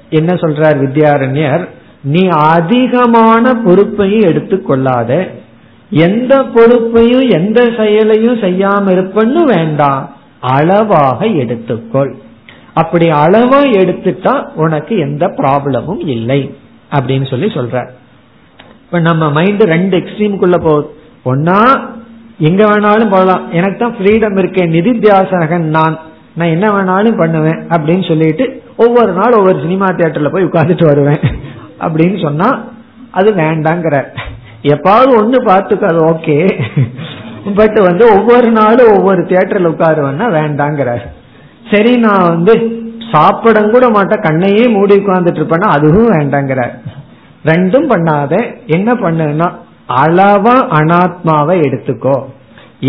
என்ன 0.09 0.33
சொல்றார் 0.33 0.77
வித்யாரண்யர்? 0.83 1.67
நீ 2.03 2.27
அதிகமான 2.27 3.53
பொறுப்பையும் 3.53 4.29
எடுத்துக்கொள்ளாத 4.31 5.29
எந்த 5.89 6.43
பொறுப்பையும் 6.43 7.29
எந்த 7.29 7.69
செயலையும் 7.77 8.41
செய்யாம 8.41 8.85
இருப்பன்னு 8.95 9.43
வேண்டாம். 9.43 10.15
அளவாக 10.39 11.25
எடுத்துக்கொள். 11.25 12.13
அப்படி 12.81 13.07
அளவா 13.23 13.59
எடுத்துட்டா 13.81 14.33
உனக்கு 14.63 14.93
எந்த 15.05 15.25
ப்ராப்ளமும் 15.39 16.03
இல்லை. 16.15 16.41
அப்படின்னு 16.97 17.27
சொல்லி 17.31 17.47
சொல்ற 17.57 17.77
இப்ப 18.83 18.99
நம்ம 19.07 19.23
மைண்ட் 19.37 19.63
ரெண்டு 19.73 19.95
எக்ஸ்ட்ரீமுக்குள்ள 19.97 20.57
போகுது. 20.67 20.87
ஒன்னா 21.31 21.59
எங்க 22.49 22.61
வேணாலும் 22.69 23.13
போகலாம். 23.13 23.43
எனக்கு 23.57 23.79
தான் 23.79 23.95
ஃப்ரீடம் 23.97 24.37
இருக்கேன் 24.41 24.73
நிதித்தியாசகன் 24.77 25.67
நான். 25.77 25.97
நான் 26.39 26.53
என்ன 26.55 26.67
வேணாலும் 26.73 27.19
பண்ணுவேன் 27.21 27.59
அப்படின்னு 27.73 28.05
சொல்லிட்டு 28.07 28.45
ஒவ்வொரு 28.77 29.11
நாள் 29.19 29.37
ஒவ்வொரு 29.37 29.57
சினிமா 29.65 29.87
தியேட்டர்ல 29.97 30.31
போய் 30.33 30.49
உட்காந்துட்டு 30.49 30.85
வருவேன். 30.89 31.21
அப்படின்னு 31.85 32.17
சொன்னா 32.25 32.49
அது 33.19 33.29
வேண்டாங்கிற 33.41 33.95
எப்பாவது 34.73 35.11
ஒண்ணு 35.19 35.37
பார்த்துக்க 35.49 35.85
அது 35.91 35.99
ஓகே 36.11 36.37
பட் 37.59 37.77
வந்து 37.87 38.03
ஒவ்வொரு 38.15 38.49
நாளும் 38.51 38.93
ஒவ்வொரு 38.95 39.21
தியேட்டர்ல 39.29 39.71
உட்காருவேன்னா 39.73 40.27
வேண்டாங்கிற 40.37 40.89
சரி 41.71 41.93
நான் 42.05 42.27
வந்து 42.33 42.53
சாப்பிட 43.11 43.57
கூட 43.73 43.85
மாட்டேன். 43.95 44.23
கண்ணையே 44.25 44.63
மூடி 44.75 44.95
உட்கார்ந்துட்டு 44.95 45.41
இருப்பேன்னா 45.41 45.69
அதுவும் 45.75 46.13
வேண்டாங்கிற 46.15 46.61
ரெண்டும் 47.49 47.87
பண்ணாத. 47.91 48.33
என்ன 48.77 48.89
பண்ணுன்னா 49.03 49.47
அளவா 50.03 50.55
அனாத்மாவை 50.79 51.55
எடுத்துக்கோ. 51.67 52.15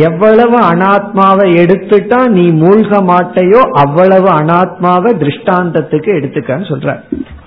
எவ்வளவு 0.07 0.57
அனாத்மாவை 0.71 1.45
எடுத்துட்டா 1.63 2.19
நீ 2.37 2.45
மூழ்க 2.63 2.99
மாட்டையோ 3.11 3.61
அவ்வளவு 3.83 4.29
அனாத்மாவை 4.39 5.11
திருஷ்டாந்தத்துக்கு 5.23 6.11
எடுத்துக்கன்னு 6.19 6.67
சொல்ற 6.73 6.97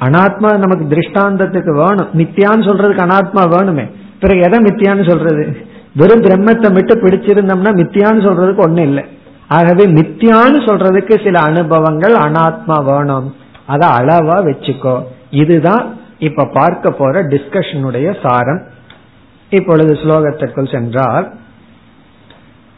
அனாத்மா 0.05 0.51
நமக்கு 0.63 0.85
திருஷ்டாந்தத்துக்கு 0.93 1.73
வேணும். 1.81 2.09
மித்தியான்னு 2.21 2.67
சொல்றதுக்கு 2.69 3.05
அனாத்மா 3.07 3.43
வேணுமே. 3.55 3.85
பிறகு 4.23 4.41
எதை 4.47 4.59
மித்தியான்னு 4.59 5.05
சொல்றது? 5.09 5.43
வெறும் 5.99 6.25
பிரம்மத்தை 6.27 6.69
மட்டும் 6.77 7.03
பிடிச்சிருந்தோம்னா 7.03 7.73
மித்தியான்னு 7.81 8.25
சொல்றதுக்கு 8.27 8.65
ஒண்ணு 8.67 8.83
இல்லை. 8.89 9.03
ஆகவே 9.51 9.83
மித்தியான்னு 9.85 10.59
சொல்றதுக்கு 10.67 11.23
சில 11.23 11.39
அனுபவங்கள் 11.39 12.15
அனாத்மா 12.15 12.77
வேணும். 12.83 13.35
அதை 13.65 13.89
அளவா 13.89 14.37
வச்சுக்கோ. 14.47 14.95
இதுதான் 15.29 15.85
இப்ப 16.19 16.45
பார்க்க 16.53 16.91
போற 16.91 17.23
டிஸ்கஷனுடைய 17.23 18.07
சாரம். 18.23 18.63
இப்பொழுது 19.49 19.93
ஸ்லோகத்திற்குள் 19.93 20.71
சென்றால் 20.71 21.27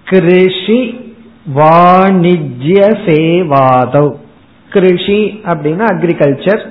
கிருஷி 0.10 0.80
வாணிஜ்ய 1.56 2.82
சேவாதவ் 3.06 4.14
கிருஷி 4.70 5.20
அப்படின்னா 5.52 5.86
அக்ரிகல்ச்சர் 5.94 6.64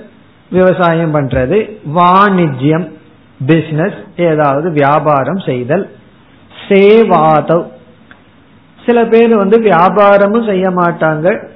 விவசாயம் 0.50 1.14
பண்றது. 1.14 1.58
வாணிஜ்யம் 1.96 2.88
பிசினஸ் 3.46 4.00
ஏதாவது 4.16 4.70
வியாபாரம் 4.70 5.42
செய்தல். 5.46 5.86
சேவாதவ் 6.68 7.66
சில 8.86 9.04
பேர் 9.04 9.36
வந்து 9.36 9.58
வியாபாரமும் 9.58 10.46
செய்ய 10.46 10.70
மாட்டாங்க 10.70 11.46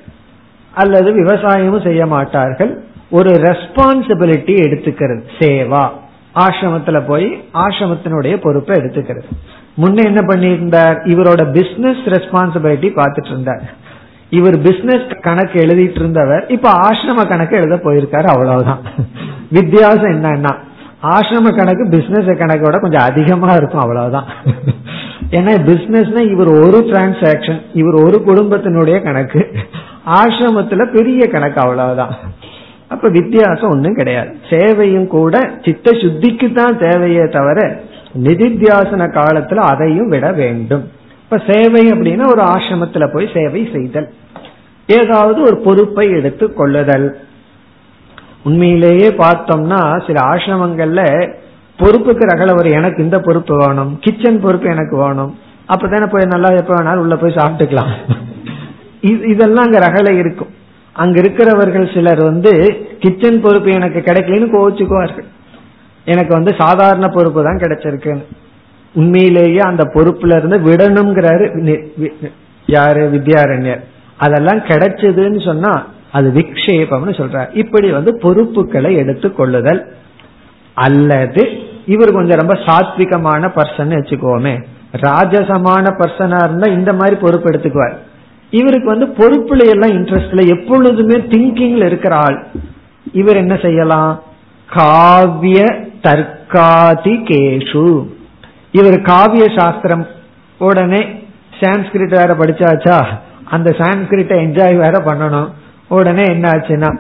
அல்லது 0.75 1.25
விவசாயமும் 1.25 1.85
செய்ய 1.85 2.07
மாட்டார்கள். 2.07 2.85
ஒரு 3.11 3.31
ரெஸ்பான்சிபிலிட்டி 3.31 4.55
எடுத்துக்கிறது. 4.67 5.23
சேவா. 5.39 5.89
ஆசிரமத்துல 6.35 7.03
போய் 7.07 7.45
ஆசிரமத்தினுடைய 7.55 8.37
பொறுப்பை 8.37 8.77
எடுத்துக்கிறது. 8.77 9.29
முன்ன 9.83 10.05
என்ன 10.05 10.21
பண்ணியிருந்தார்? 10.21 10.99
இவரோட 11.05 11.53
பிசினஸ் 11.53 11.97
ரெஸ்பான்சிபிலிட்டி 11.97 12.89
பார்த்துட்டு 12.97 13.27
இருந்தார் 13.27 13.63
இவர் 14.31 14.63
பிசினஸ் 14.63 15.21
கணக்கு 15.21 15.61
எழுதிட்டு 15.61 15.95
இருந்தவர் 15.95 16.47
இப்ப 16.47 16.71
ஆசிரம 16.71 17.29
கணக்கு 17.29 17.57
எழுத 17.57 17.77
போயிருக்காரு. 17.77 18.25
அவ்வளவுதான். 18.25 18.79
வித்தியாசம் 19.51 20.23
என்னன்னா 20.23 20.57
ஆசிரம 21.03 21.57
கணக்கு 21.57 21.89
பிசினஸ் 21.91 22.39
கணக்கோட 22.39 22.81
கொஞ்சம் 22.81 23.03
அதிகமா 23.03 23.53
இருக்கும் 23.53 23.81
அவ்வளவுதான். 23.81 24.25
ஏன்னா 25.31 25.53
பிசினஸ்னா 25.67 26.31
இவர் 26.31 26.47
ஒரு 26.47 26.79
டிரான்சாக்சன் 26.79 27.61
இவர் 27.75 27.95
ஒரு 27.95 28.23
குடும்பத்தினுடைய 28.27 29.03
கணக்கு. 29.03 29.47
ஆசிரமத்துல 30.07 30.93
பெரிய 30.93 31.27
கணக்கு 31.27 31.61
அவ்வளவுதான். 31.61 32.15
அப்ப 32.89 33.09
வித்தியாசம் 33.09 33.71
ஒன்றும் 33.71 33.95
கிடையாது. 33.95 34.37
சேவையும் 34.51 35.07
கூட 35.07 35.51
சித்த 35.65 35.91
சுத்திக்கு 35.91 36.53
தான் 36.53 36.79
தேவையே 36.79 37.29
தவிர 37.29 37.81
நிதித்தியாசன 38.23 39.09
காலத்துல 39.11 39.55
அதையும் 39.55 40.09
விட 40.09 40.33
வேண்டும். 40.33 40.91
இப்ப 41.23 41.53
சேவை 41.53 41.93
அப்படின்னா 41.93 42.27
ஒரு 42.27 42.43
ஆசிரமத்துல 42.43 43.15
போய் 43.15 43.31
சேவை 43.35 43.69
செய்தல். 43.73 44.13
ஏதாவது 44.87 45.43
ஒரு 45.43 45.61
பொறுப்பை 45.61 46.11
எடுத்து 46.11 46.53
கொள்ளுதல். 46.53 47.19
உண்மையிலேயே 48.49 49.09
பார்த்தோம்னா 49.23 49.81
சில 50.07 50.19
ஆசிரமங்கள்ல 50.33 51.03
பொறுப்புக்கு 51.81 52.25
ரகல 52.33 52.51
வரும் 52.59 52.79
எனக்கு 52.81 53.01
இந்த 53.07 53.19
பொறுப்பு 53.27 53.55
வேணும் 53.63 53.91
கிச்சன் 54.05 54.45
பொறுப்பு 54.45 54.69
எனக்கு 54.75 54.97
வேணும் 55.05 55.33
அப்பதானே 55.73 56.07
போய் 56.11 56.33
நல்லா 56.33 56.51
எப்ப 56.61 56.73
வேணாலும் 56.77 57.05
உள்ள 57.05 57.15
போய் 57.21 57.39
சாப்பிட்டுக்கலாம். 57.39 57.93
இதெல்லாம் 59.33 59.67
அங்க 59.67 59.79
ரகலை 59.87 60.13
இருக்கும். 60.23 60.53
அங்க 61.03 61.17
இருக்கிறவர்கள் 61.23 61.87
சிலர் 61.95 62.23
வந்து 62.29 62.53
கிச்சன் 63.03 63.41
பொறுப்பு 63.45 63.71
எனக்கு 63.79 64.01
கிடைக்கலன்னு 64.09 64.55
கோவிச்சுக்குவார்கள். 64.55 65.27
எனக்கு 66.13 66.33
வந்து 66.39 66.53
சாதாரண 66.63 67.07
பொறுப்பு 67.17 67.41
தான் 67.47 67.61
கிடைச்சிருக்குன்னு. 67.63 68.25
உண்மையிலேயே 68.95 69.63
அந்த 69.71 69.85
பொறுப்புல 69.95 70.37
இருந்து 70.41 70.59
விடணுங்கிறாரு 70.69 71.47
யாரு? 72.77 73.03
வித்யாரண்யர். 73.15 73.83
அதெல்லாம் 74.25 74.63
கிடைச்சதுன்னு 74.71 75.41
சொன்னா 75.49 75.73
அது 76.13 76.33
விக்ஷேபம்னு 76.35 77.11
சொல்றார் 77.11 77.57
இப்படி 77.57 77.91
வந்து 77.91 78.19
பொறுப்புகளை 78.19 78.95
எடுத்து 78.95 79.33
கொள்ளுதல் 79.33 79.95
அல்லது 80.75 81.49
இவர் 81.87 82.13
கொஞ்சம் 82.13 82.39
ரொம்ப 82.39 82.55
சாத்விகமான 82.55 83.51
பர்சன் 83.57 83.95
வச்சுக்கோமே. 83.95 84.65
ராஜசமான 84.97 85.85
பர்சனா 85.99 86.45
இருந்தா 86.45 86.73
இந்த 86.73 86.93
மாதிரி 86.93 87.17
பொறுப்பு 87.17 87.51
எடுத்துக்குவார். 87.51 87.93
இவருக்கு 88.51 88.85
வந்து 88.85 89.07
பொறுப்புல 89.07 89.69
எல்லாம் 89.69 89.91
இன்ட்ரெஸ்ட்ல 89.91 90.47
எப்பொழுதுமே 90.47 91.15
திங்கிங்ல 91.15 91.87
இருக்கிற 91.87 92.17
ஆள். 92.17 92.47
இவர் 93.13 93.37
என்ன 93.37 93.59
செய்யலாம்? 93.63 94.23
காவிய 94.71 95.87
தற்காதி 96.03 97.11
கேஷு. 97.11 98.07
இவர் 98.71 99.01
காவிய 99.01 99.59
சாஸ்திரம் 99.59 100.07
உடனே 100.59 101.25
சான்ஸ்கிரிட் 101.61 102.09
வேற 102.09 102.35
படிச்சாச்சா? 102.35 103.05
அந்த 103.45 103.71
சான்ஸ்கிரிட்டை 103.71 104.39
என்ஜாய் 104.39 104.77
வேற 104.77 104.91
பண்ணணும். 104.91 105.49
உடனே 105.89 106.25
என்ன 106.25 106.51
ஆச்சுன்னா 106.51 106.91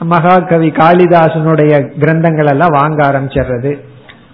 மகாகவி 0.00 0.68
காளிதாசனுடைய 0.70 1.72
கிரந்தங்கள் 2.02 2.50
எல்லாம் 2.50 2.76
வாங்க 2.80 3.00
ஆரம்பிச்சிடுறது. 3.08 3.72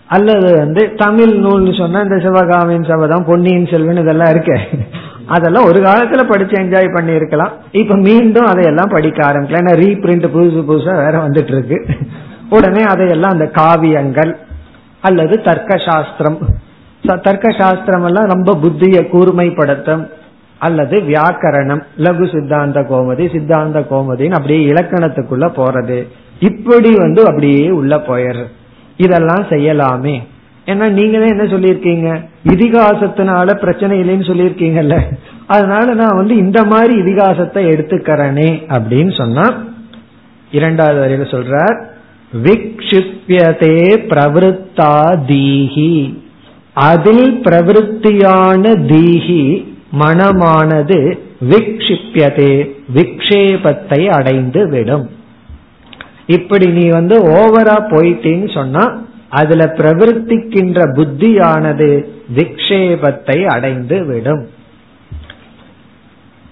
அல்லது 0.07 0.57
வந்து 0.57 0.95
தமிழ் 0.97 1.32
நூல்னு 1.45 1.78
சொன்னா 1.78 2.01
இந்த 2.01 2.18
சிவகாமியின் 2.18 2.84
சபதம் 2.84 3.24
பொன்னியின் 3.24 3.66
செல்வன் 3.66 4.03
இதெல்லாம் 4.03 4.30
இருக்கு. 4.30 4.57
அதெல்லாம் 5.26 5.64
ஒரு 5.64 5.78
காலத்துல 5.80 6.22
படிச்சு 6.28 6.57
என்ஜாய் 6.62 6.95
பண்ணி 6.95 7.12
இருக்கலாம் 7.12 7.53
இப்ப 7.72 7.97
மீண்டும் 7.97 8.47
அதையெல்லாம் 8.47 8.93
படிக்க 8.93 9.20
ஆரம்பிக்கலாம் 9.26 9.64
ஏன்னா 9.64 9.74
ரீபிரிண்ட் 9.84 10.26
புதுசு 10.34 10.61
புதுசா 10.68 10.95
வேற 11.05 11.14
வந்துட்டு 11.28 11.53
இருக்கு 11.55 11.78
உடனே 12.51 12.82
அதையெல்லாம் 12.82 13.32
அந்த 13.32 13.51
காவியங்கள் 13.55 14.32
அல்லது 15.01 15.43
தர்க்க 15.43 15.78
சாஸ்திரம் 15.87 16.39
தர்க்க 17.22 17.51
சாஸ்திரம் 17.59 18.05
எல்லாம் 18.05 18.24
ரொம்ப 18.24 18.55
புத்திய 18.55 19.01
கூர்மைப்படுத்தும். 19.12 20.05
அல்லது 20.59 20.96
வியாக்கரணம் 21.00 21.82
லகு 21.96 22.26
சித்தாந்த 22.32 22.80
கோமதி 22.80 23.32
சித்தாந்த 23.32 23.80
கோமதின்னு 23.80 24.30
அப்படியே 24.30 24.72
இலக்கணத்துக்குள்ள 24.72 25.46
போறது. 25.57 26.07
இப்படி 26.40 26.94
வந்து 26.94 27.26
அப்படியே 27.26 27.70
உள்ள 27.70 27.96
போயிடுறது 27.96 28.52
இதெல்லாம் 28.96 29.44
செய்யலாமே. 29.50 30.16
ஏன்னா 30.66 30.90
நீங்க 30.90 31.18
தான் 31.18 31.34
என்ன 31.34 31.44
சொல்லியிருக்கீங்க? 31.44 32.24
இதிகாசத்தினால 32.44 33.54
பிரச்சனை 33.54 34.00
இல்லைன்னு 34.00 34.28
சொல்லியிருக்கீங்கல்ல. 34.30 34.96
அதனால 35.46 35.94
நான் 35.94 36.16
வந்து 36.16 36.36
இந்த 36.36 36.64
மாதிரி 36.64 37.00
இதிகாசத்தை 37.00 37.62
எடுத்துக்கிறேனே 37.72 38.50
அப்படின்னு 38.68 39.16
சொன்னா 39.16 39.64
இரண்டாவது 40.50 41.00
வரையில 41.00 41.26
சொல்றார் 41.34 41.76
விக்ஷிப்பியதே 42.32 43.76
பிரவருத்தா 44.11 44.94
தீஹி. 45.28 46.14
அதில் 46.74 47.40
பிரவருத்தியான 47.44 48.62
தீஹி 48.62 49.66
மனமானது 49.93 51.18
விக்ஷிப்பியதே 51.49 52.70
விக்ஷேபத்தை 52.95 54.09
அடைந்து 54.11 54.68
விடும் 54.68 55.11
இப்படி 56.26 56.66
நீ 56.66 56.89
வந்து 56.89 57.28
ஓவரா 57.28 57.78
போயிட்டேன்னு 57.91 58.55
சொன்னா 58.55 59.03
அதுல 59.28 59.74
பிரவர்த்திக்கின்ற 59.76 60.78
புத்தியானது 60.97 62.05
விக்ஷேபத்தை 62.37 63.45
அடைந்து 63.45 64.05
விடும் 64.05 64.49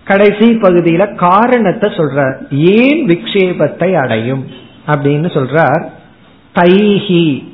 கடைசி 0.05 0.57
பகுதியில 0.57 1.15
காரணத்தை 1.15 1.93
சொல்றார். 1.93 2.37
ஏன் 2.51 3.07
விக்ஷேபத்தை 3.07 3.95
அடையும்? 3.95 4.47
அப்படின்னு 4.87 5.27
சொல்றார். 5.29 5.87
தைஹி. 6.55 7.45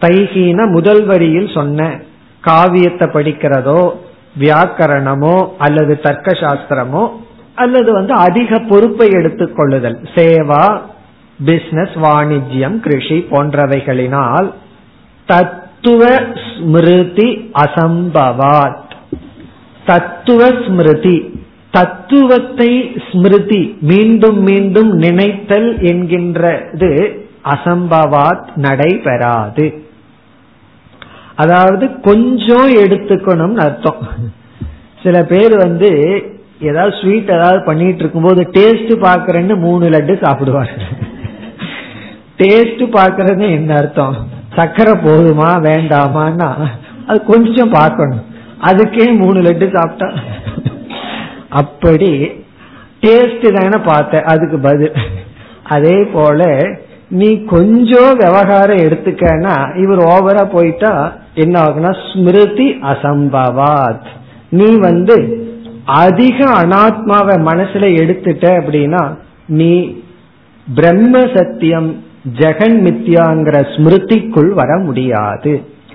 தைஹின 0.00 0.70
முதல் 0.70 1.04
வரியில் 1.04 1.50
சொன்ன 1.54 2.00
காவியத்தை 2.40 3.08
படிக்கிறதோ 3.08 3.90
வியாக்கரணமோ 4.38 5.48
அல்லது 5.58 6.00
தர்க்க 6.00 6.32
சாஸ்திரமோ 6.32 7.08
அல்லது 7.54 7.92
வந்து 7.92 8.14
அதிக 8.14 8.58
பொறுப்பை 8.58 9.08
எடுத்துக் 9.10 9.56
கொள்ளுதல் 9.56 9.98
சேவா 10.14 10.80
பிசினஸ் 11.44 11.96
வாணிஜ்யம் 12.02 12.76
கிருஷி 12.84 13.18
போன்றவைகளினால் 13.30 14.52
தத்துவ 15.26 16.06
ஸ்மிருதி 16.58 17.50
அசம்பவாத். 17.58 18.86
தத்துவ 19.86 20.46
ஸ்மிருதி 20.46 21.46
தத்துவத்தை 21.70 22.96
ஸ்மிருதி 23.12 23.78
மீண்டும் 23.80 24.42
மீண்டும் 24.42 24.90
நினைத்தல் 24.90 25.78
என்கின்றது 25.78 27.18
அசம்பவாத் 27.44 28.48
நடைபெறாது. 28.54 29.87
அதாவது 31.42 31.86
கொஞ்சம் 32.00 32.68
எடுத்துக்கணும்னு 32.82 33.62
அர்த்தம். 33.66 34.02
சில 35.02 35.16
பேர் 35.22 35.54
வந்து 35.56 35.90
ஏதாவது 36.60 36.92
ஸ்வீட் 37.00 37.30
ஏதாவது 37.36 37.60
பண்ணிட்டு 37.64 37.98
இருக்கும்போது 37.98 38.40
டேஸ்ட் 38.56 38.92
பாக்குறேன்னு 39.04 39.56
மூணு 39.56 39.84
லட்டு 39.88 40.14
சாப்பிடுவார்கள் 40.24 40.88
டேஸ்ட் 42.40 42.82
பாக்குறது 42.96 43.44
என்ன 43.50 43.70
அர்த்தம்? 43.74 44.16
சக்கரை 44.56 44.94
போதுமா 45.04 45.50
வேண்டாமான்னா? 45.68 46.48
அது 47.06 47.18
கொஞ்சம் 47.24 47.70
பார்க்கணும். 47.70 48.24
அதுக்கே 48.62 49.06
மூணு 49.16 49.38
லட்டு 49.40 49.66
சாப்பிட்டா. 49.76 50.08
அப்படி 51.60 52.10
டேஸ்ட் 53.00 53.46
தானே 53.56 53.78
பார்த்த 53.84 54.22
அதுக்கு 54.26 54.58
பதில். 54.58 54.96
அதே 55.68 55.96
போல 56.12 56.42
நீ 57.08 57.28
கொஞ்சம் 57.44 58.12
விவகாரம் 58.16 58.84
எடுத்துக்கன்னா 58.86 59.54
இவர் 59.82 60.00
ஓவரா 60.08 60.44
போயிட்டா 60.52 60.92
என்ன 61.38 61.60
ஆகுனா 61.60 61.92
ஸ்மிருதி 62.12 62.68
அசம்பவாத். 62.82 64.08
நீ 64.48 64.76
வந்து 64.78 65.16
அதிக 65.84 66.44
அனாத்மாவை 66.44 67.36
மனசுல 67.50 67.86
எடுத்துட்ட 68.02 68.46
அப்படின்னா 68.60 69.18
நீ 69.46 70.02
பிரம்ம 70.74 71.20
சத்தியம் 71.34 71.88
ஜெகன் 72.38 72.78
மித்யாங்கிற 72.86 73.56
ஸ்மிருதிக்குள் 73.74 74.50
வர 74.54 74.78
முடியாது. 74.78 75.52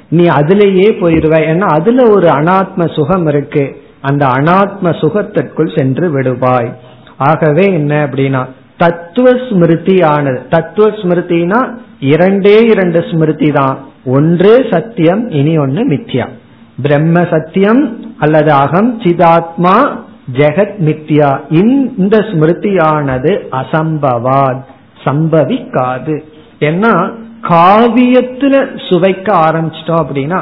நீ 0.09 0.25
அதிலேயே 0.25 0.89
போயிருவ. 1.01 1.35
ஏன்னா 1.51 1.67
அதுல 1.77 2.09
ஒரு 2.09 2.27
அனாத்ம 2.29 2.93
சுகம் 2.93 3.27
இருக்கு. 3.27 3.81
அந்த 4.01 4.25
அனாத்ம 4.25 4.99
சுகத்திற்குள் 4.99 5.77
சென்று 5.77 6.07
விடுவாய். 6.17 6.73
ஆகவே 7.17 7.65
என்ன 7.73 8.05
அப்படின்னா 8.05 8.45
தத்துவ 8.83 9.27
ஸ்மிருதி 9.47 9.97
ஆனது 10.13 10.39
தத்துவ 10.55 10.87
ஸ்மிருதினா 11.01 11.59
இரண்டே 12.11 12.55
இரண்டு 12.73 12.99
ஸ்மிருதி 13.09 13.49
தான் 13.57 13.77
ஒன்று 14.15 14.53
சத்தியம் 14.71 15.23
இனி 15.39 15.53
ஒன்னு 15.63 15.83
மித்யா. 15.91 16.25
பிரம்ம 16.85 17.17
சத்தியம் 17.33 17.81
அல்லது 18.23 18.51
அகம் 18.63 18.91
சிதாத்மா 19.03 19.75
ஜெகத் 20.39 20.77
மித்யா. 20.87 21.29
இந்த 22.01 22.15
ஸ்மிருதியானது 22.29 23.31
அசம்பவாத் 23.59 24.63
சம்பவிக்காது. 25.05 26.15
ஏன்னா 26.69 26.93
காவியத்துல 27.51 28.55
சுவைக்க 28.87 29.27
ஆரம்பிச்சிட்டோம் 29.45 30.03
அப்படின்னா 30.03 30.39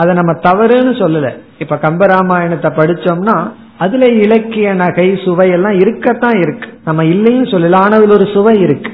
அதை 0.00 0.10
நம்ம 0.18 0.32
தவறுன்னு 0.46 0.92
சொல்லல. 1.02 1.28
இப்ப 1.62 1.78
கம்பராமாயணத்தை 1.84 2.70
படிச்சோம்னா 2.80 3.36
அதுல 3.78 4.06
இலக்கிய 4.24 4.68
நகை 4.74 5.08
சுவை 5.24 5.48
எல்லாம் 5.50 5.76
இருக்கத்தான் 5.78 6.38
இருக்கு. 6.38 6.68
நம்ம 6.84 7.04
இல்லையும் 7.04 7.50
சொல்லல 7.52 7.80
ஆனா 7.84 7.96
அதுல 7.96 8.14
ஒரு 8.14 8.26
சுவை 8.34 8.54
இருக்கு. 8.60 8.90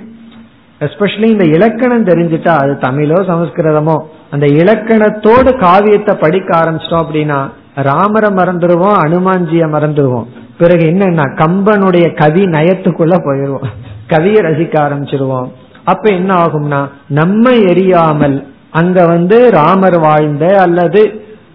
எஸ்பெஷலி 0.80 1.28
இந்த 1.32 1.44
இலக்கணம் 1.44 2.06
தெரிஞ்சுட்டா 2.06 2.52
அது 2.62 2.72
தமிழோ 2.80 3.18
சமஸ்கிருதமோ 3.30 3.96
அந்த 4.30 4.46
இலக்கணத்தோடு 4.60 5.50
காவியத்தை 5.58 6.14
படிக்க 6.14 6.50
ஆரம்பிச்சிட்டோம் 6.58 7.04
அப்படின்னா 7.04 7.40
ராமரை 7.74 8.30
மறந்துடுவோம் 8.30 8.96
அனுமான்ஜிய 9.04 9.66
மறந்துடுவோம் 9.74 10.26
பிறகு 10.58 10.84
என்னன்னா 10.90 11.26
கம்பனுடைய 11.42 12.06
கவி 12.20 12.42
நயத்துக்குள்ள 12.56 13.14
போயிடுவோம். 13.26 13.66
கவியை 14.08 14.40
ரசிக்க 14.48 14.74
ஆரம்பிச்சிருவோம். 14.86 15.48
அப்ப 15.84 16.04
என்ன 16.10 16.32
ஆகும்னா 16.34 16.80
நம்ம 17.08 17.50
எரியாமல் 17.70 18.36
அங்க 18.70 19.06
வந்து 19.06 19.38
ராமர் 19.50 19.98
வாழ்ந்த 20.00 20.44
அல்லது 20.60 21.00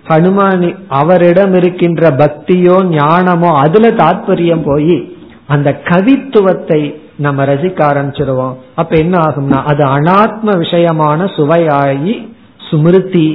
ஹனுமானி 0.07 0.69
அவரிடம் 0.99 1.53
இருக்கின்ற 1.53 2.09
பக்தியோ 2.21 2.77
ஞானமோ 2.95 3.51
அதுல 3.63 3.89
தாற்பயம் 4.01 4.65
போய் 4.69 4.97
அந்த 5.47 5.69
கவித்துவத்தை 5.89 6.79
நம்ம 7.25 7.45
ரசிக்க 7.45 7.79
ஆரம்பிச்சிருவோம். 7.89 8.55
அப்ப 8.75 8.91
என்ன 8.97 9.15
ஆகும்னா 9.17 9.59
அது 9.71 9.83
அனாத்ம 9.97 10.55
விஷயமான 10.63 11.19
சுவையாகி 11.37 12.15
சுமிருதி 12.69 13.27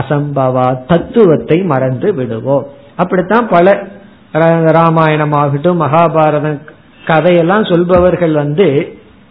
அசம்பவா 0.00 0.66
தத்துவத்தை 0.86 1.58
மறந்து 1.72 2.08
விடுவோம். 2.14 2.66
அப்படித்தான் 2.96 3.46
பல 3.48 3.76
ராமாயணம் 4.78 5.32
ஆகட்டும் 5.32 5.82
மகாபாரதம் 5.82 6.58
கதையெல்லாம் 7.04 7.64
சொல்பவர்கள் 7.64 8.32
வந்து 8.32 8.66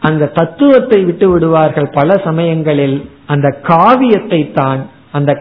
அந்த 0.01 0.31
தத்துவத்தை 0.39 0.99
விட்டு 1.03 1.27
விடுவார்கள். 1.31 1.89
பல 1.89 2.09
சமயங்களில் 2.25 2.97
அந்த 3.25 3.47
காவியத்தை 3.63 4.41
தான் 4.53 4.81
அந்த 5.11 5.31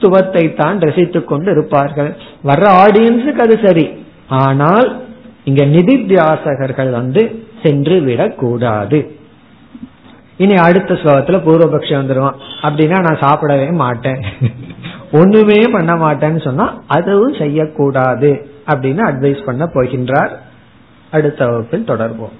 கவித்துவத்தை 0.00 0.56
தான் 0.56 0.80
ரசித்துக் 0.80 1.28
கொண்டு 1.28 1.50
இருப்பார்கள் 1.50 2.16
வர்ற 2.44 2.66
ஆடியன்ஸுக்கு 2.82 3.40
அது 3.40 3.58
சரி. 3.64 4.06
ஆனால் 4.28 5.02
இங்க 5.44 5.64
நிதித்தியாசகர்கள் 5.64 6.90
வந்து 6.90 7.44
சென்று 7.62 8.00
விடக்கூடாது. 8.00 9.14
இனி 10.36 10.54
அடுத்த 10.54 10.94
ஸ்லோகத்துல 10.94 11.38
பூர்வபக்ஷம் 11.46 12.02
வந்துருவான். 12.02 12.34
அப்படின்னா 12.62 13.00
நான் 13.00 13.18
சாப்பிடவே 13.18 13.72
மாட்டேன். 13.72 14.22
ஒண்ணுமே 15.12 15.62
பண்ண 15.72 15.94
மாட்டேன்னு 15.94 16.44
சொன்னா 16.44 16.82
அதுவும் 16.86 17.34
செய்யக்கூடாது. 17.34 18.46
அப்படின்னு 18.66 19.02
அட்வைஸ் 19.10 19.44
பண்ண 19.44 19.64
போகின்றார். 19.74 20.30
அடுத்த 21.10 21.46
வகுப்பில் 21.46 21.88
தொடர்போம் 21.88 22.39